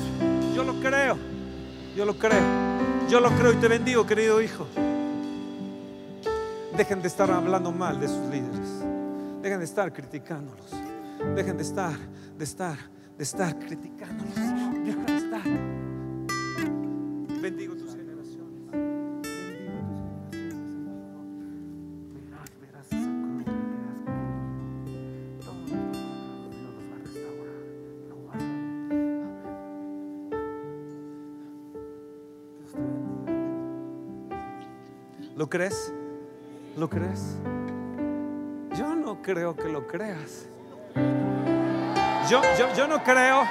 Yo 0.56 0.64
lo 0.64 0.74
creo. 0.80 1.18
Yo 1.96 2.06
lo 2.06 2.16
creo. 2.16 2.42
Yo 3.08 3.20
lo 3.20 3.30
creo 3.32 3.54
y 3.54 3.58
te 3.58 3.68
bendigo, 3.68 4.06
querido 4.08 4.42
hijo. 4.42 4.66
Dejen 6.76 7.04
de 7.04 7.08
estar 7.08 7.30
hablando 7.30 7.72
mal 7.72 8.00
de 8.00 8.08
sus 8.08 8.26
líderes. 8.30 8.63
Dejen 9.44 9.60
de 9.60 9.66
estar 9.66 9.92
criticándolos. 9.92 10.72
Dejen 11.36 11.58
de 11.58 11.64
estar, 11.64 11.98
de 12.38 12.46
estar, 12.46 12.78
de 13.18 13.24
estar 13.24 13.60
criticándolos. 13.60 14.36
Dejen 14.36 15.06
de 15.06 15.18
estar. 15.18 15.44
Bendigo 17.42 17.76
tus 17.76 17.94
generaciones. 17.94 18.72
Bendigo 18.72 19.82
tus 19.90 20.00
generaciones. 20.00 20.56
Verás, 22.14 22.52
verás 22.62 22.88
esa 22.88 23.12
cruz, 23.12 23.36
verás 23.36 23.58
todo 25.44 25.66
Dios 25.66 25.84
los 26.64 26.86
va 26.90 26.96
a 26.96 27.00
restaurar. 27.04 27.60
Lo 28.08 28.16
va 28.24 28.34
a. 28.34 28.40
¿Lo 35.36 35.50
crees? 35.50 35.94
¿Lo 36.78 36.90
crees? 36.90 37.36
Creo 39.24 39.56
que 39.56 39.70
lo 39.70 39.88
creas. 39.88 40.48
Yo, 42.30 42.42
yo, 42.60 42.74
yo 42.76 42.88
no 42.88 43.02
creo. 43.04 43.44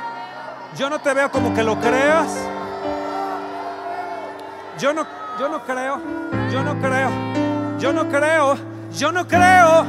Yo 0.77 0.91
no 0.91 1.01
te 1.01 1.15
veo 1.15 1.31
como 1.31 1.55
que 1.55 1.63
lo 1.63 1.81
creas. 1.81 2.29
Yo 4.79 4.93
no, 4.93 5.07
yo 5.41 5.49
no 5.49 5.65
creo. 5.65 5.99
Yo 6.51 6.63
no 6.63 6.79
creo. 6.79 7.11
Yo 7.79 7.93
no 7.93 8.09
creo. 8.09 8.57
Yo 8.93 9.13
no 9.13 9.27
creo. 9.27 9.87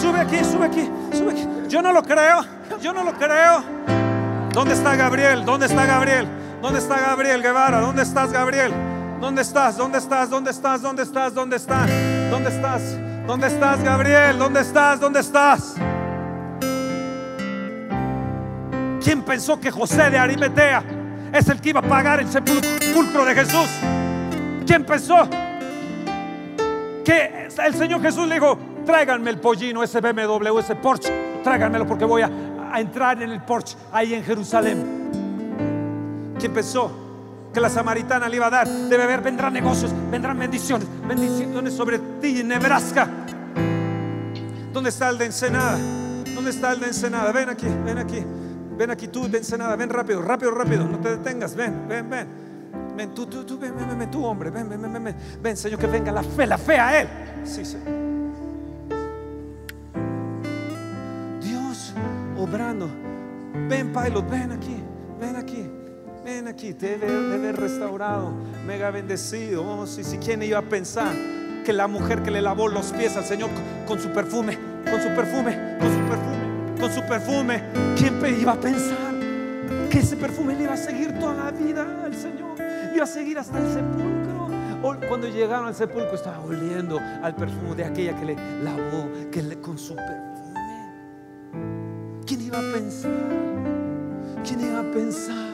Sube 0.00 0.20
aquí, 0.20 0.44
sube 0.44 0.66
aquí, 0.66 0.88
sube 1.12 1.32
aquí. 1.32 1.48
Yo 1.68 1.82
no 1.82 1.92
lo 1.92 2.02
creo. 2.04 2.44
Yo 2.80 2.92
no 2.92 3.02
lo 3.02 3.12
creo. 3.14 3.64
¿Dónde 4.52 4.74
está 4.74 4.94
Gabriel? 4.94 5.44
¿Dónde 5.44 5.66
está 5.66 5.84
Gabriel? 5.84 6.28
¿Dónde 6.62 6.78
está 6.78 7.00
Gabriel 7.00 7.42
Guevara? 7.42 7.80
¿Dónde 7.80 8.02
estás, 8.02 8.32
Gabriel? 8.32 8.72
¿Dónde 9.20 9.42
estás? 9.42 9.76
¿Dónde 9.76 9.98
estás? 9.98 10.30
¿Dónde 10.30 10.50
estás? 10.50 10.80
¿Dónde 10.82 11.02
estás? 11.02 11.34
¿Dónde 11.34 11.56
estás? 11.56 11.90
¿Dónde 11.90 11.96
estás? 11.96 12.19
¿Dónde 12.30 13.46
estás, 13.48 13.82
Gabriel? 13.82 14.38
¿Dónde 14.38 14.60
estás? 14.60 15.00
¿Dónde 15.00 15.20
estás? 15.20 15.74
¿Quién 19.02 19.22
pensó 19.22 19.58
que 19.60 19.70
José 19.70 20.10
de 20.10 20.18
Arimatea 20.18 20.82
es 21.32 21.48
el 21.48 21.60
que 21.60 21.70
iba 21.70 21.80
a 21.80 21.82
pagar 21.82 22.20
el 22.20 22.28
sepulcro 22.28 23.24
de 23.24 23.34
Jesús? 23.34 23.68
¿Quién 24.66 24.84
pensó 24.84 25.28
que 27.04 27.48
el 27.64 27.74
Señor 27.74 28.00
Jesús 28.00 28.28
le 28.28 28.34
dijo, 28.34 28.58
tráiganme 28.86 29.30
el 29.30 29.38
pollino, 29.38 29.82
ese 29.82 30.00
BMW, 30.00 30.58
ese 30.58 30.76
Porsche, 30.76 31.40
tráiganmelo 31.42 31.86
porque 31.86 32.04
voy 32.04 32.22
a, 32.22 32.30
a 32.72 32.80
entrar 32.80 33.20
en 33.22 33.30
el 33.30 33.42
Porsche 33.42 33.76
ahí 33.92 34.14
en 34.14 34.22
Jerusalén? 34.22 35.10
¿Quién 36.38 36.52
pensó? 36.52 37.09
Que 37.52 37.60
la 37.60 37.68
samaritana 37.68 38.28
le 38.28 38.36
iba 38.36 38.46
a 38.46 38.50
dar 38.50 38.68
de 38.68 38.96
beber, 38.96 39.20
vendrán 39.22 39.52
negocios, 39.52 39.92
vendrán 40.10 40.38
bendiciones, 40.38 40.86
bendiciones 41.06 41.74
sobre 41.74 41.98
ti 42.20 42.40
en 42.40 42.48
Nebraska. 42.48 43.08
¿Dónde 44.72 44.90
está 44.90 45.08
el 45.10 45.18
de 45.18 45.26
Ensenada? 45.26 45.78
¿Dónde 46.34 46.50
está 46.50 46.72
el 46.72 46.80
de 46.80 46.86
Ensenada? 46.86 47.32
Ven 47.32 47.48
aquí, 47.48 47.66
ven 47.84 47.98
aquí, 47.98 48.24
ven 48.76 48.90
aquí 48.90 49.08
tú 49.08 49.28
de 49.28 49.38
Ensenada, 49.38 49.74
ven 49.76 49.90
rápido, 49.90 50.22
rápido, 50.22 50.52
rápido, 50.52 50.84
no 50.84 50.98
te 50.98 51.16
detengas, 51.16 51.54
ven, 51.56 51.88
ven, 51.88 52.08
ven. 52.08 52.50
Ven, 52.96 53.14
tú, 53.14 53.26
tú, 53.26 53.44
tú, 53.44 53.58
ven, 53.58 53.74
ven, 53.76 53.88
ven, 53.88 53.98
ven, 53.98 54.10
tú, 54.10 54.24
hombre, 54.24 54.50
ven, 54.50 54.68
ven, 54.68 54.82
ven, 54.82 54.92
ven, 54.92 55.16
ven, 55.42 55.56
Señor, 55.56 55.78
que 55.78 55.86
venga 55.86 56.12
la 56.12 56.22
fe, 56.22 56.46
la 56.46 56.58
fe 56.58 56.78
a 56.78 57.00
Él. 57.00 57.08
Sí, 57.44 57.64
Señor. 57.64 57.88
Dios 61.40 61.94
obrando. 62.36 62.88
Ven, 63.68 63.92
Pilot, 63.92 64.30
ven 64.30 64.52
aquí. 64.52 64.79
Aquí, 66.30 66.74
te 66.74 66.94
haber 66.94 67.56
restaurado, 67.56 68.32
mega 68.64 68.92
bendecido. 68.92 69.64
Oh, 69.64 69.86
sí, 69.86 70.04
sí, 70.04 70.16
¿quién 70.18 70.40
iba 70.44 70.58
a 70.58 70.62
pensar 70.62 71.12
que 71.64 71.72
la 71.72 71.88
mujer 71.88 72.22
que 72.22 72.30
le 72.30 72.40
lavó 72.40 72.68
los 72.68 72.92
pies 72.92 73.16
al 73.16 73.24
Señor 73.24 73.50
con, 73.86 73.98
su 73.98 74.10
perfume, 74.10 74.56
con 74.88 75.02
su 75.02 75.08
perfume, 75.08 75.76
con 75.80 75.88
su 75.92 76.08
perfume, 76.08 76.80
con 76.80 76.92
su 76.92 77.00
perfume, 77.02 77.62
¿quién 77.96 78.40
iba 78.40 78.52
a 78.52 78.60
pensar 78.60 79.12
que 79.90 79.98
ese 79.98 80.16
perfume 80.16 80.54
le 80.54 80.64
iba 80.64 80.74
a 80.74 80.76
seguir 80.76 81.18
toda 81.18 81.34
la 81.34 81.50
vida 81.50 82.04
al 82.04 82.14
Señor? 82.14 82.56
Iba 82.94 83.04
a 83.04 83.08
seguir 83.08 83.36
hasta 83.36 83.58
el 83.58 83.66
sepulcro. 83.66 85.08
Cuando 85.08 85.28
llegaron 85.28 85.66
al 85.66 85.74
sepulcro 85.74 86.14
estaba 86.14 86.40
oliendo 86.44 87.00
al 87.22 87.34
perfume 87.34 87.74
de 87.74 87.84
aquella 87.84 88.16
que 88.16 88.24
le 88.24 88.36
lavó, 88.62 89.08
que 89.32 89.42
le, 89.42 89.60
con 89.60 89.76
su 89.76 89.96
perfume. 89.96 90.90
¿Quién 92.24 92.40
iba 92.40 92.58
a 92.58 92.72
pensar? 92.72 93.10
¿Quién 94.44 94.60
iba 94.60 94.78
a 94.78 94.92
pensar? 94.92 95.49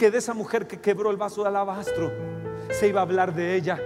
Que 0.00 0.10
de 0.10 0.16
esa 0.16 0.32
mujer 0.32 0.66
que 0.66 0.80
quebró 0.80 1.10
el 1.10 1.18
vaso 1.18 1.42
de 1.42 1.48
alabastro 1.48 2.10
se 2.70 2.88
iba 2.88 3.00
a 3.00 3.02
hablar 3.02 3.34
de 3.34 3.54
ella 3.54 3.78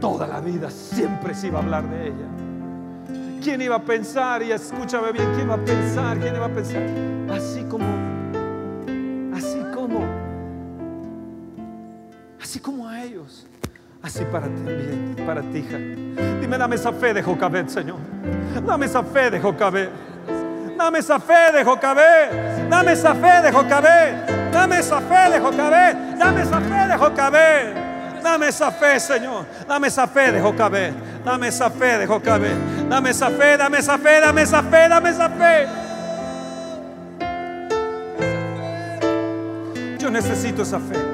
toda 0.00 0.24
la 0.28 0.40
vida, 0.40 0.70
siempre 0.70 1.34
se 1.34 1.48
iba 1.48 1.58
a 1.58 1.62
hablar 1.62 1.82
de 1.90 2.06
ella. 2.06 3.40
¿Quién 3.42 3.60
iba 3.60 3.74
a 3.74 3.82
pensar? 3.82 4.44
Y 4.44 4.52
escúchame 4.52 5.10
bien, 5.10 5.28
¿quién 5.34 5.46
iba 5.46 5.56
a 5.56 5.64
pensar? 5.64 6.20
¿Quién 6.20 6.36
iba 6.36 6.46
a 6.46 6.50
pensar? 6.50 6.82
Así 7.32 7.64
como, 7.64 7.84
así 9.34 9.60
como, 9.74 10.06
así 12.40 12.60
como 12.60 12.88
a 12.88 13.02
ellos, 13.02 13.44
así 14.02 14.24
para 14.26 14.46
ti, 14.46 15.22
para 15.26 15.42
ti, 15.42 15.58
hija. 15.58 15.78
Dime, 16.40 16.58
dame 16.58 16.76
esa 16.76 16.92
fe 16.92 17.12
de 17.12 17.24
Jocabet, 17.24 17.68
Señor. 17.70 17.98
Dame 18.64 18.86
esa 18.86 19.02
fe 19.02 19.32
de 19.32 19.40
Jocabet. 19.40 19.90
Dame 20.78 21.00
esa 21.00 21.18
fe 21.18 21.50
de 21.52 21.64
Jocabet. 21.64 22.68
Dame 22.70 22.92
esa 22.92 23.16
fe 23.16 23.42
de 23.42 23.50
Jocabet. 23.50 24.39
Dame 24.52 24.78
esa 24.78 25.00
fe 25.00 25.30
de 25.30 25.40
Jocabet. 25.40 25.96
Dame 26.18 26.42
esa 26.42 26.60
fe 26.60 26.88
de 26.88 26.96
Jocabet. 26.96 27.90
Dame 28.22 28.48
esa 28.48 28.70
fe, 28.70 29.00
Señor. 29.00 29.46
Dame 29.66 29.88
esa 29.88 30.06
fe 30.06 30.32
de 30.32 30.40
Jocabet. 30.40 30.92
Dame 31.24 31.48
esa 31.48 31.70
fe 31.70 31.98
de 31.98 32.06
Jocabet. 32.06 32.56
Dame 32.88 33.10
esa 33.10 33.30
fe, 33.30 33.56
dame 33.56 33.78
esa 33.78 33.98
fe, 33.98 34.20
dame 34.20 34.42
esa 34.42 34.62
fe, 34.62 34.88
dame 34.88 35.10
esa 35.10 35.28
fe. 35.28 35.68
Yo 39.98 40.10
necesito 40.10 40.62
esa 40.62 40.78
fe. 40.78 41.09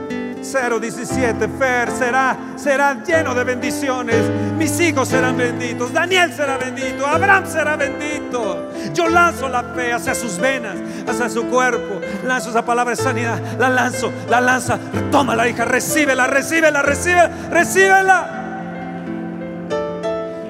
017 0.52 1.48
Fer 1.58 1.90
será 1.90 2.36
será 2.56 3.02
lleno 3.04 3.34
de 3.34 3.44
bendiciones. 3.44 4.16
Mis 4.56 4.78
hijos 4.80 5.08
serán 5.08 5.36
benditos. 5.36 5.92
Daniel 5.92 6.32
será 6.32 6.56
bendito. 6.58 7.06
Abraham 7.06 7.44
será 7.46 7.76
bendito. 7.76 8.70
Yo 8.92 9.08
lanzo 9.08 9.48
la 9.48 9.62
fe 9.74 9.92
hacia 9.92 10.14
sus 10.14 10.38
venas, 10.38 10.76
hacia 11.06 11.28
su 11.28 11.46
cuerpo. 11.46 12.00
Lanzo 12.24 12.50
esa 12.50 12.64
palabra 12.64 12.94
de 12.94 13.02
sanidad. 13.02 13.40
La 13.58 13.68
lanzo, 13.68 14.12
la 14.28 14.40
lanza. 14.40 14.78
Toma 15.10 15.36
la 15.36 15.48
hija, 15.48 15.64
recíbela, 15.64 16.26
recíbela, 16.26 16.82
recíbela, 16.82 17.30
recíbela. 17.50 18.42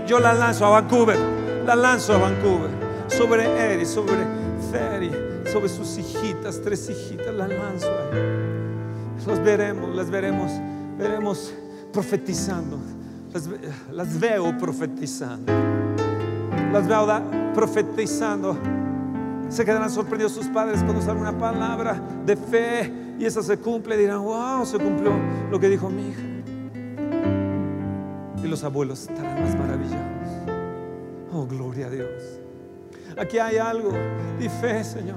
Yo 0.07 0.21
la 0.21 0.33
lanzo 0.33 0.67
a 0.67 0.71
Vancouver. 0.71 1.19
La 1.67 1.75
lanzo 1.75 2.15
a 2.15 2.19
Vancouver. 2.19 2.71
Sobre 3.09 3.45
Eri, 3.45 3.87
sobre 3.87 4.17
Ferry, 4.71 5.11
sobre 5.53 5.69
sus 5.69 5.99
hijitas, 5.99 6.61
tres 6.63 6.89
hijitas. 6.89 7.35
La 7.35 7.49
lanzo 7.49 7.89
ahí. 7.89 8.56
Las 9.27 9.43
veremos, 9.43 9.95
las 9.95 10.11
veremos, 10.11 10.53
veremos 10.99 11.53
profetizando. 11.93 12.79
Las, 13.93 14.19
veo 14.19 14.57
profetizando. 14.57 15.53
Las 16.73 16.87
veo 16.87 17.07
da- 17.07 17.53
profetizando. 17.55 18.57
Se 19.49 19.65
quedarán 19.65 19.91
sorprendidos 19.91 20.33
sus 20.33 20.47
padres 20.49 20.83
cuando 20.83 21.03
salga 21.03 21.21
una 21.21 21.39
palabra 21.39 22.01
de 22.25 22.37
fe 22.37 22.93
y 23.19 23.25
esa 23.25 23.43
se 23.43 23.59
cumple. 23.59 23.97
Dirán, 23.97 24.23
wow, 24.23 24.65
se 24.65 24.79
cumplió 24.79 25.13
lo 25.51 25.59
que 25.61 25.69
dijo 25.69 25.91
mi 25.91 26.09
hija. 26.09 26.23
Y 28.43 28.49
los 28.49 28.63
abuelos 28.65 29.03
estarán 29.09 29.43
más 29.43 29.57
maravillados. 29.57 30.29
Oh, 31.33 31.47
gloria 31.47 31.87
a 31.87 31.91
Dios. 31.91 32.41
Aquí 33.19 33.39
hay 33.39 33.57
algo 33.59 33.91
de 34.39 34.49
fe, 34.49 34.85
Señor. 34.85 35.17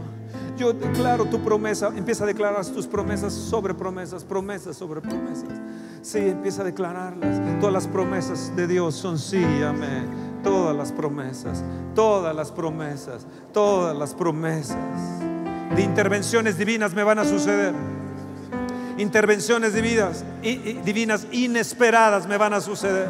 Yo 0.58 0.74
declaro 0.74 1.26
tu 1.26 1.40
promesa. 1.40 1.92
Empieza 1.96 2.24
a 2.24 2.28
declarar 2.28 2.66
tus 2.66 2.88
promesas 2.88 3.34
sobre 3.34 3.74
promesas, 3.74 4.24
promesas 4.24 4.76
sobre 4.76 5.02
promesas. 5.02 5.50
Sí, 6.02 6.20
empieza 6.20 6.62
a 6.62 6.66
declararlas. 6.66 7.42
Todas 7.60 7.74
las 7.74 7.88
promesas 7.88 8.56
de 8.56 8.68
Dios 8.68 8.96
son 8.96 9.18
sí, 9.20 9.44
amén. 9.64 10.08
Todas 10.44 10.76
las 10.76 10.92
promesas, 10.92 11.64
todas 11.94 12.36
las 12.36 12.52
promesas, 12.52 13.26
todas 13.52 13.96
las 13.98 14.14
promesas 14.14 14.78
de 15.76 15.82
intervenciones 15.82 16.58
divinas 16.58 16.94
me 16.94 17.04
van 17.04 17.20
a 17.20 17.26
suceder. 17.26 17.74
Intervenciones 18.98 19.74
divinas, 19.74 20.26
divinas 20.42 21.28
inesperadas 21.32 22.28
me 22.28 22.38
van 22.38 22.54
a 22.54 22.62
suceder. 22.62 23.08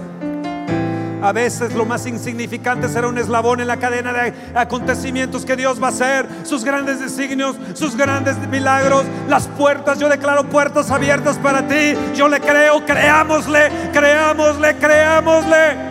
A 1.21 1.33
veces 1.33 1.73
lo 1.73 1.85
más 1.85 2.05
insignificante 2.05 2.87
será 2.87 3.07
un 3.07 3.17
eslabón 3.17 3.59
en 3.59 3.67
la 3.67 3.77
cadena 3.77 4.13
de 4.13 4.33
acontecimientos 4.55 5.45
que 5.45 5.57
Dios 5.57 5.81
va 5.81 5.87
a 5.87 5.89
hacer, 5.89 6.25
sus 6.43 6.63
grandes 6.63 7.01
designios, 7.01 7.57
sus 7.73 7.97
grandes 7.97 8.37
milagros, 8.47 9.03
las 9.27 9.47
puertas. 9.47 9.99
Yo 9.99 10.07
declaro 10.07 10.45
puertas 10.45 10.89
abiertas 10.91 11.37
para 11.37 11.67
ti. 11.67 11.93
Yo 12.15 12.29
le 12.29 12.39
creo, 12.39 12.85
creámosle, 12.85 13.69
creámosle, 13.91 14.77
creámosle. 14.77 15.89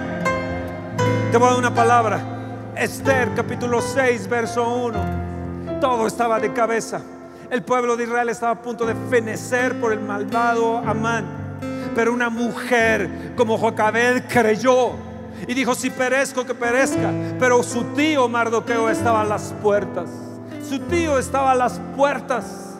Te 1.31 1.37
voy 1.37 1.49
a 1.49 1.51
dar 1.51 1.59
una 1.59 1.75
palabra. 1.75 2.21
Esther 2.75 3.35
capítulo 3.35 3.83
6, 3.83 4.29
verso 4.29 4.67
1. 4.67 5.79
Todo 5.79 6.07
estaba 6.07 6.41
de 6.41 6.55
cabeza. 6.55 7.03
El 7.51 7.63
pueblo 7.63 7.97
de 7.97 8.05
Israel 8.05 8.31
estaba 8.31 8.53
a 8.53 8.63
punto 8.63 8.87
de 8.87 8.95
fenecer 9.11 9.79
por 9.79 9.93
el 9.93 10.01
malvado 10.01 10.79
Amán. 10.79 11.59
Pero 11.95 12.15
una 12.15 12.31
mujer 12.31 13.35
como 13.37 13.59
Jocabed 13.59 14.23
creyó 14.29 15.08
y 15.47 15.55
dijo, 15.55 15.75
si 15.75 15.91
perezco, 15.91 16.45
que 16.45 16.55
perezca. 16.55 17.13
Pero 17.39 17.63
su 17.63 17.85
tío 17.95 18.29
Mardoqueo 18.29 18.91
estaba 18.91 19.23
a 19.23 19.25
las 19.25 19.55
puertas. 19.63 20.09
Su 20.69 20.81
tío 20.81 21.19
estaba 21.19 21.53
a 21.53 21.55
las 21.55 21.81
puertas 21.97 22.79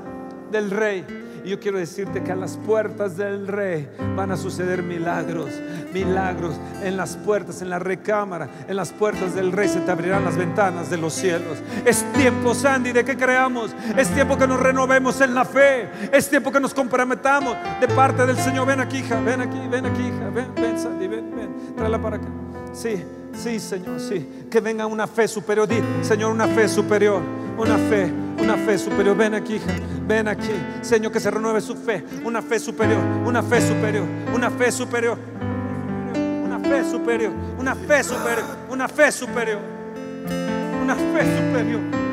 del 0.51 0.71
rey. 0.71 1.18
Yo 1.49 1.59
quiero 1.59 1.79
decirte 1.79 2.23
que 2.23 2.31
a 2.31 2.37
las 2.37 2.59
puertas 2.59 3.17
del 3.17 3.49
rey 3.49 3.89
van 4.15 4.31
a 4.31 4.37
suceder 4.37 4.83
milagros, 4.83 5.51
milagros 5.95 6.55
en 6.83 6.99
las 6.99 7.17
puertas, 7.17 7.63
en 7.63 7.71
la 7.71 7.79
recámara, 7.79 8.51
en 8.69 8.77
las 8.77 8.93
puertas 8.93 9.35
del 9.35 9.51
rey 9.53 9.67
se 9.67 9.81
te 9.81 9.91
abrirán 9.91 10.27
las 10.27 10.37
ventanas 10.37 10.91
de 10.91 10.99
los 10.99 11.15
cielos. 11.15 11.57
Es 11.87 12.05
tiempo, 12.13 12.55
Sandy, 12.55 12.93
de 12.93 13.03
que 13.03 13.17
creamos. 13.17 13.75
Es 13.97 14.09
tiempo 14.09 14.37
que 14.37 14.47
nos 14.47 14.61
renovemos 14.61 15.23
en 15.23 15.35
la 15.35 15.47
fe. 15.47 15.89
Es 16.13 16.29
tiempo 16.29 16.53
que 16.53 16.61
nos 16.61 16.75
comprometamos 16.75 17.57
de 17.81 17.89
parte 17.89 18.27
del 18.27 18.37
Señor. 18.37 18.67
Ven 18.67 18.81
aquí, 18.81 18.99
hija, 18.99 19.19
ven 19.21 19.41
aquí, 19.41 19.59
ven 19.71 19.87
aquí, 19.87 20.03
hija, 20.03 20.29
ven, 20.29 20.55
ven, 20.55 20.79
Sandy, 20.79 21.09
ven, 21.09 21.35
ven, 21.35 21.75
tráela 21.75 21.99
para 21.99 22.17
acá. 22.17 22.29
Sí, 22.75 23.03
sí, 23.33 23.59
Señor, 23.59 24.01
sí. 24.01 24.47
Que 24.51 24.61
venga 24.61 24.87
una 24.87 25.07
fe 25.07 25.27
superior. 25.27 25.67
Di, 25.67 25.83
Señor, 26.03 26.31
una 26.31 26.47
fe 26.47 26.69
superior, 26.69 27.23
una 27.57 27.79
fe, 27.79 28.13
una 28.39 28.57
fe 28.57 28.79
superior. 28.79 29.17
Ven 29.17 29.35
aquí, 29.35 29.61
ven 30.07 30.29
aquí. 30.29 30.53
Señor, 30.83 31.13
que 31.13 31.21
se 31.21 31.31
renueve 31.31 31.61
su 31.61 31.75
fe. 31.75 32.05
Una 32.25 32.43
fe 32.43 32.59
superior, 32.59 33.01
una 33.25 33.43
fe 33.43 33.61
superior, 33.61 34.05
una 34.35 34.51
fe 34.51 34.73
superior. 34.73 35.19
Una 36.45 36.59
fe 36.59 36.85
superior, 36.91 37.33
una 37.59 37.75
fe 37.75 38.03
superior, 38.03 38.45
una 38.69 38.89
fe 38.89 39.13
superior. 39.13 39.59
Una 40.83 40.95
fe 40.95 41.27
superior. 41.27 41.81
Una 41.83 41.95
fe 41.95 42.08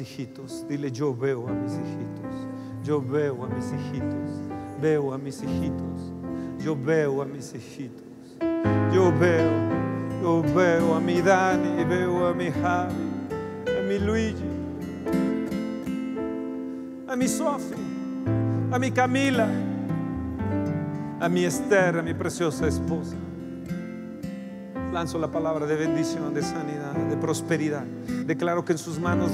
hijitos. 0.00 0.66
Dile, 0.68 0.90
yo 0.90 1.14
veo 1.14 1.48
a 1.48 1.52
mis 1.52 1.72
hijitos. 1.72 2.46
Yo 2.84 3.00
veo 3.00 3.44
a 3.44 3.48
mis 3.48 3.72
hijitos. 3.72 4.30
Veo 4.80 5.12
a 5.12 5.18
mis 5.18 5.42
hijitos. 5.42 6.12
Yo 6.58 6.76
veo 6.76 7.22
a 7.22 7.24
mis 7.24 7.54
hijitos. 7.54 8.38
Yo 8.92 9.12
veo. 9.18 9.50
Yo 10.22 10.42
veo 10.54 10.94
a 10.94 11.00
mi 11.00 11.20
Dani. 11.20 11.84
Veo 11.84 12.26
a 12.26 12.34
mi 12.34 12.50
Javi. 12.50 12.94
A 13.66 13.82
mi 13.82 13.98
Luigi. 13.98 14.44
A 17.08 17.16
mi 17.16 17.28
Sophie. 17.28 17.76
A 18.72 18.78
mi 18.78 18.90
Camila. 18.90 19.48
A 21.20 21.28
mi 21.28 21.44
Esther. 21.44 21.98
A 21.98 22.02
mi 22.02 22.14
preciosa 22.14 22.66
esposa. 22.66 23.16
Lanzo 24.92 25.18
la 25.18 25.30
palabra 25.30 25.66
de 25.66 25.76
bendición, 25.76 26.32
de 26.32 26.42
sanidad, 26.42 26.92
de 26.92 27.16
prosperidad. 27.16 27.84
Declaro 28.24 28.64
que 28.64 28.72
en 28.72 28.78
sus 28.78 28.98
manos 28.98 29.30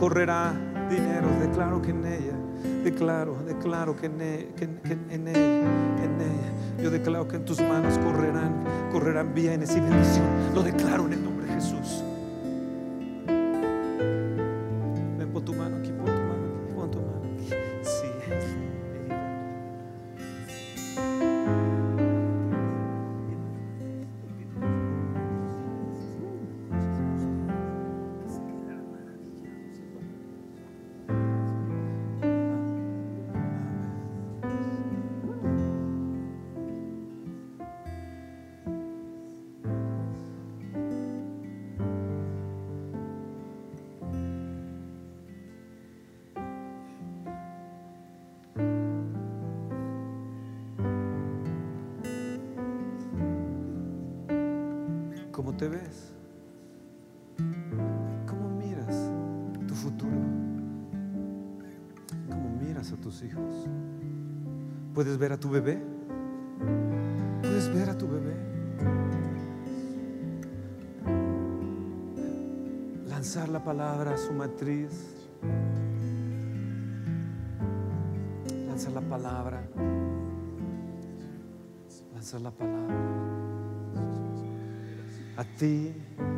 correrá 0.00 0.52
dinero. 0.88 1.28
Declaro 1.38 1.80
que 1.82 1.90
en 1.90 2.04
ella, 2.06 2.36
declaro, 2.82 3.36
declaro 3.46 3.94
que 3.94 4.06
en, 4.06 4.20
e- 4.20 4.48
que 4.56 4.66
que 4.66 4.92
en 4.94 5.28
ella, 5.28 5.60
en 6.02 6.20
ella, 6.20 6.82
Yo 6.82 6.90
declaro 6.90 7.28
que 7.28 7.36
en 7.36 7.44
tus 7.44 7.60
manos 7.60 7.98
correrán, 7.98 8.64
correrán 8.90 9.34
bienes 9.34 9.76
y 9.76 9.80
bendición. 9.80 10.24
Lo 10.54 10.62
declaro 10.62 11.06
en 11.06 11.12
el 11.12 11.22
nombre 11.22 11.46
de 11.46 11.52
Jesús. 11.52 12.02
¿Cómo 55.40 55.56
te 55.56 55.68
ves? 55.68 56.12
¿Cómo 58.26 58.50
miras 58.58 59.10
tu 59.66 59.74
futuro? 59.74 60.12
¿Cómo 62.28 62.50
miras 62.60 62.92
a 62.92 62.96
tus 62.96 63.22
hijos? 63.22 63.66
¿Puedes 64.92 65.16
ver 65.16 65.32
a 65.32 65.40
tu 65.40 65.48
bebé? 65.48 65.82
¿Puedes 67.40 67.74
ver 67.74 67.88
a 67.88 67.96
tu 67.96 68.06
bebé? 68.06 68.34
Lanzar 73.08 73.48
la 73.48 73.64
palabra 73.64 74.12
a 74.12 74.18
su 74.18 74.34
matriz. 74.34 75.30
Lanzar 78.68 78.92
la 78.92 79.00
palabra. 79.00 79.62
Lanzar 82.12 82.42
la 82.42 82.50
palabra 82.50 83.09
a 85.40 85.44
ti. 85.56 86.29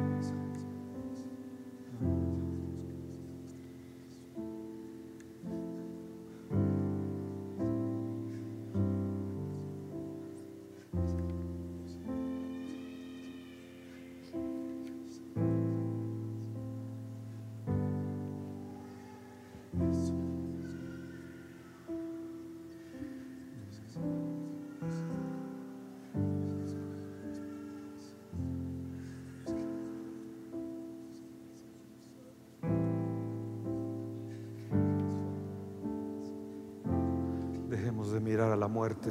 A 38.50 38.56
la 38.56 38.68
muerte. 38.68 39.10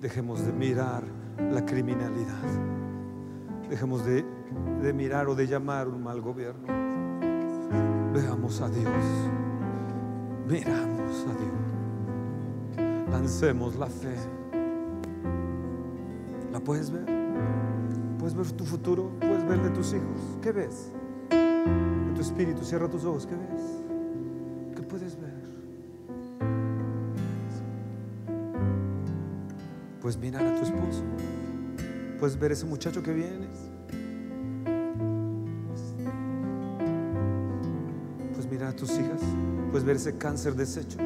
Dejemos 0.00 0.44
de 0.44 0.52
mirar 0.52 1.04
la 1.38 1.64
criminalidad. 1.64 2.42
Dejemos 3.70 4.04
de, 4.04 4.24
de 4.82 4.92
mirar 4.92 5.28
o 5.28 5.34
de 5.34 5.46
llamar 5.46 5.88
un 5.88 6.02
mal 6.02 6.20
gobierno. 6.20 6.66
Veamos 8.12 8.60
a 8.60 8.68
Dios. 8.68 9.04
Miramos 10.46 11.26
a 11.26 11.34
Dios. 11.38 13.08
Lancemos 13.10 13.76
la 13.76 13.86
fe. 13.86 14.14
¿La 16.52 16.60
puedes 16.60 16.90
ver? 16.90 17.06
¿Puedes 18.18 18.34
ver 18.34 18.52
tu 18.52 18.64
futuro? 18.64 19.10
¿Puedes 19.20 19.48
ver 19.48 19.62
de 19.62 19.70
tus 19.70 19.92
hijos? 19.92 20.38
¿Qué 20.42 20.52
ves? 20.52 20.92
En 21.30 22.12
tu 22.14 22.20
espíritu, 22.20 22.64
cierra 22.64 22.88
tus 22.88 23.04
ojos. 23.04 23.26
¿Qué 23.26 23.34
ves? 23.34 23.73
Puedes 30.04 30.18
mirar 30.18 30.46
a 30.46 30.54
tu 30.54 30.64
esposo. 30.64 31.02
Puedes 32.20 32.38
ver 32.38 32.52
ese 32.52 32.66
muchacho 32.66 33.02
que 33.02 33.10
viene. 33.10 33.48
Puedes 38.34 38.50
mirar 38.50 38.68
a 38.68 38.76
tus 38.76 38.90
hijas. 38.90 39.22
Puedes 39.70 39.82
ver 39.82 39.96
ese 39.96 40.18
cáncer 40.18 40.56
deshecho. 40.56 40.98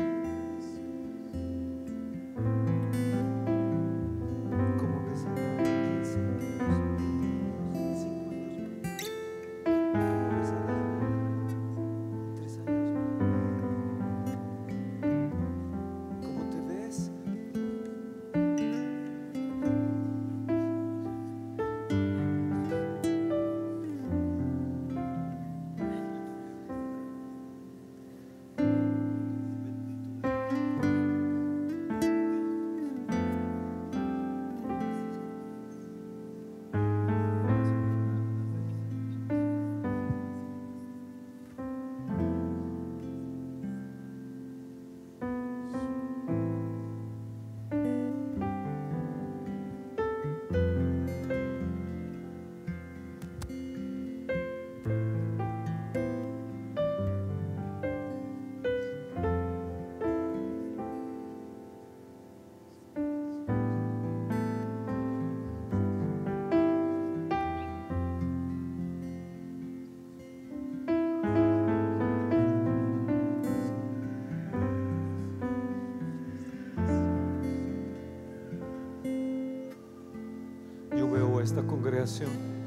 Congregación 81.62 82.58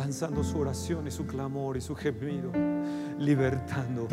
lanzando 0.00 0.42
su 0.42 0.58
oración 0.58 1.06
y 1.06 1.10
su 1.10 1.26
clamor 1.26 1.76
y 1.76 1.82
su 1.82 1.94
gemido, 1.94 2.50
libertando 3.18 4.08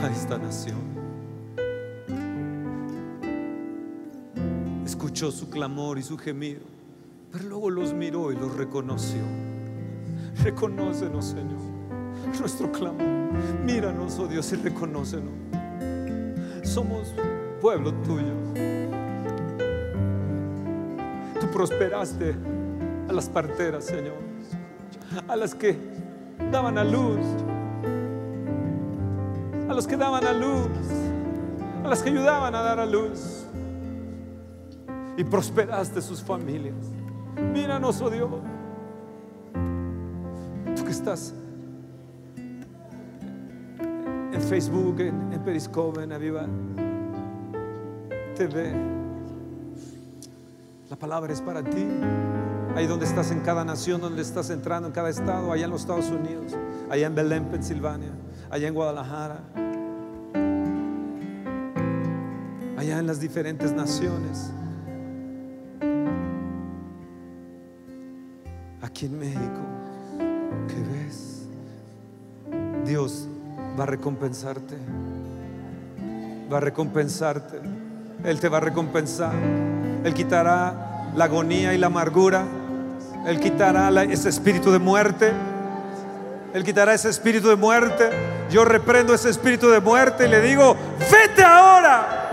a 0.00 0.06
esta 0.06 0.38
nación. 0.38 0.78
Escuchó 4.84 5.32
su 5.32 5.50
clamor 5.50 5.98
y 5.98 6.04
su 6.04 6.16
gemido, 6.16 6.60
pero 7.32 7.48
luego 7.48 7.68
los 7.68 7.92
miró 7.94 8.30
y 8.30 8.36
los 8.36 8.56
reconoció. 8.56 9.20
Reconócenos, 10.44 11.24
Señor, 11.24 11.60
nuestro 12.38 12.70
clamor. 12.70 13.02
Míranos, 13.64 14.20
oh 14.20 14.28
Dios, 14.28 14.52
y 14.52 14.56
reconócenos. 14.56 15.32
Somos 16.62 17.12
pueblo 17.60 17.92
tuyo. 18.04 18.87
Prosperaste 21.52 22.34
a 23.08 23.12
las 23.12 23.28
parteras, 23.28 23.84
Señor, 23.84 24.16
a 25.26 25.36
las 25.36 25.54
que 25.54 25.76
daban 26.50 26.78
a 26.78 26.84
luz, 26.84 27.18
a 29.68 29.74
los 29.74 29.86
que 29.86 29.96
daban 29.96 30.26
a 30.26 30.32
luz, 30.32 30.68
a 31.84 31.88
las 31.88 32.02
que 32.02 32.10
ayudaban 32.10 32.54
a 32.54 32.62
dar 32.62 32.80
a 32.80 32.86
luz. 32.86 33.46
Y 35.16 35.24
prosperaste 35.24 36.00
sus 36.00 36.22
familias. 36.22 36.76
Míranos, 37.52 38.00
oh 38.00 38.10
Dios. 38.10 38.30
Tú 40.76 40.84
que 40.84 40.90
estás 40.90 41.34
en 44.32 44.40
Facebook, 44.42 45.00
en, 45.00 45.32
en 45.32 45.40
Periscope, 45.42 46.02
en 46.02 46.12
Aviva. 46.12 46.46
La 48.36 48.97
palabra 50.98 51.32
es 51.32 51.40
para 51.40 51.62
ti. 51.62 51.86
Ahí 52.74 52.86
donde 52.86 53.06
estás 53.06 53.30
en 53.30 53.40
cada 53.40 53.64
nación, 53.64 54.00
donde 54.00 54.22
estás 54.22 54.50
entrando 54.50 54.88
en 54.88 54.94
cada 54.94 55.08
estado, 55.08 55.52
allá 55.52 55.64
en 55.64 55.70
los 55.70 55.80
Estados 55.80 56.10
Unidos, 56.10 56.56
allá 56.90 57.06
en 57.06 57.14
Belén, 57.14 57.44
Pensilvania, 57.46 58.10
allá 58.50 58.68
en 58.68 58.74
Guadalajara, 58.74 59.40
allá 62.76 62.98
en 62.98 63.06
las 63.06 63.20
diferentes 63.20 63.72
naciones. 63.72 64.52
Aquí 68.82 69.06
en 69.06 69.18
México, 69.18 69.60
¿qué 70.68 70.80
ves? 70.92 71.46
Dios 72.84 73.28
va 73.78 73.84
a 73.84 73.86
recompensarte. 73.86 74.76
Va 76.52 76.58
a 76.58 76.60
recompensarte. 76.60 77.60
Él 78.24 78.40
te 78.40 78.48
va 78.48 78.58
a 78.58 78.60
recompensar. 78.60 79.34
Él 80.04 80.14
quitará 80.14 80.87
la 81.16 81.24
agonía 81.24 81.74
y 81.74 81.78
la 81.78 81.88
amargura. 81.88 82.44
Él 83.26 83.40
quitará 83.40 83.90
ese 84.04 84.28
espíritu 84.28 84.70
de 84.70 84.78
muerte. 84.78 85.32
Él 86.54 86.64
quitará 86.64 86.94
ese 86.94 87.08
espíritu 87.08 87.48
de 87.48 87.56
muerte. 87.56 88.10
Yo 88.50 88.64
reprendo 88.64 89.12
ese 89.14 89.28
espíritu 89.28 89.68
de 89.68 89.80
muerte 89.80 90.26
y 90.26 90.28
le 90.28 90.40
digo, 90.40 90.76
vete 91.10 91.42
ahora. 91.42 92.30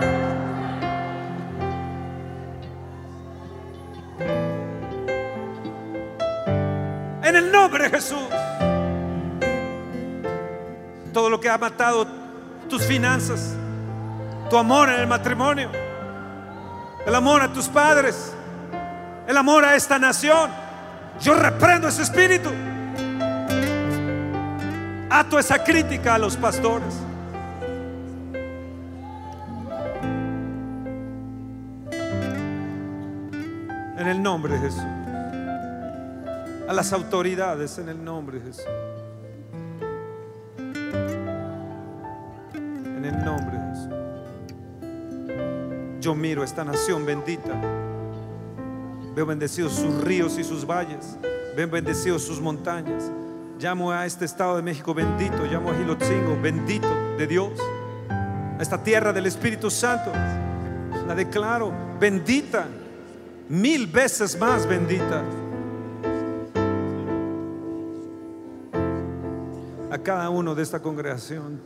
En 7.22 7.36
el 7.36 7.50
nombre 7.50 7.84
de 7.84 7.90
Jesús. 7.90 8.18
Todo 11.12 11.28
lo 11.28 11.40
que 11.40 11.48
ha 11.48 11.58
matado 11.58 12.06
tus 12.68 12.82
finanzas, 12.82 13.54
tu 14.50 14.56
amor 14.56 14.88
en 14.88 15.00
el 15.00 15.06
matrimonio, 15.06 15.70
el 17.06 17.14
amor 17.14 17.42
a 17.42 17.52
tus 17.52 17.68
padres, 17.68 18.35
el 19.26 19.36
amor 19.36 19.64
a 19.64 19.74
esta 19.74 19.98
nación. 19.98 20.50
Yo 21.20 21.34
reprendo 21.34 21.88
ese 21.88 22.02
espíritu. 22.02 22.50
Ato 25.10 25.38
esa 25.38 25.62
crítica 25.64 26.14
a 26.14 26.18
los 26.18 26.36
pastores. 26.36 26.94
En 33.98 34.08
el 34.08 34.22
nombre 34.22 34.52
de 34.54 34.60
Jesús. 34.60 34.82
A 36.68 36.72
las 36.72 36.92
autoridades 36.92 37.78
en 37.78 37.88
el 37.88 38.04
nombre 38.04 38.40
de 38.40 38.46
Jesús. 38.46 38.66
En 42.58 43.04
el 43.04 43.24
nombre 43.24 43.58
de 43.58 43.68
Jesús. 43.70 43.88
Yo 46.00 46.14
miro 46.14 46.44
esta 46.44 46.64
nación 46.64 47.06
bendita. 47.06 47.85
Veo 49.16 49.24
bendecidos 49.24 49.72
sus 49.72 50.04
ríos 50.04 50.38
y 50.38 50.44
sus 50.44 50.66
valles. 50.66 51.16
Veo 51.56 51.66
bendecidos 51.70 52.22
sus 52.22 52.38
montañas. 52.38 53.10
Llamo 53.58 53.90
a 53.90 54.04
este 54.04 54.26
estado 54.26 54.56
de 54.56 54.62
México 54.62 54.92
bendito. 54.92 55.46
Llamo 55.46 55.70
a 55.70 55.74
Gilotzingo 55.74 56.38
bendito 56.42 56.86
de 57.16 57.26
Dios. 57.26 57.58
A 58.10 58.58
esta 58.60 58.82
tierra 58.82 59.14
del 59.14 59.24
Espíritu 59.24 59.70
Santo. 59.70 60.12
La 61.06 61.14
declaro 61.14 61.72
bendita. 61.98 62.66
Mil 63.48 63.86
veces 63.86 64.38
más 64.38 64.68
bendita. 64.68 65.24
A 69.90 69.96
cada 69.96 70.28
uno 70.28 70.54
de 70.54 70.62
esta 70.62 70.82
congregación. 70.82 71.58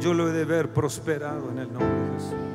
Yo 0.00 0.14
lo 0.14 0.30
he 0.30 0.32
de 0.32 0.46
ver 0.46 0.72
prosperado 0.72 1.50
en 1.50 1.58
el 1.58 1.70
nombre 1.70 1.90
de 1.90 2.14
Jesús. 2.14 2.53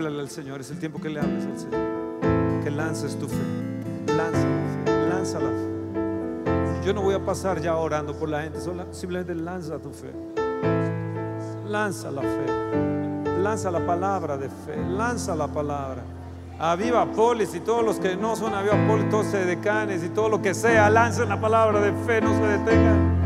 Háblale 0.00 0.20
al 0.20 0.30
Señor, 0.30 0.62
es 0.62 0.70
el 0.70 0.78
tiempo 0.78 0.98
que 0.98 1.10
le 1.10 1.20
hables 1.20 1.44
al 1.44 1.58
Señor. 1.58 2.62
Que 2.64 2.70
lances 2.70 3.18
tu 3.18 3.28
fe. 3.28 3.36
Lanza 4.06 4.48
la 4.48 4.62
fe. 4.72 5.08
Lanza 5.10 5.40
la 5.40 5.50
fe. 5.50 6.86
Yo 6.86 6.94
no 6.94 7.02
voy 7.02 7.14
a 7.14 7.18
pasar 7.18 7.60
ya 7.60 7.76
orando 7.76 8.14
por 8.14 8.30
la 8.30 8.40
gente, 8.40 8.60
simplemente 8.92 9.34
lanza 9.34 9.78
tu 9.78 9.90
fe. 9.90 10.10
Lanza 11.68 12.10
la 12.10 12.22
fe. 12.22 13.40
Lanza 13.42 13.70
la 13.70 13.84
palabra 13.84 14.38
de 14.38 14.48
fe. 14.48 14.74
Lanza 14.88 15.36
la 15.36 15.48
palabra. 15.48 16.02
A 16.58 16.74
Viva 16.76 17.04
Polis 17.04 17.54
y 17.54 17.60
todos 17.60 17.84
los 17.84 18.00
que 18.00 18.16
no 18.16 18.36
son 18.36 18.54
a 18.54 18.62
Viva 18.62 18.82
Polis, 18.88 19.06
todos 19.10 19.30
decanes 19.32 20.02
y 20.02 20.08
todo 20.08 20.30
lo 20.30 20.40
que 20.40 20.54
sea, 20.54 20.88
lancen 20.88 21.28
la 21.28 21.38
palabra 21.38 21.78
de 21.78 21.92
fe, 22.06 22.22
no 22.22 22.32
se 22.38 22.46
detengan. 22.46 23.20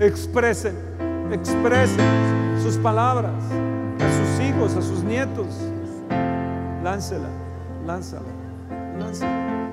Expresen, 0.00 0.74
expresen 1.30 2.60
sus 2.64 2.76
palabras 2.78 3.30
a 4.60 4.82
sus 4.82 5.02
nietos. 5.02 5.46
Láncela, 6.84 7.28
lánzala, 7.86 8.28
lánzala. 8.98 9.68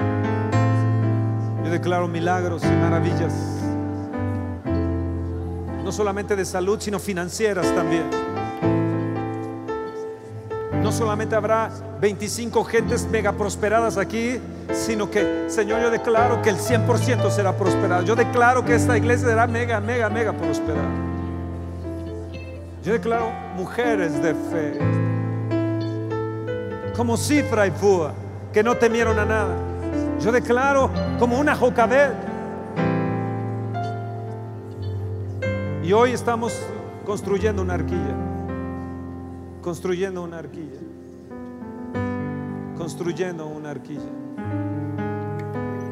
Yo 1.65 1.69
declaro 1.69 2.07
milagros 2.07 2.63
y 2.63 2.67
maravillas, 2.67 3.33
no 5.83 5.91
solamente 5.91 6.37
de 6.37 6.45
salud, 6.45 6.79
sino 6.79 6.99
financieras 6.99 7.65
también. 7.75 8.05
No 10.81 10.93
solamente 10.93 11.35
habrá 11.35 11.69
25 11.99 12.63
gentes 12.63 13.05
mega 13.11 13.33
prosperadas 13.33 13.97
aquí, 13.97 14.39
sino 14.71 15.11
que, 15.11 15.47
Señor, 15.49 15.81
yo 15.81 15.91
declaro 15.91 16.41
que 16.41 16.49
el 16.49 16.57
100% 16.57 17.29
será 17.29 17.57
prosperado. 17.57 18.03
Yo 18.03 18.15
declaro 18.15 18.63
que 18.63 18.75
esta 18.75 18.97
iglesia 18.97 19.27
será 19.27 19.47
mega, 19.47 19.81
mega, 19.81 20.09
mega 20.09 20.31
prosperada. 20.31 21.06
Yo 22.83 22.93
declaro 22.93 23.31
mujeres 23.55 24.21
de 24.21 24.33
fe, 24.33 24.79
como 26.95 27.17
Cifra 27.17 27.67
y 27.67 27.71
Fua, 27.71 28.13
que 28.53 28.63
no 28.63 28.75
temieron 28.75 29.19
a 29.19 29.25
nada. 29.25 29.55
Yo 30.19 30.31
declaro 30.31 30.89
como 31.19 31.39
una 31.39 31.55
Jocabed. 31.55 32.11
Y 35.83 35.93
hoy 35.93 36.11
estamos 36.11 36.53
construyendo 37.05 37.61
una 37.61 37.75
arquilla, 37.75 38.15
construyendo 39.61 40.23
una 40.23 40.39
arquilla, 40.39 40.79
construyendo 42.77 43.47
una 43.47 43.71
arquilla, 43.71 44.01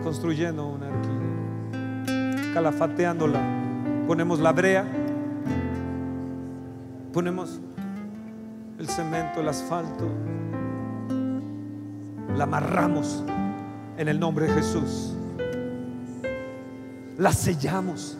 construyendo 0.04 0.68
una 0.68 0.88
arquilla, 0.88 2.54
calafateándola. 2.54 3.40
Ponemos 4.08 4.40
la 4.40 4.52
brea, 4.52 4.86
ponemos 7.16 7.62
el 8.78 8.90
cemento, 8.90 9.40
el 9.40 9.48
asfalto, 9.48 10.06
la 12.36 12.44
amarramos 12.44 13.24
en 13.98 14.10
el 14.10 14.20
nombre 14.20 14.48
de 14.48 14.54
Jesús, 14.56 15.14
la 17.18 17.32
sellamos 17.32 18.18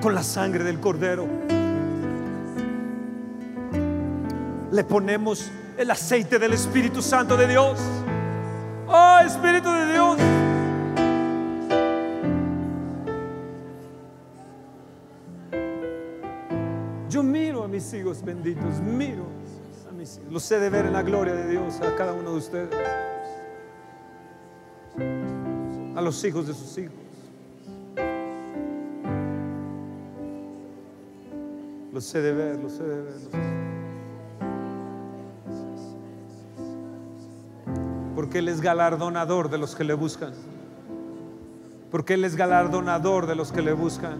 con 0.00 0.14
la 0.14 0.22
sangre 0.22 0.62
del 0.62 0.78
cordero. 0.78 1.26
Le 4.70 4.84
ponemos 4.84 5.50
el 5.76 5.90
aceite 5.90 6.38
del 6.38 6.52
Espíritu 6.52 7.02
Santo 7.02 7.36
de 7.36 7.48
Dios. 7.48 7.80
Oh, 8.86 9.18
Espíritu 9.26 9.68
de 9.72 9.92
Dios. 9.92 10.49
Mis 17.80 17.94
hijos 17.94 18.22
benditos, 18.22 18.78
miro 18.82 19.24
a 19.88 19.92
mis 19.92 20.18
hijos. 20.18 20.30
Los 20.30 20.42
sé 20.42 20.60
de 20.60 20.68
ver 20.68 20.84
en 20.84 20.92
la 20.92 21.02
gloria 21.02 21.32
de 21.32 21.48
Dios 21.48 21.80
a 21.80 21.96
cada 21.96 22.12
uno 22.12 22.32
de 22.32 22.36
ustedes. 22.36 22.68
A 25.96 26.02
los 26.02 26.22
hijos 26.22 26.46
de 26.46 26.52
sus 26.52 26.76
hijos. 26.76 26.94
Los 31.90 32.04
sé 32.04 32.20
de 32.20 32.32
ver, 32.32 32.58
los 32.58 32.72
sé 32.72 32.82
de 32.82 33.00
ver. 33.00 33.14
los 33.14 33.22
sé 33.22 33.30
de 33.30 33.38
ver. 33.38 33.50
Porque 38.14 38.40
Él 38.40 38.48
es 38.50 38.60
galardonador 38.60 39.48
de 39.48 39.56
los 39.56 39.74
que 39.74 39.84
le 39.84 39.94
buscan. 39.94 40.34
Porque 41.90 42.12
Él 42.12 42.26
es 42.26 42.36
galardonador 42.36 43.26
de 43.26 43.36
los 43.36 43.52
que 43.52 43.62
le 43.62 43.72
buscan. 43.72 44.18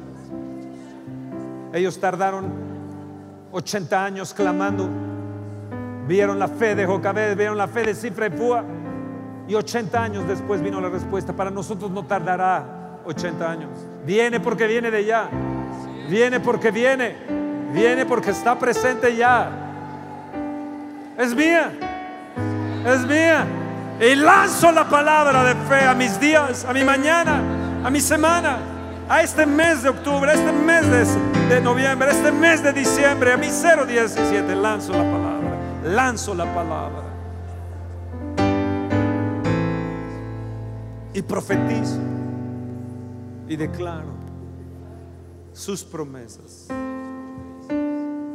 Ellos 1.74 2.00
tardaron 2.00 2.69
80 3.52 4.04
años 4.04 4.34
clamando. 4.34 4.88
Vieron 6.06 6.38
la 6.38 6.48
fe 6.48 6.74
de 6.74 6.86
Jocabed, 6.86 7.36
vieron 7.36 7.56
la 7.56 7.68
fe 7.68 7.84
de 7.84 7.94
Cifra 7.94 8.26
y 8.26 8.30
Púa. 8.30 8.64
Y 9.48 9.54
80 9.54 10.02
años 10.02 10.28
después 10.28 10.62
vino 10.62 10.80
la 10.80 10.88
respuesta. 10.88 11.32
Para 11.32 11.50
nosotros 11.50 11.90
no 11.90 12.04
tardará 12.04 13.00
80 13.04 13.50
años. 13.50 13.70
Viene 14.04 14.40
porque 14.40 14.66
viene 14.66 14.90
de 14.90 15.04
ya. 15.04 15.28
Viene 16.08 16.40
porque 16.40 16.70
viene. 16.70 17.16
Viene 17.72 18.06
porque 18.06 18.30
está 18.30 18.58
presente 18.58 19.14
ya. 19.16 19.50
Es 21.18 21.34
mía. 21.34 21.72
Es 22.86 23.06
mía. 23.06 23.46
Y 24.00 24.14
lanzo 24.14 24.72
la 24.72 24.88
palabra 24.88 25.44
de 25.44 25.54
fe 25.68 25.84
a 25.84 25.94
mis 25.94 26.18
días, 26.18 26.64
a 26.64 26.72
mi 26.72 26.82
mañana, 26.82 27.42
a 27.84 27.90
mi 27.90 28.00
semana, 28.00 28.56
a 29.10 29.22
este 29.22 29.44
mes 29.44 29.82
de 29.82 29.88
octubre, 29.88 30.30
a 30.30 30.34
este 30.34 30.52
mes 30.52 30.84
de, 31.48 31.60
noviembre, 31.60 32.08
a 32.08 32.12
este 32.12 32.30
mes 32.30 32.62
de 32.62 32.72
diciembre, 32.72 33.32
a 33.32 33.36
mi 33.36 33.48
017. 33.48 34.54
Lanzo 34.54 34.92
la 34.92 35.02
palabra, 35.02 35.58
lanzo 35.82 36.32
la 36.32 36.54
palabra. 36.54 37.02
Y 41.12 41.22
profetizo 41.22 41.98
y 43.48 43.56
declaro 43.56 44.14
sus 45.52 45.82
promesas. 45.82 46.68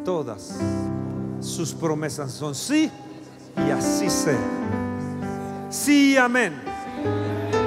Todas 0.04 0.60
sus 1.40 1.74
promesas 1.74 2.34
son 2.34 2.54
sí 2.54 2.92
y 3.66 3.72
así 3.72 4.10
sea. 4.10 4.38
Sí, 5.70 6.18
amén. 6.18 6.54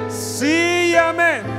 Sí, 0.09 0.95
amén. 0.95 1.58